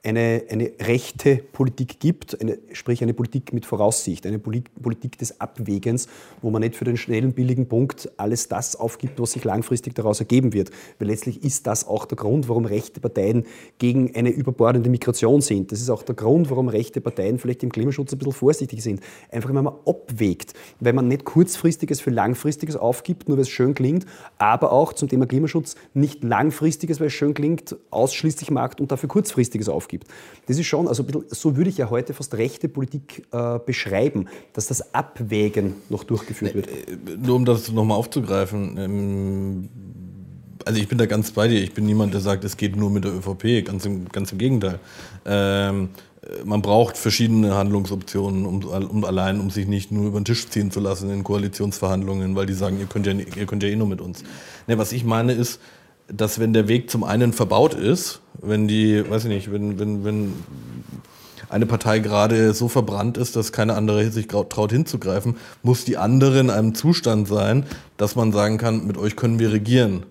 eine, 0.07 0.45
eine 0.49 0.71
rechte 0.81 1.37
Politik 1.37 1.99
gibt, 1.99 2.41
eine, 2.41 2.59
sprich 2.73 3.03
eine 3.03 3.13
Politik 3.13 3.53
mit 3.53 3.67
Voraussicht, 3.67 4.25
eine 4.25 4.39
Politik 4.39 5.19
des 5.19 5.41
Abwägens, 5.41 6.07
wo 6.43 6.51
man 6.51 6.63
nicht 6.63 6.77
für 6.77 6.85
den 6.85 6.97
schnellen, 6.97 7.33
billigen 7.33 7.67
Punkt 7.67 8.09
alles 8.17 8.49
das 8.49 8.77
aufgibt, 8.77 9.21
was 9.21 9.33
sich 9.33 9.43
langfristig 9.43 9.95
daraus 9.97 10.21
ergeben 10.21 10.53
wird. 10.53 10.71
Weil 11.01 11.09
letztlich 11.09 11.43
ist 11.43 11.67
das 11.67 11.89
auch 11.89 12.05
der 12.05 12.17
Grund, 12.17 12.49
warum 12.49 12.67
rechte 12.67 13.01
Parteien 13.01 13.47
gegen 13.79 14.15
eine 14.15 14.31
überbordende 14.31 14.89
Migration 14.91 15.41
sind. 15.41 15.73
Das 15.73 15.81
ist 15.81 15.91
auch 15.91 16.05
der 16.05 16.15
Grund, 16.15 16.51
warum 16.51 16.69
rechte 16.69 17.01
Parteien 17.01 17.41
vielleicht 17.41 17.65
im 17.65 17.73
Klimaschutz 17.73 18.13
ein 18.13 18.19
bisschen 18.19 18.33
vorsichtig 18.33 18.83
sind. 18.85 19.01
Einfach, 19.31 19.49
wenn 19.49 19.65
man 19.65 19.75
abwägt, 19.87 20.55
weil 20.79 20.93
man 20.93 21.09
nicht 21.09 21.25
kurzfristiges 21.25 22.01
für 22.01 22.11
langfristiges 22.11 22.77
aufgibt, 22.77 23.29
nur 23.29 23.39
weil 23.39 23.43
es 23.43 23.49
schön 23.49 23.75
klingt, 23.75 24.07
aber 24.39 24.71
auch 24.71 24.93
zum 24.93 25.09
Thema 25.09 25.27
Klimaschutz 25.27 25.75
nicht 25.95 26.23
langfristiges, 26.23 27.01
weil 27.01 27.09
es 27.09 27.13
schön 27.13 27.35
klingt, 27.35 27.75
ausschließlich 27.91 28.53
macht 28.53 28.81
und 28.81 28.93
dafür 28.93 29.09
kurzfristiges 29.09 29.69
aufgibt 29.69 29.96
gibt. 29.99 30.09
Das 30.47 30.59
ist 30.59 30.67
schon, 30.67 30.89
also 30.89 31.05
so 31.29 31.57
würde 31.57 31.71
ich 31.71 31.79
ja 31.79 31.91
heute 31.91 32.15
fast 32.15 32.35
rechte 32.35 32.69
Politik 32.69 33.27
äh, 33.33 33.59
beschreiben, 33.65 34.29
dass 34.53 34.67
das 34.67 34.95
Abwägen 34.95 35.75
noch 35.89 36.05
durchgeführt 36.05 36.55
wird. 36.55 36.69
Äh, 36.69 36.97
nur 37.21 37.37
um 37.37 37.45
das 37.45 37.71
nochmal 37.73 37.97
aufzugreifen, 37.97 38.77
ähm, 38.79 39.69
also 40.65 40.81
ich 40.81 40.89
bin 40.89 40.99
da 40.99 41.07
ganz 41.07 41.31
bei 41.31 41.47
dir. 41.47 41.63
Ich 41.63 41.75
bin 41.75 41.87
niemand, 41.87 42.13
der 42.13 42.21
sagt, 42.21 42.43
es 42.45 42.57
geht 42.57 42.75
nur 42.77 42.91
mit 42.91 43.05
der 43.05 43.13
ÖVP. 43.13 43.65
Ganz 43.65 43.87
im, 43.87 44.09
ganz 44.09 44.33
im 44.33 44.39
Gegenteil. 44.39 44.81
Ähm, 45.25 45.91
man 46.45 46.63
braucht 46.63 46.97
verschiedene 46.97 47.55
Handlungsoptionen, 47.55 48.47
um, 48.47 48.65
um, 48.65 49.05
allein, 49.05 49.41
um 49.41 49.51
sich 49.51 49.67
nicht 49.67 49.93
nur 49.93 50.07
über 50.07 50.19
den 50.19 50.25
Tisch 50.25 50.49
ziehen 50.49 50.71
zu 50.71 50.81
lassen 50.81 51.11
in 51.11 51.23
Koalitionsverhandlungen, 51.23 52.35
weil 52.35 52.47
die 52.47 52.53
sagen, 52.53 52.81
ihr 52.81 52.87
könnt 52.87 53.07
ja, 53.07 53.13
ihr 53.13 53.47
könnt 53.47 53.63
ja 53.63 53.69
eh 53.69 53.77
nur 53.77 53.87
mit 53.87 54.01
uns. 54.01 54.25
Ne, 54.67 54.77
was 54.77 54.93
ich 54.93 55.05
meine 55.05 55.33
ist, 55.33 55.61
dass 56.09 56.39
wenn 56.39 56.53
der 56.53 56.69
Weg 56.69 56.91
zum 56.91 57.05
einen 57.05 57.33
verbaut 57.33 57.75
ist, 57.75 58.21
wenn 58.41 58.69
die, 58.69 59.09
weiß 59.09 59.25
ich 59.25 59.31
nicht, 59.31 59.53
wenn, 59.53 59.79
wenn, 59.79 60.05
wenn 60.05 60.33
eine 61.49 61.67
Partei 61.67 62.01
gerade 62.01 62.53
so 62.55 62.69
verbrannt 62.69 63.17
ist, 63.17 63.37
dass 63.37 63.53
keine 63.53 63.75
andere 63.75 64.11
sich 64.11 64.27
traut 64.29 64.73
hinzugreifen, 64.73 65.37
muss 65.63 65.85
die 65.85 65.97
andere 65.97 66.41
in 66.41 66.51
einem 66.51 66.75
Zustand 66.75 67.29
sein, 67.29 67.67
dass 67.97 68.17
man 68.17 68.33
sagen 68.33 68.59
kann, 68.59 68.87
mit 68.87 68.99
euch 68.99 69.17
können 69.17 69.39
wir 69.39 69.53
regieren. 69.53 70.05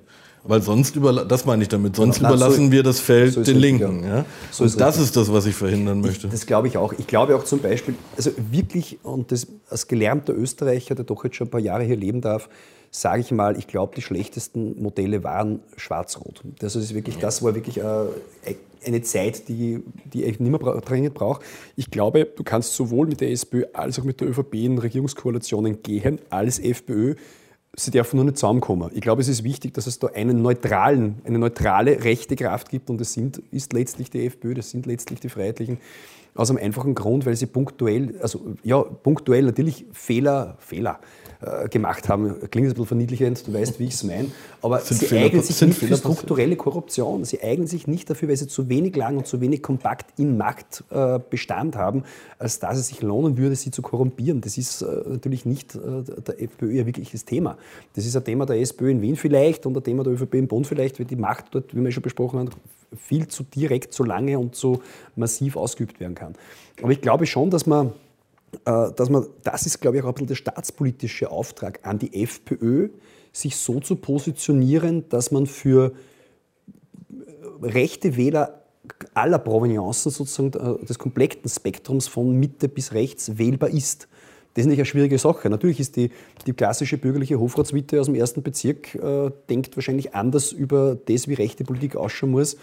Weil 0.47 0.62
sonst, 0.62 0.95
über, 0.95 1.25
das 1.25 1.45
meine 1.45 1.63
ich 1.63 1.69
damit, 1.69 1.95
sonst 1.95 2.21
ja, 2.21 2.27
überlassen 2.27 2.67
so, 2.67 2.71
wir 2.71 2.84
das 2.84 2.99
Feld 2.99 3.34
so 3.34 3.41
den 3.41 3.58
Linken. 3.58 4.03
Ja. 4.03 4.25
So 4.51 4.63
und 4.63 4.67
ist 4.67 4.79
das 4.79 4.89
richtig. 4.89 5.05
ist 5.05 5.17
das, 5.17 5.34
was 5.34 5.47
ich 5.47 5.55
verhindern 5.55 6.01
möchte. 6.01 6.27
Ich, 6.27 6.34
das 6.34 6.45
glaube 6.45 6.67
ich 6.67 6.77
auch. 6.77 6.93
Ich 6.93 7.08
glaube 7.08 7.36
auch 7.36 7.43
zum 7.43 7.60
Beispiel, 7.60 7.95
also 8.15 8.29
wirklich, 8.51 8.99
und 9.01 9.31
das 9.31 9.47
als 9.69 9.88
gelernter 9.88 10.36
Österreicher, 10.36 10.93
der 10.93 11.03
doch 11.03 11.23
jetzt 11.23 11.36
schon 11.36 11.47
ein 11.47 11.49
paar 11.49 11.60
Jahre 11.60 11.84
hier 11.84 11.97
leben 11.97 12.21
darf, 12.21 12.47
sage 13.01 13.21
ich 13.21 13.31
mal, 13.31 13.58
ich 13.58 13.67
glaube, 13.67 13.93
die 13.95 14.01
schlechtesten 14.01 14.81
Modelle 14.81 15.23
waren 15.23 15.60
schwarz-rot. 15.75 16.41
Das 16.60 16.75
ist 16.75 16.93
wirklich, 16.93 17.17
das 17.17 17.43
war 17.43 17.53
wirklich 17.53 17.79
äh, 17.79 18.05
eine 18.86 19.01
Zeit, 19.01 19.49
die, 19.49 19.84
die 20.05 20.23
ich 20.23 20.39
nicht 20.39 20.49
mehr 20.49 20.81
dringend 20.81 21.13
brauche. 21.13 21.41
Ich 21.75 21.91
glaube, 21.91 22.25
du 22.25 22.43
kannst 22.43 22.73
sowohl 22.73 23.08
mit 23.08 23.19
der 23.19 23.31
SPÖ 23.31 23.65
als 23.73 23.99
auch 23.99 24.03
mit 24.03 24.21
der 24.21 24.29
ÖVP 24.29 24.55
in 24.55 24.77
Regierungskoalitionen 24.77 25.84
gehen, 25.84 26.19
als 26.29 26.60
FPÖ. 26.60 27.15
Sie 27.75 27.91
dürfen 27.91 28.15
nur 28.15 28.25
nicht 28.25 28.38
zusammenkommen. 28.38 28.89
Ich 28.93 29.01
glaube, 29.01 29.21
es 29.21 29.27
ist 29.27 29.43
wichtig, 29.43 29.73
dass 29.73 29.88
es 29.88 29.99
da 29.99 30.08
einen 30.08 30.41
neutralen, 30.41 31.15
eine 31.25 31.38
neutrale 31.38 32.05
rechte 32.05 32.38
Kraft 32.38 32.69
gibt 32.69 32.89
und 32.89 33.01
das 33.01 33.12
sind, 33.12 33.41
ist 33.51 33.73
letztlich 33.73 34.10
die 34.10 34.25
FPÖ, 34.25 34.53
das 34.53 34.69
sind 34.69 34.86
letztlich 34.86 35.19
die 35.19 35.29
Freiheitlichen. 35.29 35.79
Aus 36.34 36.49
einem 36.49 36.60
einfachen 36.60 36.95
Grund, 36.95 37.25
weil 37.25 37.36
sie 37.36 37.45
punktuell, 37.45 38.15
also 38.21 38.55
ja, 38.63 38.81
punktuell 38.81 39.43
natürlich 39.43 39.86
Fehler, 39.91 40.58
Fehler, 40.60 40.99
äh, 41.41 41.67
gemacht 41.69 42.10
haben. 42.10 42.39
Klingt 42.52 42.67
ein 42.67 42.74
bisschen 42.74 42.86
verniedlichend, 42.86 43.48
du 43.48 43.54
weißt, 43.54 43.80
wie 43.80 43.86
ich 43.86 43.93
es 43.93 44.04
meine. 44.04 44.32
Aber 44.62 44.80
sind 44.80 45.00
sie 45.00 45.06
Fehler, 45.06 45.26
eignen 45.26 45.41
sich 45.41 45.62
nicht 45.62 45.78
Fehler 45.78 45.98
für 45.98 45.98
strukturelle 45.98 46.56
Korruption. 46.56 47.26
Sie 47.26 47.41
eignen 47.41 47.67
sich 47.67 47.88
nicht 47.88 48.10
dafür, 48.10 48.30
weil 48.30 48.38
sie 48.38 48.48
zu 48.48 48.69
wenig 48.69 48.95
lang 48.95 49.17
und 49.17 49.28
zu 49.28 49.41
wenig 49.41 49.62
kompakt 49.62 50.19
in 50.19 50.38
Markt 50.38 50.84
äh, 50.91 51.19
haben, 51.76 52.04
als 52.39 52.60
dass 52.60 52.78
es 52.78 52.88
sich 52.88 53.02
lohnen 53.02 53.38
würde, 53.38 53.56
sie 53.56 53.71
zu 53.71 53.82
korrumpieren. 53.82 54.41
Das 54.41 54.58
ist 54.58 54.82
äh, 54.82 54.86
natürlich 55.08 55.45
nicht 55.45 55.76
äh, 55.76 55.80
der 56.04 56.41
FPÖ 56.41 56.80
ein 56.80 56.86
wirkliches 56.86 57.26
Thema. 57.26 57.58
Das 57.93 58.06
ist 58.06 58.15
ein 58.15 58.24
Thema 58.24 58.45
der 58.45 58.60
SPÖ 58.60 58.91
in 58.91 59.02
Wien 59.02 59.15
vielleicht 59.15 59.65
und 59.65 59.76
ein 59.78 59.84
Thema 59.84 60.04
der 60.04 60.13
ÖVP 60.13 60.36
im 60.36 60.48
Bund 60.48 60.67
vielleicht, 60.67 61.00
weil 61.00 61.06
die 61.06 61.15
Macht 61.15 61.45
dort, 61.52 61.76
wie 61.76 61.84
wir 61.84 61.91
schon 61.91 62.04
besprochen 62.04 62.39
haben, 62.39 62.50
viel 62.95 63.28
zu 63.28 63.43
direkt, 63.43 63.93
zu 63.93 64.04
lange 64.04 64.39
und 64.39 64.56
zu 64.56 64.82
massiv 65.15 65.58
ausgeübt 65.58 66.00
werden 66.00 66.15
kann. 66.15 66.36
Aber 66.82 66.91
ich 66.91 67.02
glaube 67.02 67.26
schon, 67.26 67.50
dass 67.50 67.65
man 67.65 67.93
dass 68.63 69.10
man, 69.10 69.27
das 69.43 69.65
ist, 69.65 69.81
glaube 69.81 69.97
ich, 69.97 70.03
auch 70.03 70.08
ein 70.08 70.13
bisschen 70.13 70.27
der 70.27 70.36
staatspolitische 70.36 71.29
Auftrag 71.29 71.79
an 71.84 71.99
die 71.99 72.23
FPÖ, 72.23 72.89
sich 73.34 73.58
so 73.58 73.79
zu 73.81 73.97
positionieren, 73.97 75.10
dass 75.10 75.31
man 75.31 75.45
für 75.45 75.93
rechte 77.62 78.15
Wähler 78.15 78.62
aller 79.13 79.39
Provenienzen 79.39 80.12
sozusagen 80.12 80.53
äh, 80.53 80.86
des 80.86 80.99
kompletten 80.99 81.49
Spektrums 81.49 82.08
von 82.08 82.31
Mitte 82.39 82.69
bis 82.69 82.93
rechts 82.93 83.38
wählbar 83.38 83.69
ist. 83.69 84.08
Das 84.53 84.63
ist 84.63 84.69
nicht 84.69 84.77
eine 84.77 84.86
schwierige 84.86 85.17
Sache. 85.17 85.49
Natürlich 85.49 85.81
ist 85.81 85.97
die, 85.97 86.12
die 86.47 86.53
klassische 86.53 86.97
bürgerliche 86.97 87.39
Hofratswitte 87.39 87.99
aus 87.99 88.05
dem 88.05 88.15
ersten 88.15 88.41
Bezirk, 88.41 88.95
äh, 88.95 89.31
denkt 89.49 89.75
wahrscheinlich 89.75 90.15
anders 90.15 90.51
über 90.51 90.95
das, 90.95 91.27
wie 91.27 91.34
rechte 91.34 91.65
Politik 91.65 91.95
ausschauen 91.97 92.31
muss, 92.31 92.55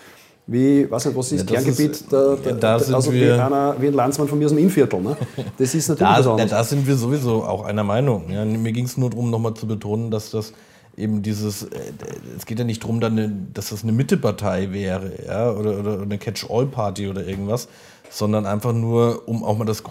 wie, 0.46 0.90
weiß 0.90 1.06
nicht, 1.06 1.16
was 1.16 1.32
ist 1.32 1.48
ja, 1.48 1.56
Kerngebiet, 1.56 1.92
ist, 1.92 2.12
der, 2.12 2.36
der, 2.36 2.54
da 2.54 2.78
der, 2.78 2.94
also 2.94 3.12
wie, 3.12 3.30
einer, 3.30 3.76
wie 3.78 3.86
ein 3.86 3.94
Landsmann 3.94 4.26
von 4.26 4.38
mir 4.38 4.46
aus 4.46 4.50
dem 4.50 4.58
Innviertel. 4.58 5.00
Ne? 5.00 5.16
Das 5.56 5.74
ist 5.74 5.88
natürlich 5.88 6.24
da. 6.24 6.36
Ja, 6.36 6.44
da 6.46 6.64
sind 6.64 6.86
wir 6.86 6.96
sowieso 6.96 7.44
auch 7.44 7.64
einer 7.64 7.84
Meinung. 7.84 8.30
Ja, 8.30 8.44
mir 8.44 8.72
ging 8.72 8.86
es 8.86 8.96
nur 8.96 9.10
darum, 9.10 9.30
nochmal 9.30 9.54
zu 9.54 9.66
betonen, 9.66 10.10
dass 10.10 10.30
das 10.30 10.52
eben 10.96 11.22
dieses, 11.22 11.62
äh, 11.64 11.68
es 12.36 12.44
geht 12.44 12.58
ja 12.58 12.64
nicht 12.64 12.82
darum, 12.82 13.00
dann 13.00 13.48
dass 13.54 13.70
das 13.70 13.82
eine 13.82 13.92
Mittepartei 13.92 14.72
wäre, 14.72 15.12
ja, 15.26 15.50
oder, 15.52 15.78
oder 15.78 16.02
eine 16.02 16.18
Catch-all-Party 16.18 17.08
oder 17.08 17.26
irgendwas, 17.26 17.68
sondern 18.10 18.44
einfach 18.44 18.72
nur, 18.72 19.22
um 19.26 19.44
auch 19.44 19.56
mal 19.56 19.64
das, 19.64 19.82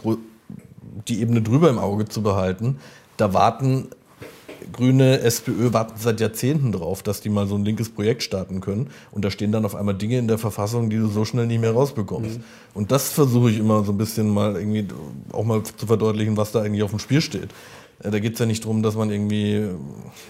die 1.08 1.22
Ebene 1.22 1.42
drüber 1.42 1.70
im 1.70 1.80
Auge 1.80 2.06
zu 2.06 2.22
behalten. 2.22 2.78
Da 3.18 3.34
warten 3.34 3.88
Grüne, 4.74 5.20
SPÖ 5.20 5.74
warten 5.74 5.94
seit 5.98 6.20
Jahrzehnten 6.20 6.72
drauf, 6.72 7.04
dass 7.04 7.22
die 7.22 7.30
mal 7.30 7.48
so 7.48 7.56
ein 7.56 7.66
linkes 7.66 7.90
Projekt 7.90 8.24
starten 8.24 8.62
können. 8.62 8.90
Und 9.12 9.26
da 9.26 9.32
stehen 9.32 9.52
dann 9.52 9.66
auf 9.66 9.76
einmal 9.76 9.96
Dinge 9.96 10.18
in 10.18 10.28
der 10.28 10.38
Verfassung, 10.38 10.90
die 10.90 10.98
du 10.98 11.08
so 11.08 11.26
schnell 11.26 11.48
nicht 11.48 11.62
mehr 11.62 11.72
rausbekommst. 11.72 12.40
Mhm. 12.40 12.44
Und 12.74 12.92
das 12.92 13.10
versuche 13.10 13.52
ich 13.52 13.60
immer 13.60 13.84
so 13.84 13.92
ein 13.92 13.98
bisschen 13.98 14.30
mal 14.30 14.56
irgendwie 14.56 14.88
auch 15.32 15.44
mal 15.44 15.64
zu 15.64 15.88
verdeutlichen, 15.88 16.38
was 16.38 16.52
da 16.52 16.62
eigentlich 16.62 16.84
auf 16.84 16.92
dem 16.92 17.00
Spiel 17.00 17.22
steht. 17.22 17.50
Äh, 18.04 18.12
da 18.12 18.20
geht 18.20 18.34
es 18.34 18.40
ja 18.40 18.46
nicht 18.46 18.64
darum, 18.64 18.84
dass 18.84 18.96
man 18.96 19.10
irgendwie. 19.10 19.70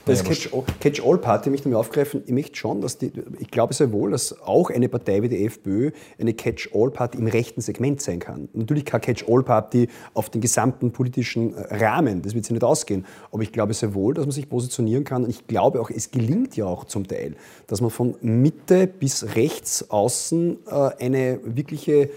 Das 0.06 0.24
naja, 0.24 0.64
Catch-all-Party 0.80 1.50
möchte 1.50 1.68
ich 1.68 1.74
mir 1.74 1.80
aufgreifen. 1.80 2.24
Ich 2.26 2.32
möchte 2.32 2.56
schon, 2.56 2.82
dass 2.82 2.98
die, 2.98 3.12
ich 3.40 3.50
glaube 3.50 3.74
sehr 3.74 3.92
wohl, 3.92 4.12
dass 4.12 4.42
auch 4.42 4.70
eine 4.70 4.90
Partei 4.90 5.22
wie 5.22 5.30
die 5.30 5.46
FPÖ 5.46 5.92
eine 6.20 6.34
Catch-all-Party 6.34 7.18
im 7.18 7.28
rechten 7.28 7.62
Segment 7.62 8.02
sein 8.02 8.20
kann. 8.20 8.50
Natürlich 8.54 8.86
keine 8.86 9.02
Catch-all-Party 9.02 9.88
auf 10.14 10.30
den 10.30 10.42
gesamten 10.42 10.92
politischen 10.92 11.56
äh, 11.56 11.84
Rahmen, 11.84 12.22
das 12.22 12.34
wird 12.34 12.46
sich 12.46 12.54
nicht 12.54 12.64
ausgehen. 12.64 13.06
Aber 13.32 13.44
ich 13.44 13.52
glaube 13.52 13.74
sehr 13.74 13.94
wohl, 13.94 14.14
dass 14.14 14.26
man 14.26 14.32
sich 14.32 14.50
positionieren 14.50 15.04
kann. 15.04 15.24
Und 15.24 15.30
ich 15.30 15.48
glaube 15.48 15.82
auch, 15.82 15.90
es 15.90 16.12
gelingt 16.12 16.56
ja 16.58 16.66
auch 16.66 16.86
zum 16.86 17.08
Teil, 17.08 17.36
dass 17.68 17.82
man 17.82 17.90
von 17.90 18.16
Mitte 18.22 18.88
bis 18.88 19.36
rechts 19.36 19.90
außen 19.90 20.58
äh, 20.68 21.04
eine 21.04 21.40
wirkliche 21.44 22.10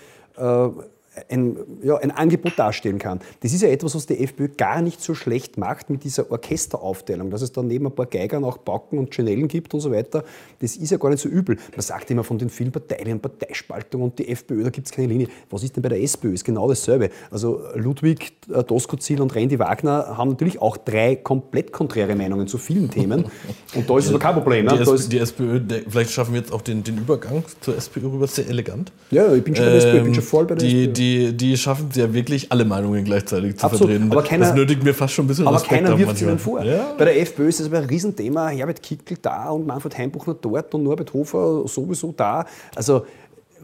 ein, 1.28 1.56
ja, 1.82 1.96
ein 1.96 2.10
Angebot 2.10 2.58
darstellen 2.58 2.98
kann. 2.98 3.20
Das 3.40 3.52
ist 3.52 3.62
ja 3.62 3.68
etwas, 3.68 3.94
was 3.94 4.06
die 4.06 4.18
FPÖ 4.18 4.48
gar 4.48 4.82
nicht 4.82 5.00
so 5.00 5.14
schlecht 5.14 5.58
macht 5.58 5.90
mit 5.90 6.04
dieser 6.04 6.30
Orchesteraufteilung, 6.30 7.30
dass 7.30 7.42
es 7.42 7.52
dann 7.52 7.66
neben 7.66 7.86
ein 7.86 7.94
paar 7.94 8.06
Geigern 8.06 8.44
auch 8.44 8.58
Backen 8.58 8.98
und 8.98 9.14
Chanellen 9.14 9.48
gibt 9.48 9.74
und 9.74 9.80
so 9.80 9.90
weiter. 9.92 10.24
Das 10.60 10.76
ist 10.76 10.90
ja 10.90 10.98
gar 10.98 11.10
nicht 11.10 11.20
so 11.20 11.28
übel. 11.28 11.56
Man 11.72 11.80
sagt 11.80 12.10
immer 12.10 12.24
von 12.24 12.38
den 12.38 12.50
vielen 12.50 12.72
Parteien, 12.72 13.20
Parteispaltung 13.20 14.02
und 14.02 14.18
die 14.18 14.28
FPÖ, 14.28 14.64
da 14.64 14.70
gibt 14.70 14.86
es 14.86 14.92
keine 14.92 15.08
Linie. 15.08 15.28
Was 15.50 15.62
ist 15.62 15.76
denn 15.76 15.82
bei 15.82 15.88
der 15.88 16.02
SPÖ? 16.02 16.32
Ist 16.32 16.44
genau 16.44 16.68
dasselbe. 16.68 17.10
Also 17.30 17.62
Ludwig 17.74 18.32
äh, 18.52 18.62
Doskozil 18.64 19.20
und 19.20 19.34
Randy 19.34 19.58
Wagner 19.58 20.16
haben 20.16 20.30
natürlich 20.30 20.60
auch 20.60 20.76
drei 20.76 21.16
komplett 21.16 21.72
konträre 21.72 22.14
Meinungen 22.14 22.46
zu 22.46 22.58
vielen 22.58 22.90
Themen. 22.90 23.24
Und 23.74 23.90
da 23.90 23.98
ist 23.98 24.06
es 24.06 24.12
ja, 24.12 24.18
kein 24.18 24.34
Problem. 24.34 24.68
Die, 24.68 24.74
ne? 24.74 24.80
SP, 24.80 25.08
die 25.10 25.18
SPÖ, 25.18 25.60
vielleicht 25.88 26.10
schaffen 26.10 26.34
wir 26.34 26.40
jetzt 26.40 26.52
auch 26.52 26.62
den, 26.62 26.84
den 26.84 26.98
Übergang 26.98 27.44
zur 27.60 27.76
SPÖ 27.76 28.06
rüber 28.06 28.26
sehr 28.26 28.48
elegant. 28.48 28.92
Ja, 29.10 29.32
ich 29.34 29.42
bin 29.42 29.54
schon 29.54 29.64
bei 29.64 29.70
der 29.72 29.78
SPÖ, 29.78 29.96
ich 29.96 30.04
bin 30.04 30.14
schon 30.14 30.24
voll 30.24 30.44
bei 30.44 30.54
der 30.54 30.68
die, 30.68 30.82
SPÖ. 30.82 30.92
Die, 30.92 31.03
die 31.32 31.56
schaffen 31.56 31.88
es 31.90 31.96
ja 31.96 32.12
wirklich, 32.12 32.50
alle 32.52 32.64
Meinungen 32.64 33.04
gleichzeitig 33.04 33.56
zu 33.56 33.66
Absolut. 33.66 33.90
vertreten. 33.90 34.12
Aber 34.12 34.22
keiner, 34.22 34.46
das 34.46 34.54
nötigt 34.54 34.82
mir 34.82 34.94
fast 34.94 35.14
schon 35.14 35.24
ein 35.24 35.28
bisschen 35.28 35.46
Aber 35.46 35.56
Respekt 35.56 35.84
keiner 35.84 35.98
wirft 35.98 36.18
sie 36.18 36.24
ihnen 36.24 36.38
vor. 36.38 36.62
Ja. 36.62 36.94
Bei 36.96 37.04
der 37.04 37.20
FPÖ 37.20 37.48
ist 37.48 37.60
das 37.60 37.66
aber 37.66 37.78
ein 37.78 37.84
Riesenthema. 37.84 38.48
Herbert 38.48 38.82
Kickl 38.82 39.16
da 39.20 39.50
und 39.50 39.66
Manfred 39.66 39.96
Heimbuchner 39.96 40.34
dort 40.34 40.74
und 40.74 40.82
Norbert 40.82 41.12
Hofer 41.12 41.66
sowieso 41.66 42.12
da. 42.12 42.44
Also 42.74 43.04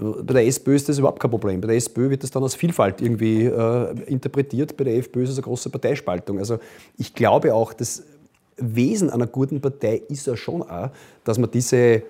bei 0.01 0.33
der 0.33 0.47
SPÖ 0.47 0.77
ist 0.77 0.89
das 0.89 0.99
überhaupt 0.99 1.21
kein 1.21 1.31
Problem. 1.31 1.61
Bei 1.61 1.69
der 1.69 1.77
SPÖ 1.77 2.09
wird 2.09 2.23
das 2.23 2.31
dann 2.31 2.43
als 2.43 2.55
Vielfalt 2.55 3.03
irgendwie 3.03 3.45
äh, 3.45 3.93
interpretiert. 4.07 4.77
Bei 4.77 4.85
der 4.85 4.97
FPÖ 4.97 5.25
ist 5.25 5.31
es 5.31 5.37
eine 5.37 5.45
große 5.45 5.69
Parteispaltung. 5.69 6.39
Also 6.39 6.59
ich 6.97 7.15
glaube 7.15 7.55
auch, 7.55 7.73
das 7.73 8.03
Wesen 8.57 9.11
einer 9.11 9.27
guten 9.27 9.61
Partei 9.61 10.03
ist 10.09 10.27
ja 10.27 10.37
schon 10.37 10.63
auch, 10.63 10.91
dass 11.25 11.39
man 11.39 11.51
diese 11.51 12.03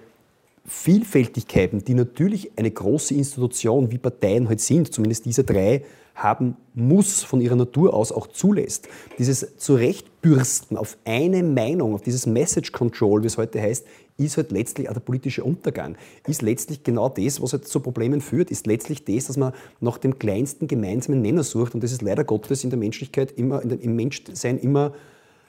Vielfältigkeiten, 0.70 1.84
die 1.84 1.94
natürlich 1.94 2.52
eine 2.56 2.70
große 2.70 3.12
Institution 3.12 3.90
wie 3.90 3.98
Parteien 3.98 4.48
halt 4.48 4.60
sind, 4.60 4.94
zumindest 4.94 5.24
diese 5.24 5.42
drei, 5.42 5.82
haben 6.14 6.56
muss, 6.74 7.24
von 7.24 7.40
ihrer 7.40 7.56
Natur 7.56 7.92
aus 7.92 8.12
auch 8.12 8.28
zulässt. 8.28 8.88
Dieses 9.18 9.56
Zurechtbürsten 9.56 10.76
auf 10.76 10.96
eine 11.04 11.42
Meinung, 11.42 11.94
auf 11.94 12.02
dieses 12.02 12.24
Message 12.26 12.70
Control, 12.70 13.22
wie 13.22 13.26
es 13.26 13.36
heute 13.36 13.60
heißt, 13.60 13.84
ist 14.16 14.36
halt 14.36 14.52
letztlich 14.52 14.88
auch 14.88 14.92
der 14.92 15.00
politische 15.00 15.42
Untergang. 15.42 15.96
Ist 16.28 16.42
letztlich 16.42 16.84
genau 16.84 17.08
das, 17.08 17.42
was 17.42 17.52
halt 17.52 17.66
zu 17.66 17.80
Problemen 17.80 18.20
führt, 18.20 18.52
ist 18.52 18.68
letztlich 18.68 19.04
das, 19.04 19.26
dass 19.26 19.36
man 19.36 19.52
nach 19.80 19.98
dem 19.98 20.20
kleinsten 20.20 20.68
gemeinsamen 20.68 21.20
Nenner 21.20 21.42
sucht. 21.42 21.74
Und 21.74 21.82
das 21.82 21.90
ist 21.90 22.02
leider 22.02 22.22
Gottes 22.22 22.62
in 22.62 22.70
der 22.70 22.78
Menschlichkeit 22.78 23.32
immer, 23.32 23.62
im 23.62 23.96
Menschsein 23.96 24.58
immer 24.58 24.92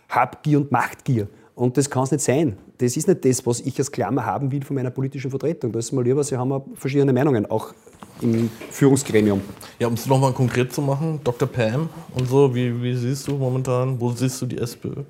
Habgier 0.10 0.58
und 0.58 0.72
Machtgier. 0.72 1.28
Und 1.62 1.78
das 1.78 1.88
kann 1.88 2.02
es 2.06 2.12
nicht 2.12 2.24
sein. 2.24 2.58
Das 2.80 2.98
ist 2.98 3.08
nicht 3.08 3.24
das, 3.24 3.46
was 3.46 3.60
ich 3.60 3.78
als 3.78 3.92
Klammer 3.92 4.26
haben 4.26 4.52
will 4.52 4.64
von 4.64 4.76
meiner 4.76 4.90
politischen 4.90 5.30
Vertretung. 5.30 5.72
Da 5.72 5.78
ist 5.78 5.92
mal 5.92 6.04
lieber, 6.04 6.24
sie 6.24 6.36
haben 6.36 6.60
verschiedene 6.74 7.14
Meinungen, 7.14 7.46
auch 7.46 7.76
im 8.20 8.50
Führungsgremium. 8.72 9.42
Ja, 9.78 9.86
um 9.86 9.94
es 9.94 10.08
nochmal 10.08 10.34
konkret 10.34 10.74
zu 10.74 10.82
machen, 10.82 11.20
Dr. 11.24 11.48
Pam 11.48 11.88
und 12.16 12.28
so, 12.28 12.56
wie, 12.56 12.82
wie 12.82 12.96
siehst 12.96 13.28
du 13.28 13.34
momentan, 13.34 14.02
wo 14.02 14.10
siehst 14.10 14.42
du 14.42 14.48
die 14.48 14.58
SPÖ? 14.58 15.04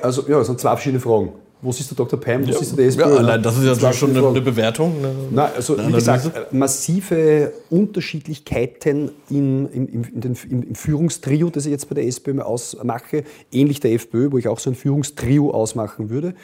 Also 0.00 0.26
ja, 0.26 0.40
es 0.40 0.46
sind 0.46 0.58
zwei 0.58 0.70
verschiedene 0.70 1.00
Fragen. 1.00 1.32
Wo 1.64 1.72
siehst 1.72 1.90
du 1.90 1.94
Dr. 1.94 2.20
Pam, 2.20 2.46
wo 2.46 2.50
ja, 2.50 2.58
siehst 2.58 2.72
du 2.72 2.76
die 2.76 2.82
SPÖ? 2.82 3.00
Ja, 3.00 3.06
allein 3.06 3.42
das 3.42 3.56
ist 3.56 3.80
ja 3.80 3.92
schon 3.94 4.10
eine, 4.10 4.28
eine, 4.28 4.40
Bewertung. 4.42 4.98
Eine, 4.98 5.14
Nein, 5.30 5.50
also 5.56 5.78
wie 5.78 5.92
gesagt, 5.92 6.52
massive 6.52 7.52
Unterschiedlichkeiten 7.70 9.10
in, 9.30 9.66
in, 9.70 9.88
in 9.88 10.20
den, 10.20 10.36
im, 10.50 10.74
Führungstrio, 10.74 11.48
das 11.48 11.64
ich 11.64 11.72
jetzt 11.72 11.88
bei 11.88 11.94
der 11.94 12.06
SPÖ 12.06 12.42
ausmache, 12.42 13.24
ähnlich 13.50 13.80
der 13.80 13.94
FPÖ, 13.94 14.30
wo 14.30 14.36
ich 14.36 14.46
auch 14.46 14.58
so 14.58 14.68
ein 14.68 14.76
Führungstrio 14.76 15.52
ausmachen 15.52 16.10
würde. 16.10 16.34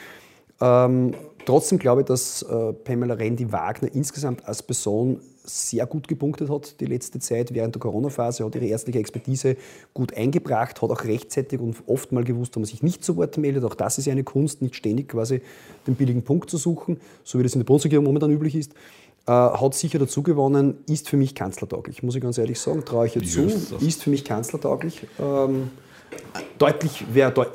Ähm, 0.59 1.13
trotzdem 1.45 1.79
glaube 1.79 2.01
ich, 2.01 2.07
dass 2.07 2.41
äh, 2.43 2.73
Pamela 2.73 3.15
Rendi-Wagner 3.15 3.93
insgesamt 3.93 4.45
als 4.45 4.63
Person 4.63 5.19
sehr 5.43 5.85
gut 5.85 6.07
gepunktet 6.07 6.49
hat 6.49 6.79
die 6.79 6.85
letzte 6.85 7.19
Zeit 7.19 7.53
während 7.53 7.75
der 7.75 7.79
Corona-Phase, 7.79 8.45
hat 8.45 8.55
ihre 8.55 8.65
ärztliche 8.65 8.99
Expertise 8.99 9.57
gut 9.93 10.15
eingebracht, 10.15 10.81
hat 10.81 10.89
auch 10.89 11.03
rechtzeitig 11.03 11.59
und 11.59 11.75
oft 11.87 12.11
mal 12.11 12.23
gewusst, 12.23 12.55
wenn 12.55 12.61
man 12.61 12.67
sich 12.67 12.83
nicht 12.83 13.03
zu 13.03 13.17
Wort 13.17 13.37
meldet. 13.37 13.63
Auch 13.63 13.75
das 13.75 13.97
ist 13.97 14.05
ja 14.05 14.11
eine 14.11 14.23
Kunst, 14.23 14.61
nicht 14.61 14.75
ständig 14.75 15.09
quasi 15.09 15.41
den 15.87 15.95
billigen 15.95 16.23
Punkt 16.23 16.49
zu 16.49 16.57
suchen, 16.57 16.99
so 17.23 17.39
wie 17.39 17.43
das 17.43 17.53
in 17.53 17.59
der 17.59 17.65
Bundesregierung 17.65 18.05
momentan 18.05 18.31
üblich 18.31 18.55
ist. 18.55 18.73
Äh, 19.27 19.31
hat 19.31 19.73
sicher 19.73 19.99
dazu 19.99 20.23
gewonnen, 20.23 20.77
ist 20.87 21.09
für 21.09 21.17
mich 21.17 21.35
kanzlertauglich, 21.35 22.03
muss 22.03 22.15
ich 22.15 22.21
ganz 22.21 22.37
ehrlich 22.37 22.59
sagen, 22.59 22.83
traue 22.85 23.07
ich 23.07 23.15
ihr 23.15 23.23
zu, 23.23 23.47
ist 23.79 24.03
für 24.03 24.09
mich 24.09 24.25
kanzlertauglich. 24.25 25.07
Ähm, 25.19 25.69
deutlich, 26.57 27.05
wer 27.11 27.31
deut 27.31 27.49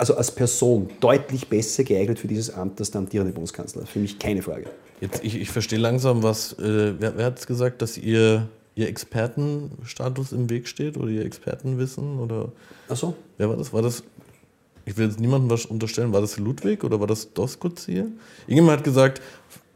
also 0.00 0.16
als 0.16 0.30
Person 0.30 0.88
deutlich 1.00 1.46
besser 1.48 1.84
geeignet 1.84 2.18
für 2.18 2.26
dieses 2.26 2.54
Amt 2.54 2.80
als 2.80 2.90
der 2.90 3.00
amtierende 3.00 3.34
Bundeskanzler. 3.34 3.84
Für 3.84 3.98
mich 3.98 4.18
keine 4.18 4.40
Frage. 4.40 4.70
Jetzt, 5.02 5.22
ich, 5.22 5.38
ich 5.38 5.50
verstehe 5.50 5.78
langsam, 5.78 6.22
was. 6.22 6.54
Äh, 6.54 6.94
wer, 6.98 7.18
wer 7.18 7.26
hat 7.26 7.38
es 7.38 7.46
gesagt, 7.46 7.82
dass 7.82 7.98
ihr, 7.98 8.48
ihr 8.74 8.88
Expertenstatus 8.88 10.32
im 10.32 10.48
Weg 10.48 10.68
steht 10.68 10.96
oder 10.96 11.08
ihr 11.08 11.26
Expertenwissen? 11.26 12.18
Oder 12.18 12.50
Ach 12.88 12.96
so. 12.96 13.14
Wer 13.36 13.50
war 13.50 13.58
das? 13.58 13.74
War 13.74 13.82
das. 13.82 14.02
Ich 14.86 14.96
will 14.96 15.06
jetzt 15.06 15.20
niemandem 15.20 15.50
was 15.50 15.66
unterstellen, 15.66 16.14
war 16.14 16.22
das 16.22 16.38
Ludwig 16.38 16.82
oder 16.82 16.98
war 16.98 17.06
das 17.06 17.34
Doskozil? 17.34 18.12
Irgendjemand 18.46 18.78
hat 18.78 18.84
gesagt, 18.84 19.20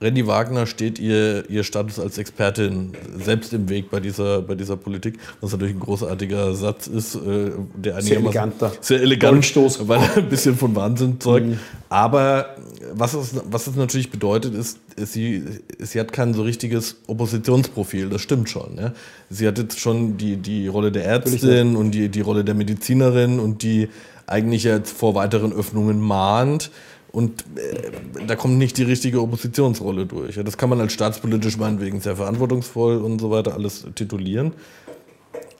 Randy 0.00 0.26
Wagner 0.26 0.66
steht 0.66 0.98
ihr, 0.98 1.48
ihr 1.48 1.64
Status 1.64 1.98
als 1.98 2.18
Expertin 2.18 2.92
selbst 3.16 3.52
im 3.52 3.68
Weg 3.68 3.90
bei 3.90 4.00
dieser, 4.00 4.42
bei 4.42 4.54
dieser 4.54 4.76
Politik, 4.76 5.18
was 5.40 5.52
natürlich 5.52 5.74
ein 5.74 5.80
großartiger 5.80 6.54
Satz 6.54 6.88
ist, 6.88 7.14
äh, 7.14 7.52
der 7.74 8.02
sehr 8.02 8.18
eleganter. 8.18 8.72
sehr 8.80 9.00
elegant, 9.00 9.56
weil 9.88 10.00
er 10.00 10.16
ein 10.18 10.28
bisschen 10.28 10.56
von 10.56 10.74
Wahnsinn 10.74 11.20
zeugt. 11.20 11.46
Mhm. 11.46 11.58
Aber 11.88 12.56
was 12.92 13.14
es, 13.14 13.34
was 13.50 13.66
es 13.66 13.76
natürlich 13.76 14.10
bedeutet, 14.10 14.54
ist, 14.54 14.78
sie, 14.96 15.42
sie 15.78 16.00
hat 16.00 16.12
kein 16.12 16.34
so 16.34 16.42
richtiges 16.42 16.96
Oppositionsprofil, 17.06 18.10
das 18.10 18.20
stimmt 18.20 18.50
schon. 18.50 18.76
Ja? 18.76 18.92
Sie 19.30 19.46
hat 19.46 19.58
jetzt 19.58 19.80
schon 19.80 20.16
die, 20.16 20.36
die 20.36 20.66
Rolle 20.66 20.92
der 20.92 21.04
Ärztin 21.04 21.76
und 21.76 21.92
die, 21.92 22.08
die 22.08 22.20
Rolle 22.20 22.44
der 22.44 22.54
Medizinerin 22.54 23.38
und 23.38 23.62
die 23.62 23.88
eigentlich 24.26 24.64
jetzt 24.64 24.96
vor 24.96 25.14
weiteren 25.14 25.52
Öffnungen 25.52 26.00
mahnt. 26.00 26.70
Und 27.14 27.44
äh, 27.54 28.26
da 28.26 28.34
kommt 28.34 28.58
nicht 28.58 28.76
die 28.76 28.82
richtige 28.82 29.22
Oppositionsrolle 29.22 30.04
durch. 30.04 30.34
Ja, 30.34 30.42
das 30.42 30.58
kann 30.58 30.68
man 30.68 30.80
als 30.80 30.94
staatspolitisch 30.94 31.56
meinetwegen 31.56 32.00
sehr 32.00 32.16
verantwortungsvoll 32.16 32.96
und 32.96 33.20
so 33.20 33.30
weiter 33.30 33.54
alles 33.54 33.86
titulieren. 33.94 34.52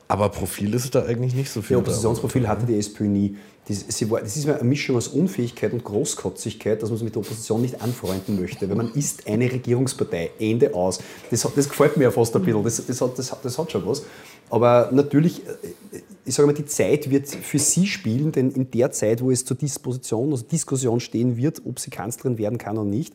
Aber 0.09 0.31
Profil 0.31 0.75
ist 0.75 0.93
da 0.97 1.05
eigentlich 1.05 1.33
nicht 1.33 1.51
so 1.51 1.63
viel. 1.63 1.77
Ja, 1.77 1.79
Oppositionsprofil 1.79 2.49
hatte 2.49 2.67
die 2.67 2.77
SPÖ 2.77 3.05
nie. 3.05 3.37
Das, 3.69 4.11
war, 4.11 4.21
das 4.21 4.37
ist 4.37 4.49
eine 4.49 4.65
Mischung 4.65 4.97
aus 4.97 5.07
Unfähigkeit 5.07 5.73
und 5.73 5.85
Großkotzigkeit, 5.85 6.83
dass 6.83 6.91
man 6.91 6.99
sich 6.99 7.05
mit 7.05 7.15
der 7.15 7.23
Opposition 7.23 7.63
nicht 7.63 7.81
anfreunden 7.81 8.41
möchte. 8.41 8.69
Weil 8.69 8.77
man 8.77 8.93
ist 8.93 9.29
eine 9.29 9.51
Regierungspartei, 9.51 10.33
Ende 10.41 10.75
aus. 10.75 10.99
Das, 11.31 11.49
das 11.55 11.69
gefällt 11.69 11.97
mir 11.97 12.05
ja 12.05 12.11
fast 12.11 12.35
ein 12.35 12.43
bisschen, 12.43 12.65
das, 12.65 12.85
das, 12.85 13.01
hat, 13.01 13.17
das, 13.17 13.33
das 13.41 13.59
hat 13.59 13.71
schon 13.71 13.87
was. 13.87 14.03
Aber 14.51 14.91
natürlich, 14.93 15.47
äh, 15.47 16.01
ich 16.25 16.35
sage 16.35 16.47
mal, 16.47 16.55
die 16.55 16.65
Zeit 16.65 17.11
wird 17.11 17.29
für 17.29 17.59
sie 17.59 17.87
spielen, 17.87 18.33
denn 18.33 18.51
in 18.51 18.71
der 18.71 18.91
Zeit, 18.93 19.21
wo 19.21 19.31
es 19.31 19.45
zur 19.45 19.57
Disposition, 19.57 20.31
also 20.31 20.45
Diskussion 20.45 21.01
stehen 21.01 21.37
wird, 21.37 21.63
ob 21.67 21.79
sie 21.79 21.91
Kanzlerin 21.91 22.39
werden 22.39 22.59
kann 22.59 22.79
oder 22.79 22.89
nicht, 22.89 23.15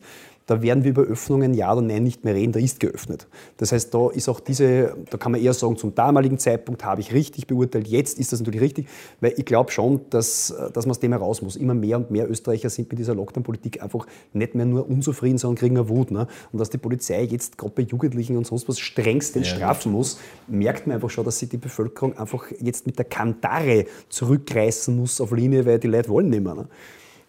da 0.50 0.62
werden 0.62 0.82
wir 0.82 0.90
über 0.90 1.02
Öffnungen 1.02 1.54
ja 1.54 1.72
oder 1.72 1.80
nein 1.80 2.02
nicht 2.02 2.24
mehr 2.24 2.34
reden, 2.34 2.50
da 2.50 2.58
ist 2.58 2.80
geöffnet. 2.80 3.28
Das 3.58 3.70
heißt, 3.70 3.94
da 3.94 4.10
ist 4.10 4.28
auch 4.28 4.40
diese, 4.40 4.96
da 5.08 5.16
kann 5.16 5.30
man 5.30 5.40
eher 5.40 5.54
sagen, 5.54 5.76
zum 5.76 5.94
damaligen 5.94 6.38
Zeitpunkt 6.38 6.84
habe 6.84 7.00
ich 7.00 7.14
richtig 7.14 7.46
beurteilt, 7.46 7.86
jetzt 7.86 8.18
ist 8.18 8.32
das 8.32 8.40
natürlich 8.40 8.60
richtig, 8.60 8.88
weil 9.20 9.32
ich 9.36 9.44
glaube 9.44 9.70
schon, 9.70 10.00
dass, 10.10 10.52
dass 10.72 10.86
man 10.86 10.90
aus 10.90 10.98
dem 10.98 11.12
heraus 11.12 11.40
muss. 11.40 11.54
Immer 11.54 11.74
mehr 11.74 11.98
und 11.98 12.10
mehr 12.10 12.28
Österreicher 12.28 12.68
sind 12.68 12.90
mit 12.90 12.98
dieser 12.98 13.14
Lockdown-Politik 13.14 13.80
einfach 13.80 14.08
nicht 14.32 14.56
mehr 14.56 14.66
nur 14.66 14.90
unzufrieden, 14.90 15.38
sondern 15.38 15.56
kriegen 15.56 15.76
eine 15.76 15.88
Wut. 15.88 16.10
Ne? 16.10 16.26
Und 16.50 16.58
dass 16.58 16.68
die 16.68 16.78
Polizei 16.78 17.22
jetzt 17.22 17.56
gerade 17.56 17.72
bei 17.76 17.82
Jugendlichen 17.82 18.36
und 18.36 18.44
sonst 18.44 18.68
was 18.68 18.80
strengstens 18.80 19.48
ja, 19.48 19.54
strafen 19.54 19.92
muss, 19.92 20.18
merkt 20.48 20.88
man 20.88 20.96
einfach 20.96 21.10
schon, 21.10 21.24
dass 21.24 21.38
sich 21.38 21.48
die 21.48 21.58
Bevölkerung 21.58 22.18
einfach 22.18 22.46
jetzt 22.58 22.86
mit 22.86 22.98
der 22.98 23.04
Kantare 23.04 23.86
zurückreißen 24.08 24.96
muss 24.96 25.20
auf 25.20 25.30
Linie, 25.30 25.64
weil 25.64 25.78
die 25.78 25.86
Leute 25.86 26.08
wollen 26.08 26.28
nicht 26.28 26.42
mehr. 26.42 26.56
Ne? 26.56 26.66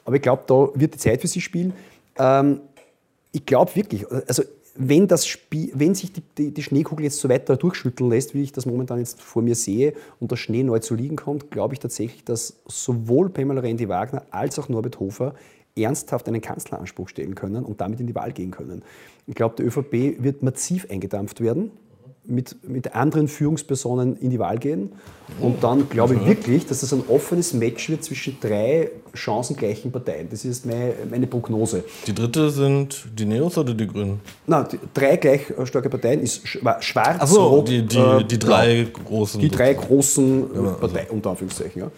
Aber 0.05 0.15
ich 0.15 0.23
glaube, 0.23 0.41
da 0.47 0.69
wird 0.73 0.95
die 0.95 0.97
Zeit 0.97 1.21
für 1.21 1.27
sie 1.27 1.39
spielen. 1.39 1.73
Ähm, 2.17 2.61
ich 3.31 3.45
glaube 3.45 3.75
wirklich, 3.75 4.05
also 4.27 4.43
wenn, 4.75 5.07
das 5.07 5.27
Spiel, 5.27 5.71
wenn 5.73 5.95
sich 5.95 6.13
die, 6.13 6.21
die, 6.37 6.53
die, 6.53 6.63
Schneekugel 6.63 7.03
jetzt 7.03 7.19
so 7.19 7.29
weiter 7.29 7.57
durchschütteln 7.57 8.09
lässt, 8.09 8.33
wie 8.33 8.41
ich 8.41 8.51
das 8.51 8.65
momentan 8.65 8.99
jetzt 8.99 9.21
vor 9.21 9.41
mir 9.41 9.55
sehe 9.55 9.93
und 10.19 10.31
der 10.31 10.37
Schnee 10.37 10.63
neu 10.63 10.79
zu 10.79 10.95
liegen 10.95 11.17
kommt, 11.17 11.51
glaube 11.51 11.73
ich 11.73 11.79
tatsächlich, 11.79 12.23
dass 12.23 12.61
sowohl 12.67 13.29
Pamela 13.29 13.61
Rendi 13.61 13.89
Wagner 13.89 14.25
als 14.31 14.57
auch 14.59 14.69
Norbert 14.69 14.99
Hofer 14.99 15.35
ernsthaft 15.75 16.27
einen 16.27 16.41
Kanzleranspruch 16.41 17.09
stellen 17.09 17.35
können 17.35 17.63
und 17.63 17.79
damit 17.81 17.99
in 17.99 18.07
die 18.07 18.15
Wahl 18.15 18.33
gehen 18.33 18.51
können. 18.51 18.83
Ich 19.27 19.35
glaube, 19.35 19.55
der 19.55 19.67
ÖVP 19.67 20.23
wird 20.23 20.43
massiv 20.43 20.87
eingedampft 20.89 21.41
werden 21.41 21.71
mit, 22.23 22.67
mit 22.67 22.95
anderen 22.95 23.27
Führungspersonen 23.27 24.15
in 24.17 24.29
die 24.29 24.39
Wahl 24.39 24.57
gehen. 24.57 24.91
Und 25.39 25.63
dann 25.63 25.89
glaube 25.89 26.15
ich 26.15 26.25
wirklich, 26.25 26.65
dass 26.65 26.81
das 26.81 26.93
ein 26.93 27.03
offenes 27.07 27.53
Match 27.53 27.89
wird 27.89 28.03
zwischen 28.03 28.37
drei 28.39 28.91
chancengleichen 29.13 29.91
Parteien. 29.91 30.27
Das 30.29 30.45
ist 30.45 30.65
meine, 30.65 30.93
meine 31.09 31.27
Prognose. 31.27 31.83
Die 32.05 32.13
dritte 32.13 32.49
sind 32.49 33.05
die 33.17 33.25
Neos 33.25 33.57
oder 33.57 33.73
die 33.73 33.87
Grünen? 33.87 34.19
Nein, 34.45 34.65
die, 34.71 34.79
drei 34.93 35.17
gleich 35.17 35.49
äh, 35.49 35.65
starke 35.65 35.89
Parteien 35.89 36.21
ist 36.21 36.47
Schwarz, 36.47 37.17
Ach 37.19 37.27
so, 37.27 37.43
Rot, 37.47 37.69
die, 37.69 37.85
die, 37.85 37.97
äh, 37.97 38.23
die 38.23 38.39
drei 38.39 38.87
großen. 38.91 39.39
Die 39.39 39.49
drei 39.49 39.73
großen 39.73 40.43
äh, 40.43 40.57
also 40.57 40.71
Parteien, 40.79 41.07
unter 41.09 41.31
Anführungszeichen. 41.31 41.81
Ja. 41.81 41.91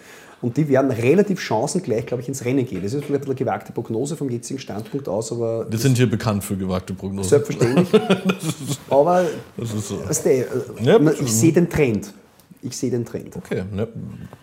Und 0.43 0.57
die 0.57 0.67
werden 0.67 0.91
relativ 0.91 1.39
chancengleich, 1.39 2.05
glaube 2.05 2.21
ich, 2.21 2.27
ins 2.27 2.43
Rennen 2.43 2.65
gehen. 2.67 2.83
Das 2.83 2.93
ist 2.93 3.05
vielleicht 3.05 3.25
eine 3.25 3.33
gewagte 3.35 3.71
Prognose 3.71 4.17
vom 4.17 4.29
jetzigen 4.29 4.59
Standpunkt 4.59 5.07
aus, 5.07 5.31
aber 5.31 5.65
Wir 5.71 5.79
sind 5.79 5.95
hier 5.97 6.09
bekannt 6.09 6.43
für 6.43 6.57
gewagte 6.57 6.93
Prognosen. 6.93 7.29
selbstverständlich. 7.29 7.87
aber 8.89 9.25
Das 9.57 9.73
ist 9.73 9.87
so. 9.87 10.05
weißt 10.07 10.25
du, 10.25 10.29
äh, 10.29 10.45
Ja, 10.81 10.99
ich 11.19 11.31
sehe 11.33 11.53
den 11.53 11.69
Trend. 11.69 12.13
Ich 12.63 12.77
sehe 12.77 12.89
den 12.91 13.05
Trend. 13.05 13.35
Okay, 13.35 13.63
ne, 13.71 13.87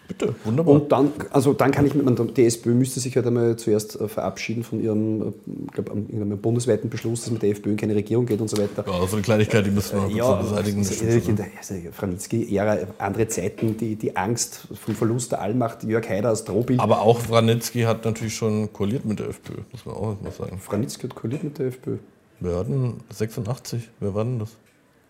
bitte, 0.09 0.35
wunderbar. 0.45 0.75
Und 0.75 0.93
dann, 0.93 1.13
also 1.31 1.53
dann 1.53 1.71
kann 1.71 1.87
ich 1.87 1.95
mit, 1.95 2.05
man, 2.05 2.35
die 2.35 2.45
SPÖ 2.45 2.75
müsste 2.75 3.01
sich 3.01 3.17
halt 3.17 3.27
einmal 3.27 3.57
zuerst 3.57 4.01
äh, 4.01 4.09
verabschieden 4.09 4.63
von 4.63 4.81
ihrem, 4.81 5.23
äh, 5.23 5.25
ich 5.67 5.73
glaube, 5.73 5.93
irgendeinem 5.93 6.39
bundesweiten 6.39 6.91
Beschluss, 6.91 7.23
dass 7.23 7.31
mit 7.31 7.43
der 7.43 7.51
FPÖ 7.51 7.71
in 7.71 7.77
keine 7.77 7.95
Regierung 7.95 8.27
geht 8.27 8.41
und 8.41 8.49
so 8.49 8.59
weiter. 8.59 8.85
ja, 8.87 9.07
so 9.07 9.17
eine 9.17 9.23
Kleinigkeit, 9.23 9.65
die 9.65 9.71
müssen 9.71 9.97
wir 9.97 10.03
noch 10.03 10.11
Ja, 10.11 10.35
beseitigen. 10.35 10.79
also 10.81 11.75
Franitzky-Ära 11.93 12.79
andere 12.99 13.29
Zeiten, 13.29 13.77
die, 13.77 13.97
die 13.97 14.17
Angst 14.17 14.69
vom 14.75 14.95
Verlust 14.95 15.33
der 15.33 15.41
Allmacht, 15.41 15.85
Jörg 15.85 16.09
Haider 16.09 16.29
als 16.29 16.45
Drohbild. 16.45 16.81
Aber 16.81 17.03
auch 17.03 17.29
Wranitzky 17.29 17.83
hat 17.83 18.05
natürlich 18.05 18.35
schon 18.35 18.73
koaliert 18.73 19.05
mit 19.05 19.19
der 19.19 19.29
FPÖ, 19.29 19.55
muss 19.73 19.87
man 19.87 19.95
auch 19.95 20.17
mal 20.21 20.33
sagen. 20.33 20.59
Franitzky 20.59 21.09
hat 21.09 21.15
koaliert 21.15 21.45
mit 21.45 21.59
der 21.59 21.69
FPÖ. 21.69 21.97
Wir 22.41 22.57
hatten 22.57 23.01
86, 23.11 23.89
wer 24.01 24.15
war 24.15 24.25
denn 24.25 24.39
das? 24.39 24.51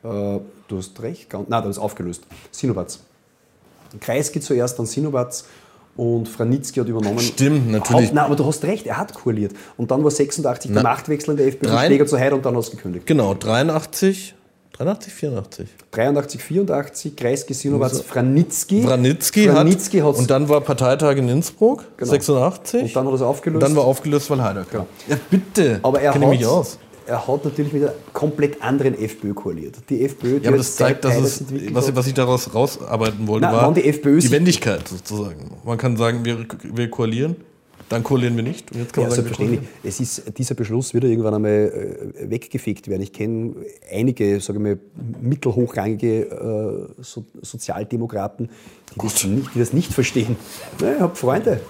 Äh, 0.03 0.09
du 0.68 0.76
hast 0.78 1.01
recht, 1.03 1.32
nein, 1.32 1.46
das 1.48 1.76
ist 1.76 1.78
aufgelöst. 1.78 2.22
Sinowatz. 2.51 3.01
Kreisky 4.01 4.40
zuerst, 4.40 4.78
dann 4.78 4.86
Sinowatz 4.86 5.44
und 5.96 6.28
Franitzky 6.28 6.80
hat 6.80 6.88
übernommen. 6.88 7.18
Stimmt, 7.18 7.70
natürlich. 7.70 8.07
Haupt, 8.07 8.14
nein, 8.14 8.24
aber 8.24 8.36
du 8.36 8.46
hast 8.46 8.64
recht, 8.64 8.86
er 8.86 8.96
hat 8.98 9.12
koaliert. 9.14 9.53
Und 9.76 9.90
dann 9.90 10.03
war 10.05 10.11
86 10.11 10.72
der 10.72 10.82
Machtwechsel 10.82 11.32
in 11.32 11.36
der 11.36 11.46
FPÖ, 11.48 11.68
Schläger 11.86 12.07
zu 12.07 12.18
Haider 12.18 12.36
und 12.36 12.46
dann 12.46 12.57
ausgekündigt. 12.57 13.07
Genau, 13.07 13.34
83, 13.34 14.34
83, 14.72 15.12
84. 15.12 15.68
83, 15.90 16.42
84, 16.42 17.16
Kreisky, 17.16 17.53
Sinowatz, 17.53 17.92
Also, 17.92 18.05
Franitzky. 18.05 18.82
Franitzky 18.82 19.98
hat, 19.98 20.07
hat's- 20.07 20.18
und 20.20 20.30
dann 20.30 20.48
war 20.48 20.61
Parteitag 20.62 21.16
in 21.16 21.28
Innsbruck, 21.28 21.84
Genau. 21.96 22.11
86. 22.11 22.82
Und 22.84 22.96
dann 22.96 23.05
hat 23.07 23.12
er 23.12 23.16
es 23.16 23.22
aufgelöst. 23.22 23.57
Und 23.57 23.68
dann 23.68 23.76
war 23.76 23.84
aufgelöst, 23.84 24.30
weil 24.30 24.42
Heider 24.42 24.64
kam. 24.64 24.86
Ja, 25.09 25.16
bitte. 25.28 25.80
aber 25.82 26.01
er 26.01 26.12
Kenn 26.12 26.22
ich 26.22 26.28
hat, 26.28 26.34
mich 26.38 26.46
aus. 26.46 26.78
Er 27.11 27.26
hat 27.26 27.44
natürlich 27.44 27.72
mit 27.72 27.82
einer 27.82 27.92
komplett 28.12 28.62
anderen 28.62 28.94
FPÖ 28.94 29.34
koaliert. 29.34 29.74
Die 29.88 30.04
FPÖ, 30.04 30.38
die 30.38 30.44
Ja, 30.44 30.50
aber 30.50 30.52
hat 30.52 30.61
das 30.61 30.76
zeigt, 30.76 31.04
dass 31.04 31.16
es, 31.16 31.44
was, 31.72 31.88
hat. 31.88 31.96
was 31.96 32.06
ich 32.06 32.14
daraus 32.14 32.54
rausarbeiten 32.54 33.26
wollte, 33.26 33.46
Na, 33.46 33.52
war 33.52 33.74
die 33.74 33.84
FPÖ 33.84 34.20
sich- 34.20 34.30
Wendigkeit 34.30 34.86
sozusagen. 34.88 35.50
Man 35.64 35.76
kann 35.76 35.96
sagen, 35.96 36.24
wir, 36.24 36.46
wir 36.74 36.88
koalieren, 36.88 37.36
dann 37.91 38.05
koalieren 38.05 38.36
wir 38.36 38.45
nicht. 38.45 38.70
Und 38.70 38.78
jetzt 38.78 38.93
kann 38.93 39.03
Ja, 39.03 39.09
man 39.09 39.16
sagen, 39.16 39.28
wir 39.28 39.34
selbstverständlich. 39.36 39.70
Es 39.82 40.01
ist, 40.01 40.38
dieser 40.38 40.55
Beschluss 40.55 40.95
wird 40.95 41.03
irgendwann 41.05 41.34
einmal 41.34 42.12
äh, 42.20 42.30
weggefegt 42.30 42.86
werden. 42.86 43.03
Ich 43.03 43.12
kenne 43.12 43.57
einige, 43.93 44.38
sage 44.41 44.61
ich 44.61 44.62
mal, 44.62 44.78
mittelhochrangige 45.20 46.22
äh, 46.22 47.03
so, 47.03 47.24
Sozialdemokraten, 47.43 48.49
die 48.95 49.01
das, 49.03 49.24
nicht, 49.24 49.55
die 49.57 49.59
das 49.59 49.72
nicht 49.72 49.93
verstehen. 49.93 50.36
Nein, 50.80 50.95
ich 50.95 51.01
habe 51.01 51.16
Freunde. 51.16 51.61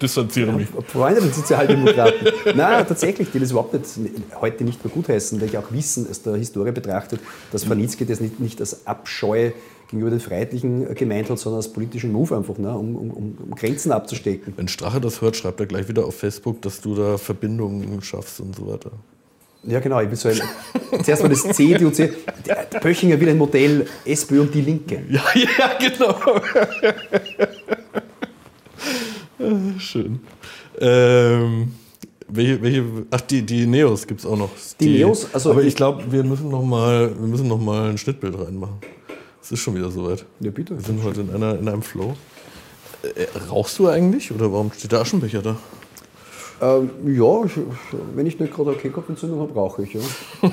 Distanziere 0.00 0.52
mich. 0.52 0.70
Ich 0.70 0.74
habe 0.74 0.86
Freunde 0.86 1.20
der 1.20 1.32
Sozialdemokraten. 1.32 2.28
Nein, 2.56 2.86
tatsächlich, 2.88 3.30
die 3.30 3.38
das 3.38 3.50
überhaupt 3.50 3.74
nicht, 3.74 4.10
heute 4.40 4.64
nicht 4.64 4.82
mehr 4.82 4.92
gutheißen, 4.92 5.38
weil 5.38 5.48
ich 5.48 5.58
auch 5.58 5.70
wissen, 5.70 6.08
aus 6.08 6.22
der 6.22 6.36
Historie 6.36 6.72
betrachtet, 6.72 7.20
dass 7.52 7.64
Franitzky 7.64 8.06
das 8.06 8.20
nicht, 8.20 8.40
nicht 8.40 8.58
als 8.60 8.86
Abscheu 8.86 9.50
gegenüber 9.88 10.10
den 10.10 10.20
Freiheitlichen 10.20 10.94
gemeint 10.94 11.30
hat, 11.30 11.38
sondern 11.38 11.58
als 11.58 11.72
politischen 11.72 12.12
Move 12.12 12.36
einfach, 12.36 12.58
ne, 12.58 12.76
um, 12.76 12.94
um, 12.96 13.10
um 13.10 13.50
Grenzen 13.56 13.90
abzustecken. 13.92 14.52
Wenn 14.56 14.68
Strache 14.68 15.00
das 15.00 15.20
hört, 15.22 15.36
schreibt 15.36 15.60
er 15.60 15.66
gleich 15.66 15.88
wieder 15.88 16.04
auf 16.04 16.14
Facebook, 16.16 16.60
dass 16.62 16.80
du 16.80 16.94
da 16.94 17.16
Verbindungen 17.18 18.00
schaffst 18.02 18.40
und 18.40 18.54
so 18.56 18.66
weiter. 18.70 18.90
Ja, 19.64 19.80
genau. 19.80 20.00
Ich 20.00 20.08
will 20.08 20.16
so 20.16 20.28
ein, 20.28 20.40
zuerst 21.02 21.22
mal 21.22 21.28
das 21.30 21.42
C, 21.42 21.74
die 21.74 21.84
und 21.84 21.94
C. 21.94 22.12
Der, 22.46 22.64
der 22.66 22.78
Pöchinger 22.78 23.18
will 23.20 23.28
ein 23.28 23.38
Modell 23.38 23.86
SPÖ 24.04 24.42
und 24.42 24.54
die 24.54 24.60
Linke. 24.60 25.02
Ja, 25.10 25.22
ja, 25.34 25.78
genau. 25.78 26.14
Schön. 29.78 30.20
Ähm, 30.80 31.72
welche, 32.28 32.62
welche, 32.62 32.84
ach, 33.10 33.20
die, 33.22 33.42
die 33.42 33.66
Neos 33.66 34.06
gibt 34.06 34.20
es 34.20 34.26
auch 34.26 34.36
noch. 34.36 34.50
Die 34.80 34.90
Neos, 34.98 35.26
also 35.32 35.50
aber 35.52 35.62
ich- 35.62 35.68
ich 35.68 35.76
glaube, 35.76 36.04
wir 36.10 36.22
müssen 36.24 36.48
noch 36.50 36.62
mal, 36.62 37.10
wir 37.18 37.26
müssen 37.26 37.48
noch 37.48 37.60
mal 37.60 37.90
ein 37.90 37.98
Schnittbild 37.98 38.38
reinmachen. 38.38 38.76
Es 39.48 39.52
ist 39.52 39.60
schon 39.60 39.74
wieder 39.76 39.90
soweit. 39.90 40.26
Ja, 40.40 40.50
bitte. 40.50 40.76
Wir 40.76 40.84
sind 40.84 41.02
heute 41.02 41.22
in, 41.22 41.34
einer, 41.34 41.58
in 41.58 41.66
einem 41.66 41.80
Flow. 41.80 42.14
Äh, 43.02 43.24
rauchst 43.48 43.78
du 43.78 43.88
eigentlich 43.88 44.30
oder 44.30 44.52
warum 44.52 44.70
steht 44.72 44.92
der 44.92 45.00
Aschenbecher 45.00 45.40
da? 45.40 45.56
Ähm, 46.60 46.90
ja, 47.06 47.44
ich, 47.46 47.52
wenn 48.14 48.26
ich 48.26 48.38
nicht 48.38 48.52
gerade 48.52 48.72
eine 48.72 48.78
Kehlkopfentzündung 48.78 49.40
habe, 49.40 49.54
rauche 49.54 49.84
ich. 49.84 49.94
Ja. 49.94 50.00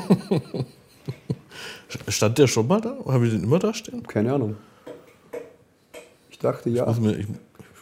Stand 2.07 2.37
der 2.37 2.47
schon 2.47 2.67
mal 2.67 2.79
da? 2.79 2.95
Habe 3.05 3.25
ich 3.27 3.33
den 3.33 3.43
immer 3.43 3.59
da 3.59 3.73
stehen? 3.73 4.01
Keine 4.07 4.33
Ahnung. 4.33 4.55
Ich 6.29 6.39
dachte, 6.39 6.69
ja. 6.69 6.85
Muss 6.85 7.01
mir, 7.01 7.17
ich, 7.17 7.25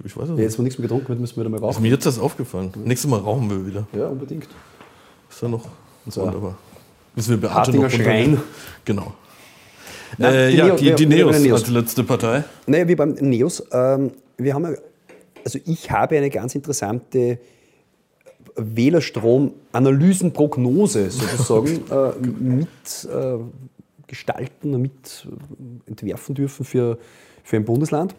ich 0.03 0.17
weiß 0.17 0.23
es 0.23 0.29
Ja, 0.29 0.33
nicht. 0.35 0.43
jetzt, 0.45 0.57
wo 0.57 0.63
nichts 0.63 0.79
mehr 0.79 0.87
getrunken 0.87 1.09
wird, 1.09 1.19
müssen 1.19 1.35
wir 1.35 1.41
wieder 1.43 1.49
mal 1.51 1.57
Ist 1.57 1.63
rauchen. 1.75 1.83
mir 1.83 1.89
jetzt 1.89 2.07
das 2.07 2.17
aufgefallen. 2.17 2.73
Nächstes 2.85 3.07
Mal 3.11 3.19
rauchen 3.19 3.51
wir 3.51 3.67
wieder. 3.67 3.85
Ja, 3.93 4.07
unbedingt. 4.07 4.47
Ist 5.29 5.41
ja 5.43 5.47
noch 5.47 5.67
So. 6.09 6.21
wunderbar. 6.21 6.57
Müssen 7.15 7.29
wir 7.31 7.37
Beate 7.37 7.53
Hartinger 7.53 7.83
noch 7.83 7.91
Schrein. 7.91 8.41
Genau. 8.83 9.13
Äh, 10.19 10.51
die 10.51 10.57
ja, 10.57 10.65
Neo- 10.67 10.75
die, 10.75 10.93
die 10.95 11.09
wir 11.09 11.25
Neos, 11.25 11.39
Neos. 11.39 11.61
als 11.61 11.69
letzte 11.69 12.03
Partei. 12.03 12.43
Naja, 12.67 12.87
wie 12.87 12.95
beim 12.95 13.13
Neos. 13.13 13.63
Ähm, 13.71 14.11
wir 14.37 14.53
haben, 14.53 14.75
also 15.43 15.59
ich 15.65 15.89
habe 15.91 16.17
eine 16.17 16.29
ganz 16.29 16.53
interessante 16.55 17.39
Wählerstrom-Analysenprognose 18.55 21.09
sozusagen 21.09 21.81
äh, 21.91 22.11
mit 22.27 22.67
äh, 23.11 23.37
gestalten, 24.07 24.81
mit 24.81 25.25
äh, 25.25 25.89
entwerfen 25.89 26.35
dürfen 26.35 26.65
für, 26.65 26.97
für 27.43 27.55
ein 27.57 27.65
Bundesland. 27.65 28.15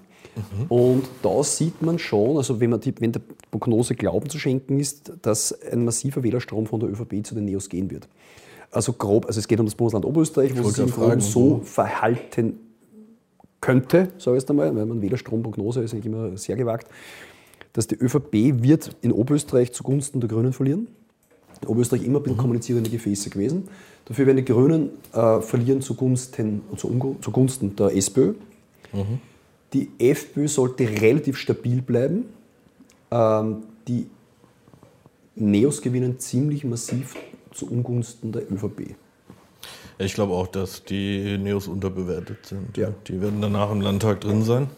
Und 0.69 1.05
da 1.23 1.45
sieht 1.45 1.81
man 1.81 1.97
schon, 2.01 2.39
also 2.39 2.59
wenn, 2.59 2.71
man 2.71 2.81
die, 2.81 2.93
wenn 2.99 3.13
der 3.13 3.21
Prognose 3.53 3.95
Glauben 3.95 4.29
zu 4.29 4.41
schenken 4.41 4.81
ist, 4.81 5.13
dass 5.23 5.53
ein 5.63 5.85
massiver 5.85 6.25
Wählerstrom 6.25 6.67
von 6.67 6.81
der 6.81 6.91
ÖVP 6.91 7.25
zu 7.25 7.37
den 7.37 7.45
Neos 7.45 7.69
gehen 7.69 7.89
wird. 7.89 8.09
Also 8.75 8.93
grob, 8.93 9.27
also 9.27 9.39
es 9.39 9.47
geht 9.47 9.61
um 9.61 9.67
das 9.67 9.75
Bundesland 9.75 10.05
Oberösterreich, 10.05 10.57
wo 10.57 10.69
es 10.69 10.75
sich 10.75 10.91
fragen, 10.91 11.21
so 11.21 11.61
verhalten 11.65 12.59
könnte, 13.61 14.09
sage 14.19 14.37
ich 14.37 14.43
jetzt 14.43 14.51
einmal, 14.51 14.75
weil 14.75 14.85
man 14.85 15.01
Wählerstromprognose 15.01 15.83
ist 15.83 15.95
eigentlich 15.95 16.07
immer 16.07 16.37
sehr 16.37 16.57
gewagt, 16.57 16.89
dass 17.73 17.87
die 17.87 17.95
ÖVP 17.95 18.63
wird 18.63 18.97
in 19.01 19.13
Oberösterreich 19.13 19.73
zugunsten 19.73 20.21
der 20.21 20.29
Grünen 20.29 20.53
verlieren. 20.53 20.89
Oberösterreich 21.67 22.05
immer 22.05 22.19
ein 22.19 22.25
bisschen 22.25 22.39
kommunizierende 22.39 22.91
Gefäße 22.91 23.31
gewesen. 23.31 23.69
Dafür 24.07 24.27
werden 24.27 24.39
die 24.39 24.45
Grünen 24.45 24.91
äh, 25.13 25.41
verlieren 25.41 25.81
zugunsten, 25.81 26.63
zu, 26.77 27.17
zugunsten 27.21 27.75
der 27.77 27.97
SPÖ. 27.97 28.35
Die 29.73 29.89
FPÖ 29.99 30.49
sollte 30.49 30.89
relativ 31.01 31.37
stabil 31.37 31.81
bleiben. 31.81 32.27
Ähm, 33.11 33.63
die 33.89 34.09
Neos 35.37 35.81
gewinnen 35.81 36.19
ziemlich 36.19 36.65
massiv 36.65 37.15
zu 37.55 37.71
Ungunsten 37.71 38.33
der 38.33 38.43
ÖVP. 38.51 38.95
Ich 39.99 40.15
glaube 40.15 40.33
auch, 40.35 40.49
dass 40.49 40.83
die 40.85 41.39
Neos 41.39 41.69
unterbewertet 41.69 42.39
sind. 42.47 42.77
Ja. 42.77 42.89
Die 43.07 43.21
werden 43.23 43.41
danach 43.41 43.71
im 43.71 43.81
Landtag 43.81 44.21
drin 44.21 44.43
sein. 44.43 44.69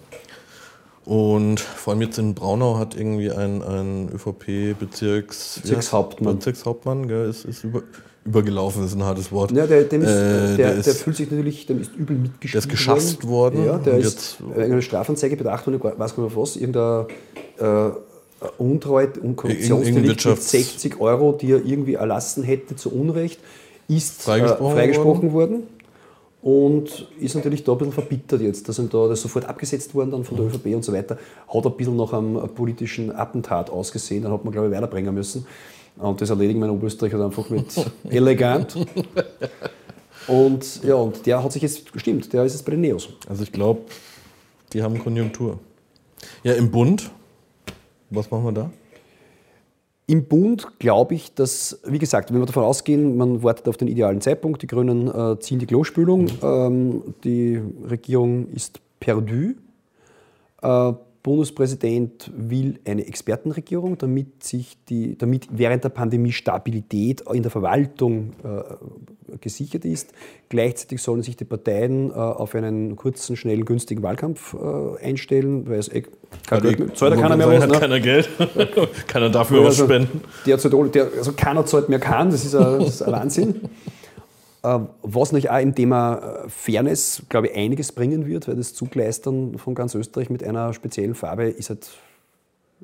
Und 1.05 1.61
vor 1.61 1.93
allem 1.93 2.03
jetzt 2.03 2.19
in 2.19 2.35
Braunau 2.35 2.79
hat 2.79 2.97
irgendwie 2.97 3.31
ein, 3.31 3.63
ein 3.63 4.09
ÖVP-Bezirks... 4.13 5.61
Bezirkshauptmann. 5.63 6.37
Bezirkshauptmann, 6.37 7.07
gell, 7.07 7.29
ist, 7.31 7.45
ist 7.45 7.63
über, 7.63 7.83
übergelaufen, 8.25 8.85
ist 8.85 8.95
ein 8.95 9.05
hartes 9.05 9.31
Wort. 9.31 9.53
Ja, 9.53 9.67
der, 9.69 9.85
dem 9.85 10.03
ist, 10.03 10.09
Äh, 10.09 10.13
der, 10.13 10.57
der 10.57 10.57
der, 10.57 10.77
ist- 10.79 11.03
fühlt 11.03 11.17
sich 11.17 11.31
natürlich, 11.31 11.65
dem 11.67 11.81
ist 11.81 11.95
übel 11.95 12.17
mitgespielt 12.17 12.55
Der 12.55 12.59
ist 12.59 12.69
geschasst 12.69 13.27
worden 13.29 13.65
Ja, 13.65 13.79
der 13.79 13.99
ist 13.99 14.39
jetzt- 14.41 14.59
eine 14.59 14.83
Strafanzeige 14.83 15.37
bedacht 15.37 15.67
und 15.69 15.75
ich 15.75 15.83
weiß 15.85 15.97
gar 16.17 16.25
nicht 16.25 16.37
auf 16.37 16.43
was, 16.43 16.57
irgendein 16.57 17.07
äh, 17.59 17.91
Untreue 18.59 19.13
und 19.23 19.37
Korruptionsdelikt 19.37 20.07
mit 20.07 20.19
Wirtschafts- 20.19 20.51
60 20.51 21.01
Euro, 21.01 21.33
die 21.33 21.53
er 21.53 21.65
irgendwie 21.65 21.95
erlassen 21.95 22.43
hätte 22.43 22.77
zu 22.77 22.93
Unrecht, 22.93 23.41
ist 23.89 24.23
Freigesprochen 24.23 24.73
äh, 24.73 24.81
freigesprochen 24.81 25.33
worden. 25.33 25.63
Und 26.43 27.09
ist 27.19 27.35
natürlich 27.35 27.65
da 27.65 27.73
ein 27.73 27.79
bisschen 27.79 27.93
verbittert 27.93 28.41
jetzt, 28.41 28.69
dass 28.69 28.79
ihm 28.79 28.89
da 28.89 29.09
das 29.09 29.21
sofort 29.21 29.47
abgesetzt 29.47 29.95
worden 29.97 30.13
dann 30.13 30.23
von 30.23 30.37
der 30.37 30.47
ÖVP 30.47 30.67
und 30.77 30.85
so 30.85 30.93
weiter. 30.93 31.19
Hat 31.49 31.67
ein 31.67 31.73
bisschen 31.73 31.97
nach 31.97 32.13
einem 32.13 32.49
politischen 32.55 33.15
Attentat 33.15 33.69
ausgesehen, 33.69 34.23
dann 34.23 34.33
hat 34.33 34.45
man, 34.45 34.53
glaube 34.53 34.69
ich, 34.69 34.75
weiterbringen 34.75 35.13
müssen. 35.13 35.45
Und 35.97 36.21
das 36.21 36.31
erledigen 36.31 36.61
wir 36.61 36.67
in 36.67 36.73
Oberösterreich 36.73 37.15
halt 37.15 37.25
einfach 37.25 37.51
mit 37.51 37.67
elegant. 38.11 38.77
Und 40.29 40.85
ja, 40.85 40.95
und 40.95 41.25
der 41.27 41.43
hat 41.43 41.53
sich 41.53 41.63
jetzt 41.63 41.93
gestimmt, 41.93 42.33
der 42.33 42.45
ist 42.45 42.53
jetzt 42.53 42.65
bei 42.65 42.73
den 42.73 42.81
Neos. 42.83 43.09
Also 43.29 43.43
ich 43.43 43.51
glaube, 43.51 43.81
die 44.73 44.83
haben 44.83 44.99
Konjunktur. 44.99 45.59
Ja, 46.45 46.53
im 46.53 46.71
Bund, 46.71 47.11
was 48.11 48.31
machen 48.31 48.45
wir 48.45 48.53
da? 48.53 48.71
Im 50.09 50.25
Bund 50.27 50.79
glaube 50.79 51.15
ich, 51.17 51.35
dass, 51.35 51.81
wie 51.85 51.99
gesagt, 51.99 52.33
wenn 52.33 52.41
wir 52.41 52.47
davon 52.47 52.63
ausgehen, 52.63 53.17
man 53.17 53.43
wartet 53.43 53.69
auf 53.69 53.77
den 53.77 53.89
idealen 53.89 54.21
Zeitpunkt, 54.21 54.63
die 54.63 54.69
Grünen 54.69 55.09
äh, 55.09 55.39
ziehen 55.41 55.59
die 55.59 55.67
Klospülung, 55.67 56.29
ähm, 56.43 57.15
die 57.25 57.61
Regierung 57.89 58.49
ist 58.51 58.81
perdu. 59.01 59.55
Äh, 60.63 60.93
Bundespräsident 61.27 62.31
will 62.37 62.79
eine 62.85 63.05
Expertenregierung, 63.05 63.99
damit, 63.99 64.45
sich 64.45 64.79
die, 64.89 65.19
damit 65.19 65.49
während 65.51 65.83
der 65.83 65.89
Pandemie 65.89 66.31
Stabilität 66.31 67.25
in 67.33 67.43
der 67.43 67.51
Verwaltung 67.51 68.35
äh, 68.45 69.37
gesichert 69.41 69.85
ist. 69.85 70.13
Gleichzeitig 70.49 71.03
sollen 71.03 71.25
sich 71.25 71.35
die 71.35 71.45
Parteien 71.45 72.11
äh, 72.11 72.15
auf 72.15 72.55
einen 72.55 72.95
kurzen, 72.95 73.35
schnellen, 73.35 73.65
günstigen 73.65 74.05
Wahlkampf 74.05 74.55
äh, 74.55 75.05
einstellen, 75.05 75.69
weil 75.69 75.81
es 75.81 75.89
eh 75.89 76.05
kein 76.47 76.63
Geld, 76.63 76.97
zahlt 76.97 77.19
keiner 77.19 77.37
mehr 77.37 77.49
was. 77.49 77.61
Hat 77.61 77.71
ne? 77.73 77.79
keiner 77.81 77.99
Geld, 77.99 78.29
keiner 79.09 79.29
dafür 79.29 79.67
also, 79.67 79.83
was 79.83 79.89
spenden. 79.89 80.21
Der, 80.47 80.57
der, 80.59 81.09
also 81.19 81.33
keiner 81.33 81.67
zahlt 81.67 81.89
mehr 81.89 81.99
kann, 81.99 82.31
das 82.31 82.45
ist 82.45 82.55
ein, 82.55 82.79
das 82.79 82.89
ist 82.89 83.03
ein 83.03 83.11
Wahnsinn. 83.11 83.63
Äh, 84.67 84.81
was 85.03 85.31
natürlich 85.31 85.51
auch 85.51 85.61
im 85.61 85.75
Thema 85.75 86.17
äh, 86.45 86.49
Fairness, 86.49 87.23
glaube 87.29 87.49
ich, 87.49 87.57
einiges 87.57 87.93
bringen 87.93 88.27
wird, 88.27 88.49
weil 88.49 88.57
das 88.57 88.75
Zugleistern 88.75 89.59
von 89.59 89.77
ganz 89.77 89.95
Österreich 89.95 90.29
mit 90.29 90.43
einer 90.43 90.73
speziellen 90.73 91.15
Farbe 91.15 91.45
ist 91.45 91.71
halt 91.71 91.89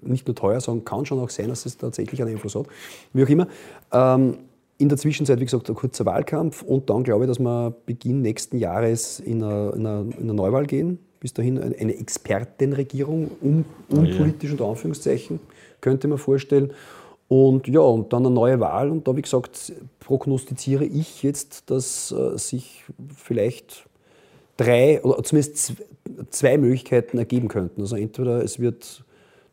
nicht 0.00 0.26
nur 0.28 0.36
teuer, 0.36 0.60
sondern 0.60 0.84
kann 0.84 1.04
schon 1.04 1.18
auch 1.18 1.30
sein, 1.30 1.48
dass 1.48 1.66
es 1.66 1.76
tatsächlich 1.76 2.22
einen 2.22 2.32
Einfluss 2.34 2.54
hat. 2.54 2.66
Wie 3.12 3.24
auch 3.24 3.28
immer. 3.28 3.48
Ähm, 3.92 4.38
in 4.78 4.88
der 4.88 4.98
Zwischenzeit, 4.98 5.40
wie 5.40 5.44
gesagt, 5.44 5.68
ein 5.68 5.74
kurzer 5.74 6.06
Wahlkampf 6.06 6.62
und 6.62 6.88
dann 6.88 7.02
glaube 7.02 7.24
ich, 7.24 7.28
dass 7.28 7.38
wir 7.38 7.74
Beginn 7.84 8.22
nächsten 8.22 8.58
Jahres 8.58 9.20
in 9.20 9.42
eine, 9.42 9.70
in 9.70 9.86
eine, 9.86 10.10
in 10.12 10.22
eine 10.22 10.34
Neuwahl 10.34 10.66
gehen. 10.66 10.98
Bis 11.20 11.32
dahin 11.32 11.60
eine 11.60 11.96
Expertenregierung, 11.96 13.30
um, 13.40 13.64
unpolitisch 13.88 14.50
oh 14.50 14.54
yeah. 14.54 14.62
unter 14.62 14.66
Anführungszeichen, 14.66 15.40
könnte 15.80 16.08
man 16.08 16.18
vorstellen. 16.18 16.72
Und 17.32 17.66
ja, 17.66 17.80
und 17.80 18.12
dann 18.12 18.26
eine 18.26 18.34
neue 18.34 18.60
Wahl. 18.60 18.90
Und 18.90 19.08
da, 19.08 19.16
wie 19.16 19.22
gesagt, 19.22 19.72
prognostiziere 20.00 20.84
ich 20.84 21.22
jetzt, 21.22 21.70
dass 21.70 22.12
äh, 22.12 22.36
sich 22.36 22.84
vielleicht 23.16 23.86
drei 24.58 25.02
oder 25.02 25.22
zumindest 25.24 25.76
zwei 26.28 26.58
Möglichkeiten 26.58 27.16
ergeben 27.16 27.48
könnten. 27.48 27.80
Also 27.80 27.96
entweder 27.96 28.44
es 28.44 28.58
wird 28.58 29.02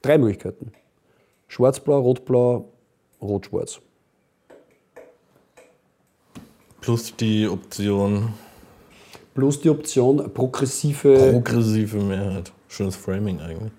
drei 0.02 0.18
Möglichkeiten. 0.18 0.74
Schwarz-Blau, 1.48 2.02
Rot-Blau, 2.02 2.66
Rot-Schwarz. 3.22 3.80
Plus 6.82 7.16
die 7.16 7.48
Option. 7.48 8.34
Plus 9.34 9.62
die 9.62 9.70
Option 9.70 10.34
progressive. 10.34 11.32
Progressive 11.32 11.98
Mehrheit. 11.98 12.52
Schönes 12.68 12.98
Framing 12.98 13.40
eigentlich. 13.40 13.72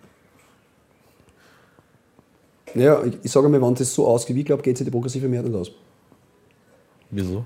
Ja, 2.74 3.02
ich, 3.22 3.30
sage 3.30 3.48
mal, 3.48 3.60
wenn 3.60 3.74
das 3.74 3.92
so 3.92 4.06
ausgeht, 4.06 4.36
wie 4.36 4.40
ich 4.40 4.46
glaube, 4.46 4.62
geht 4.62 4.76
sich 4.76 4.84
die 4.84 4.90
progressive 4.90 5.28
Mehrheit 5.28 5.48
nicht 5.48 5.56
aus. 5.56 5.70
Wieso? 7.10 7.44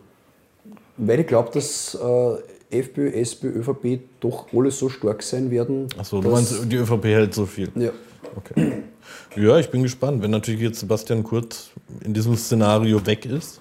Weil 0.97 1.21
ich 1.21 1.27
glaube, 1.27 1.51
dass 1.53 1.95
äh, 1.95 2.79
FPÖ, 2.79 3.11
SPÖ, 3.11 3.49
ÖVP 3.61 4.01
doch 4.21 4.47
alle 4.53 4.71
so 4.71 4.89
stark 4.89 5.23
sein 5.23 5.51
werden. 5.51 5.89
Achso, 5.99 6.21
du 6.21 6.31
meinst, 6.31 6.71
die 6.71 6.77
ÖVP 6.77 7.05
hält 7.05 7.35
so 7.35 7.47
viel? 7.47 7.71
Ja. 7.75 7.91
Okay. 8.37 8.73
Ja, 9.37 9.59
ich 9.59 9.71
bin 9.71 9.83
gespannt. 9.83 10.23
Wenn 10.23 10.31
natürlich 10.31 10.61
jetzt 10.61 10.81
Sebastian 10.81 11.25
Kurz 11.25 11.71
in 12.05 12.15
diesem 12.15 12.37
Szenario 12.37 13.05
weg 13.07 13.27
ist, 13.27 13.61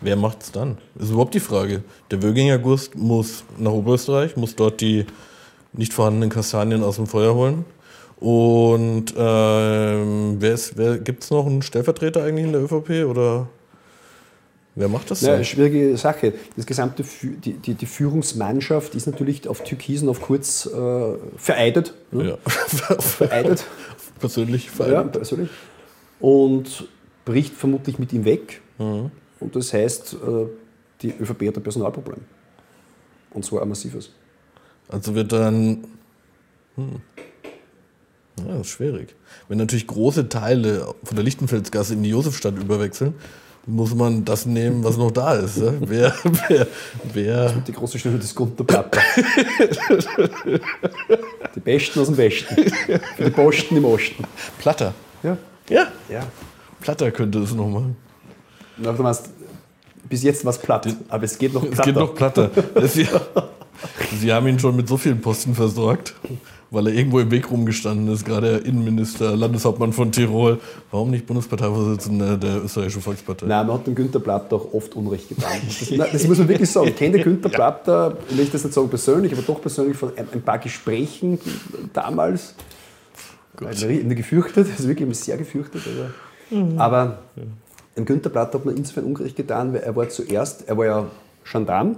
wer 0.00 0.16
macht 0.16 0.42
es 0.42 0.52
dann? 0.52 0.78
Das 0.94 1.04
ist 1.04 1.10
überhaupt 1.10 1.34
die 1.34 1.40
Frage. 1.40 1.82
Der 2.10 2.22
Wöginger 2.22 2.58
Gust 2.58 2.94
muss 2.94 3.44
nach 3.58 3.72
Oberösterreich, 3.72 4.36
muss 4.36 4.54
dort 4.54 4.80
die 4.80 5.06
nicht 5.72 5.92
vorhandenen 5.92 6.30
Kastanien 6.30 6.82
aus 6.82 6.96
dem 6.96 7.06
Feuer 7.06 7.34
holen. 7.34 7.64
Und 8.24 9.12
ähm, 9.18 10.36
wer 10.38 10.98
gibt 10.98 11.24
es 11.24 11.30
noch 11.30 11.44
einen 11.44 11.60
Stellvertreter 11.60 12.24
eigentlich 12.24 12.46
in 12.46 12.52
der 12.52 12.62
ÖVP 12.62 13.06
oder 13.06 13.50
wer 14.74 14.88
macht 14.88 15.10
das? 15.10 15.20
Ja, 15.20 15.44
schwierige 15.44 15.94
Sache. 15.98 16.32
Das 16.56 16.64
gesamte 16.64 17.04
die, 17.22 17.52
die, 17.52 17.74
die, 17.74 17.84
Führungsmannschaft 17.84 18.94
ist 18.94 19.04
natürlich 19.06 19.46
auf 19.46 19.62
Türkisen 19.62 20.08
auf 20.08 20.22
kurz 20.22 20.64
äh, 20.64 20.70
vereidet. 21.36 21.92
Ne? 22.12 22.30
Ja. 22.30 22.50
vereidet. 22.98 23.66
Persönlich 24.20 24.70
vereidet. 24.70 24.94
Ja, 24.94 25.02
persönlich. 25.02 25.50
Und 26.18 26.88
bricht 27.26 27.52
vermutlich 27.52 27.98
mit 27.98 28.14
ihm 28.14 28.24
weg. 28.24 28.62
Mhm. 28.78 29.10
Und 29.38 29.54
das 29.54 29.70
heißt, 29.74 30.14
äh, 30.14 30.46
die 31.02 31.10
ÖVP 31.10 31.48
hat 31.48 31.58
ein 31.58 31.62
Personalproblem. 31.62 32.20
Und 33.34 33.44
zwar 33.44 33.60
ein 33.60 33.68
massives. 33.68 34.12
Also 34.88 35.14
wird 35.14 35.30
dann. 35.30 35.84
Hm. 36.76 37.02
Ja, 38.38 38.58
das 38.58 38.66
ist 38.66 38.72
schwierig. 38.72 39.14
Wenn 39.48 39.58
natürlich 39.58 39.86
große 39.86 40.28
Teile 40.28 40.94
von 41.04 41.16
der 41.16 41.24
Lichtenfelsgasse 41.24 41.94
in 41.94 42.02
die 42.02 42.10
Josefstadt 42.10 42.56
überwechseln, 42.56 43.14
muss 43.66 43.94
man 43.94 44.24
das 44.24 44.44
nehmen, 44.44 44.84
was 44.84 44.96
noch 44.96 45.10
da 45.10 45.34
ist. 45.34 45.56
Ne? 45.58 45.78
Wer, 45.86 46.14
wer, 46.48 46.66
wer 47.12 47.44
das 47.44 47.64
die 47.64 47.72
große 47.72 47.98
Stimme 47.98 48.18
des 48.18 48.34
Gunterplatter. 48.34 49.00
die 51.54 51.60
Besten 51.60 52.00
aus 52.00 52.08
dem 52.08 52.16
Westen. 52.16 52.54
Für 53.16 53.24
die 53.24 53.30
Posten 53.30 53.76
im 53.76 53.84
Osten. 53.86 54.24
Platter. 54.58 54.92
Ja. 55.22 55.38
Ja. 55.68 55.86
ja. 56.10 56.26
Platter 56.80 57.10
könnte 57.10 57.38
es 57.38 57.54
noch 57.54 57.68
machen. 57.68 57.96
Na, 58.76 58.92
du 58.92 59.02
meinst, 59.02 59.30
bis 60.08 60.22
jetzt 60.22 60.44
war 60.44 60.50
es 60.50 60.58
platt, 60.58 60.94
aber 61.08 61.24
es 61.24 61.38
geht 61.38 61.54
noch 61.54 61.62
platter. 61.62 61.78
Es 61.80 61.84
geht 61.84 61.94
noch 61.94 62.14
platter. 62.14 62.50
Sie 64.20 64.32
haben 64.32 64.46
ihn 64.46 64.58
schon 64.58 64.76
mit 64.76 64.88
so 64.88 64.96
vielen 64.96 65.20
Posten 65.20 65.54
versorgt 65.54 66.14
weil 66.74 66.88
er 66.88 66.94
irgendwo 66.94 67.20
im 67.20 67.30
Weg 67.30 67.50
rumgestanden 67.50 68.12
ist, 68.12 68.24
gerade 68.24 68.58
der 68.58 68.66
Innenminister, 68.66 69.36
Landeshauptmann 69.36 69.92
von 69.92 70.12
Tirol. 70.12 70.60
Warum 70.90 71.10
nicht 71.10 71.26
Bundesparteivorsitzender 71.26 72.36
der 72.36 72.64
österreichischen 72.64 73.00
Volkspartei? 73.00 73.46
Nein, 73.46 73.66
man 73.66 73.78
hat 73.78 73.86
dem 73.86 73.94
Günther 73.94 74.20
Platter 74.20 74.56
auch 74.56 74.74
oft 74.74 74.94
Unrecht 74.96 75.28
getan. 75.28 75.52
Das, 75.66 75.90
nein, 75.90 76.08
das 76.12 76.26
muss 76.26 76.38
man 76.38 76.48
wirklich 76.48 76.70
sagen. 76.70 76.88
Ich 76.88 76.96
kenne 76.96 77.20
Günther 77.20 77.48
Platter, 77.50 78.16
ich 78.28 78.36
will 78.36 78.46
das 78.46 78.64
nicht 78.64 78.74
sagen 78.74 78.88
persönlich, 78.88 79.32
aber 79.32 79.42
doch 79.42 79.60
persönlich 79.60 79.96
von 79.96 80.12
ein, 80.16 80.26
ein 80.32 80.42
paar 80.42 80.58
Gesprächen 80.58 81.38
damals. 81.92 82.54
Nicht 83.60 84.16
gefürchtet, 84.16 84.66
also 84.76 84.88
wirklich 84.88 85.16
sehr 85.16 85.36
gefürchtet. 85.36 85.82
Aber, 86.50 86.60
mhm. 86.60 86.78
aber 86.78 87.18
dem 87.96 88.04
Günther 88.04 88.30
Platter 88.30 88.58
hat 88.58 88.64
man 88.64 88.76
insofern 88.76 89.04
Unrecht 89.04 89.36
getan, 89.36 89.72
weil 89.72 89.80
er 89.80 89.94
war 89.94 90.08
zuerst, 90.08 90.68
er 90.68 90.76
war 90.76 90.86
ja 90.86 91.06
Gendarm, 91.50 91.96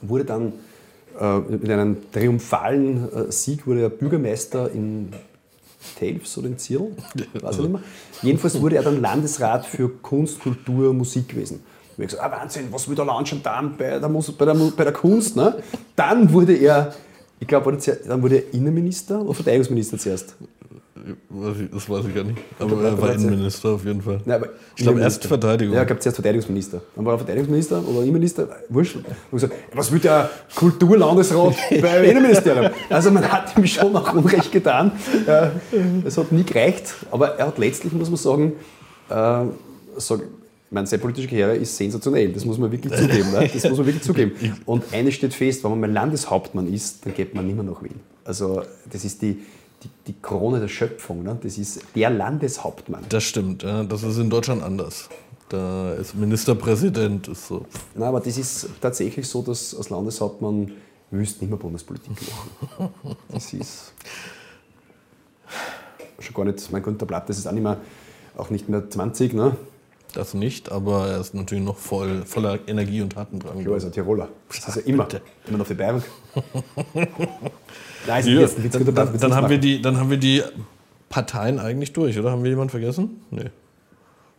wurde 0.00 0.24
dann 0.24 0.52
mit 1.48 1.70
einem 1.70 1.96
triumphalen 2.10 3.12
äh, 3.12 3.32
Sieg 3.32 3.66
wurde 3.66 3.82
er 3.82 3.90
Bürgermeister 3.90 4.70
in 4.72 5.10
Telfs 5.98 6.38
oder 6.38 6.48
in 6.48 6.58
Zirl, 6.58 6.92
weiß 7.34 7.56
ich 7.56 7.62
nicht 7.62 7.72
mehr. 7.72 7.82
Jedenfalls 8.22 8.60
wurde 8.60 8.76
er 8.76 8.82
dann 8.82 9.00
Landesrat 9.00 9.66
für 9.66 9.88
Kunst, 9.88 10.40
Kultur, 10.40 10.92
Musikwesen. 10.94 11.60
Und 11.96 12.04
ich 12.04 12.10
gesagt, 12.10 12.22
ah 12.22 12.40
Wahnsinn, 12.40 12.68
was 12.70 12.88
will 12.88 12.94
der 12.94 13.04
Landgendarm 13.04 13.76
bei 13.76 13.98
der, 13.98 14.08
bei 14.08 14.44
der, 14.44 14.54
bei 14.54 14.84
der 14.84 14.92
Kunst? 14.92 15.36
Ne? 15.36 15.62
Dann 15.96 16.32
wurde 16.32 16.54
er, 16.54 16.94
ich 17.38 17.46
glaube, 17.46 17.76
dann 18.06 18.22
wurde 18.22 18.36
er 18.36 18.54
Innenminister 18.54 19.20
oder 19.20 19.34
Verteidigungsminister 19.34 19.98
zuerst. 19.98 20.36
Das 21.72 21.88
weiß 21.88 22.06
ich 22.06 22.14
gar 22.14 22.24
nicht. 22.24 22.38
Aber 22.58 22.84
er 22.84 23.00
war 23.00 23.12
Innenminister 23.14 23.70
auf 23.70 23.84
jeden 23.84 24.02
Fall. 24.02 24.20
Nein, 24.24 24.44
ich 24.76 24.82
glaube 24.82 25.00
erst 25.00 25.24
Verteidigung. 25.24 25.74
Ja, 25.74 25.82
ich 25.82 25.86
glaube 25.86 26.00
zuerst 26.00 26.16
Verteidigungsminister. 26.16 26.80
Dann 26.94 27.04
war 27.04 27.14
er 27.14 27.18
Verteidigungsminister 27.18 27.82
oder 27.86 28.02
Innenminister, 28.02 28.48
wurscht. 28.68 28.96
Und 28.96 29.04
gesagt, 29.32 29.54
was 29.74 29.90
will 29.90 30.00
der 30.00 30.30
Kulturlandesrat 30.54 31.54
beim 31.82 32.04
Innenministerium? 32.04 32.70
Also 32.88 33.10
man 33.10 33.30
hat 33.30 33.56
ihm 33.56 33.66
schon 33.66 33.94
auch 33.96 34.12
Unrecht 34.12 34.52
getan. 34.52 34.92
Es 36.04 36.16
hat 36.18 36.32
nie 36.32 36.44
gereicht, 36.44 36.94
aber 37.10 37.36
er 37.36 37.48
hat 37.48 37.58
letztlich, 37.58 37.92
muss 37.92 38.08
man 38.08 38.18
sagen, 38.18 38.52
äh, 39.08 39.44
sagen 39.96 40.22
meine, 40.72 40.86
seine 40.86 41.00
politische 41.02 41.28
Karriere 41.28 41.56
ist 41.56 41.76
sensationell, 41.76 42.32
das 42.32 42.44
muss 42.44 42.58
man 42.58 42.72
wirklich 42.72 42.92
zugeben. 42.94 43.30
Ne? 43.30 43.50
Das 43.52 43.68
muss 43.68 43.78
man 43.78 43.86
wirklich 43.86 44.02
zugeben. 44.02 44.32
Und 44.64 44.84
eines 44.92 45.14
steht 45.14 45.34
fest, 45.34 45.62
wenn 45.62 45.70
man 45.72 45.80
mal 45.80 45.92
Landeshauptmann 45.92 46.72
ist, 46.72 47.04
dann 47.04 47.14
geht 47.14 47.34
man 47.34 47.46
nicht 47.46 47.54
mehr 47.54 47.64
nach 47.64 47.82
Wien. 47.82 48.00
Also 48.24 48.62
das 48.90 49.04
ist 49.04 49.20
die, 49.22 49.38
die, 49.82 49.90
die 50.06 50.14
Krone 50.20 50.60
der 50.60 50.68
Schöpfung. 50.68 51.22
Ne? 51.22 51.38
Das 51.42 51.58
ist 51.58 51.82
der 51.94 52.10
Landeshauptmann. 52.10 53.04
Das 53.08 53.24
stimmt, 53.24 53.62
ja. 53.62 53.82
das 53.84 54.02
ist 54.02 54.18
in 54.18 54.30
Deutschland 54.30 54.62
anders. 54.62 55.08
Da 55.48 55.92
ist 55.92 56.14
Ministerpräsident. 56.14 57.28
Ist 57.28 57.48
so. 57.48 57.66
Nein, 57.94 58.08
aber 58.08 58.20
das 58.20 58.38
ist 58.38 58.68
tatsächlich 58.80 59.28
so, 59.28 59.42
dass 59.42 59.74
als 59.74 59.90
Landeshauptmann 59.90 60.72
willst 61.10 61.42
nicht 61.42 61.50
mehr 61.50 61.58
Bundespolitik 61.58 62.16
machen. 62.78 62.94
Das 63.28 63.52
ist 63.52 63.92
schon 66.18 66.34
gar 66.34 66.44
nicht, 66.44 66.72
mein 66.72 66.82
Günther 66.82 67.06
Blatt, 67.06 67.28
das 67.28 67.38
ist 67.38 67.46
auch 67.46 67.52
nicht 67.52 67.62
mehr, 67.62 67.78
auch 68.36 68.50
nicht 68.50 68.68
mehr 68.68 68.88
20, 68.88 69.34
ne? 69.34 69.56
Das 70.12 70.34
nicht, 70.34 70.70
aber 70.70 71.08
er 71.08 71.20
ist 71.20 71.34
natürlich 71.34 71.64
noch 71.64 71.78
voll, 71.78 72.24
voller 72.26 72.58
Energie 72.66 73.00
und 73.00 73.14
Tatendrang. 73.14 73.62
Klar, 73.62 73.76
ist 73.78 73.84
ein 73.84 73.92
Tiroler. 73.92 74.28
Das 74.48 74.68
ist 74.68 74.76
ja 74.76 74.82
immer, 74.82 75.08
immer 75.46 75.58
noch 75.58 75.66
für 75.66 75.74
Berg. 75.74 76.02
Nein, 78.06 78.26
ja, 78.26 78.40
jetzt, 78.40 78.58
jetzt 78.58 78.74
dann, 78.74 78.94
dann, 78.94 79.18
dann 79.18 79.34
haben 79.34 79.48
wir 79.48 79.58
die, 79.58 79.80
dann 79.80 79.96
haben 79.96 80.10
wir 80.10 80.18
die 80.18 80.42
Parteien 81.08 81.58
eigentlich 81.58 81.94
durch, 81.94 82.18
oder? 82.18 82.30
Haben 82.30 82.42
wir 82.42 82.50
jemanden 82.50 82.70
vergessen? 82.70 83.22
Nee. 83.30 83.50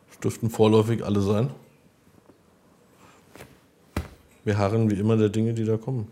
Das 0.09 0.19
dürften 0.19 0.51
vorläufig 0.51 1.03
alle 1.03 1.21
sein. 1.21 1.49
Wir 4.43 4.57
harren 4.57 4.91
wie 4.91 4.95
immer 4.95 5.17
der 5.17 5.29
Dinge, 5.29 5.53
die 5.53 5.65
da 5.65 5.77
kommen. 5.77 6.07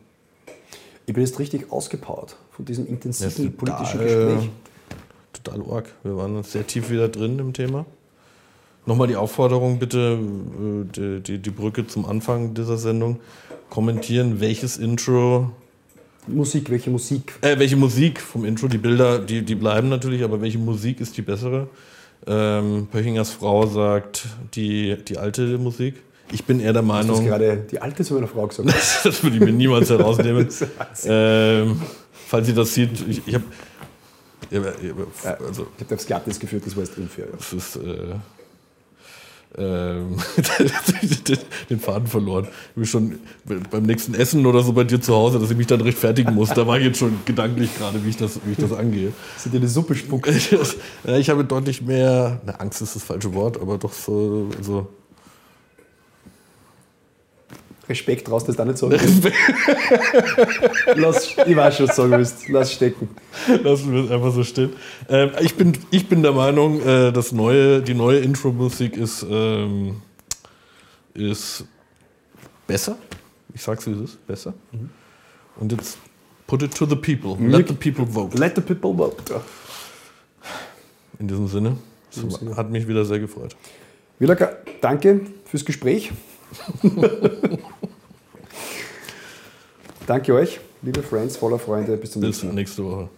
Ich 1.06 1.14
bin 1.14 1.24
jetzt 1.24 1.38
richtig 1.40 1.72
ausgepowert 1.72 2.36
von 2.52 2.66
diesem 2.66 2.88
intensiven 2.88 3.46
ja, 3.46 3.52
total, 3.52 3.76
politischen 3.76 4.00
Gespräch. 4.00 4.50
Total 5.34 5.62
arg. 5.72 5.94
Wir 6.04 6.18
waren 6.18 6.42
sehr 6.44 6.66
tief 6.66 6.90
wieder 6.90 7.10
drin 7.10 7.38
im 7.40 7.54
Thema. 7.54 7.86
Nochmal 8.86 9.08
die 9.08 9.16
Aufforderung, 9.16 9.80
bitte, 9.80 10.20
äh, 10.20 10.86
die, 10.96 11.20
die, 11.22 11.38
die 11.38 11.50
Brücke 11.50 11.88
zum 11.88 12.06
Anfang 12.06 12.54
dieser 12.54 12.78
Sendung. 12.78 13.20
Kommentieren, 13.70 14.40
welches 14.42 14.78
Intro 14.78 15.52
Musik, 16.28 16.70
welche 16.70 16.90
Musik? 16.90 17.34
Äh, 17.42 17.58
welche 17.58 17.76
Musik 17.76 18.20
vom 18.22 18.46
Intro? 18.46 18.68
Die 18.68 18.78
Bilder, 18.78 19.20
die, 19.20 19.42
die 19.42 19.56
bleiben 19.56 19.90
natürlich, 19.90 20.24
aber 20.24 20.42
welche 20.42 20.60
Musik 20.60 21.02
ist 21.02 21.18
die 21.18 21.22
bessere? 21.22 21.68
Ähm, 22.28 22.88
Pöchingers 22.92 23.32
Frau 23.32 23.66
sagt 23.66 24.28
die, 24.54 24.98
die 25.08 25.18
alte 25.18 25.58
Musik. 25.58 25.96
Ich 26.32 26.46
bin 26.46 26.60
eher 26.60 26.74
der 26.74 26.84
Meinung. 26.84 27.08
Du 27.08 27.22
hast 27.22 27.26
gerade 27.26 27.66
die 27.70 27.82
alte 27.82 28.04
zu 28.04 28.14
meiner 28.14 28.28
Frau 28.28 28.48
gesagt. 28.48 28.70
das 29.04 29.24
würde 29.24 29.38
ich 29.38 29.42
mir 29.42 29.52
niemals 29.52 29.90
herausnehmen. 29.90 30.48
ähm, 31.06 31.82
falls 32.28 32.48
sie 32.48 32.54
das 32.54 32.74
sieht, 32.74 32.92
ich, 33.08 33.28
ich 33.28 33.34
habe. 33.34 33.46
Also, 35.24 35.68
ich 35.78 35.84
habe 35.84 35.96
aufs 35.96 36.06
Glattes 36.06 36.40
geführt, 36.40 36.64
das 36.66 36.76
war 36.76 36.84
jetzt 36.84 36.98
unfair. 36.98 37.26
Ja. 37.26 37.38
Das 37.38 37.54
ist. 37.54 37.76
Äh, 37.78 38.16
den 41.70 41.80
Faden 41.80 42.08
verloren. 42.08 42.48
Ich 42.70 42.76
bin 42.76 42.86
schon 42.86 43.20
beim 43.70 43.84
nächsten 43.84 44.14
Essen 44.14 44.46
oder 44.46 44.62
so 44.62 44.72
bei 44.72 44.86
dir 44.86 45.02
zu 45.02 45.14
Hause, 45.14 45.40
dass 45.40 45.52
ich 45.52 45.58
mich 45.58 45.68
dann 45.68 45.82
rechtfertigen 45.82 46.34
muss. 46.34 46.50
Da 46.50 46.66
war 46.68 46.78
ich 46.78 46.86
jetzt 46.86 47.00
schon 47.00 47.20
gedanklich 47.26 47.78
gerade, 47.78 48.06
wie 48.06 48.10
ich 48.10 48.18
das, 48.18 48.40
wie 48.46 48.54
ich 48.54 48.58
das 48.58 48.72
angehe. 48.72 49.12
Sind 49.38 49.54
dir 49.54 49.58
eine 49.58 49.68
Suppe 49.68 49.96
spuckt? 49.96 50.28
ich 51.06 51.30
habe 51.30 51.44
deutlich 51.44 51.82
mehr, 51.82 52.40
na, 52.46 52.54
Angst 52.54 52.82
ist 52.82 52.96
das 52.96 53.04
falsche 53.04 53.34
Wort, 53.34 53.62
aber 53.62 53.78
doch 53.78 53.92
so, 53.92 54.48
so 54.62 54.88
Respekt 57.92 58.30
raus, 58.32 58.46
das 58.46 58.56
da 58.56 58.66
nicht 58.66 58.78
sagen 58.78 58.94
Lass, 60.96 61.36
Ich 61.46 61.56
weiß 61.56 61.78
schon, 61.78 61.88
was 61.88 61.96
du 61.96 62.02
sagen 62.02 62.12
willst. 62.14 62.50
Lass 62.50 62.72
stecken. 62.74 63.10
Lassen 63.64 63.94
wir 63.94 64.06
es 64.06 64.12
einfach 64.12 64.34
so 64.34 64.44
stehen. 64.44 64.72
Ähm, 65.10 65.32
ich, 65.42 65.56
bin, 65.56 65.78
ich 65.92 66.08
bin 66.08 66.24
der 66.24 66.32
Meinung, 66.32 66.82
äh, 66.82 67.12
das 67.12 67.32
neue, 67.32 67.82
die 67.82 67.94
neue 67.94 68.20
Intro-Musik 68.20 68.98
ist, 68.98 69.26
ähm, 69.30 70.02
ist 71.14 71.66
besser. 72.66 72.98
Ich 73.54 73.62
sag's 73.62 73.86
wie 73.86 73.92
es 73.92 74.00
ist, 74.00 74.26
besser. 74.26 74.54
Mhm. 74.72 74.90
Und 75.58 75.72
jetzt 75.74 75.98
put 76.48 76.64
it 76.64 76.74
to 76.74 76.86
the 76.86 76.96
people. 76.96 77.36
Let 77.46 77.68
the 77.68 77.74
people 77.74 78.06
vote. 78.06 78.38
Let 78.38 78.56
the 78.56 78.62
people 78.62 78.94
vote. 78.96 79.22
In 81.20 81.28
diesem 81.28 81.48
Sinne, 81.48 81.78
es 82.10 82.58
hat 82.58 82.72
mich 82.72 82.88
wieder 82.88 83.06
sehr 83.06 83.20
gefreut. 83.20 83.56
Wilaka, 84.20 84.52
danke 84.82 85.22
fürs 85.46 85.66
Gespräch. 85.66 86.12
Danke 90.08 90.34
euch, 90.34 90.60
liebe 90.82 91.02
Friends, 91.04 91.38
voller 91.38 91.60
Freunde. 91.60 91.98
Bis 91.98 92.12
zum 92.12 92.22
nächsten 92.22 92.48
Mal. 92.48 92.52
Bis 92.52 92.56
nächste 92.56 92.86
Woche. 92.86 93.10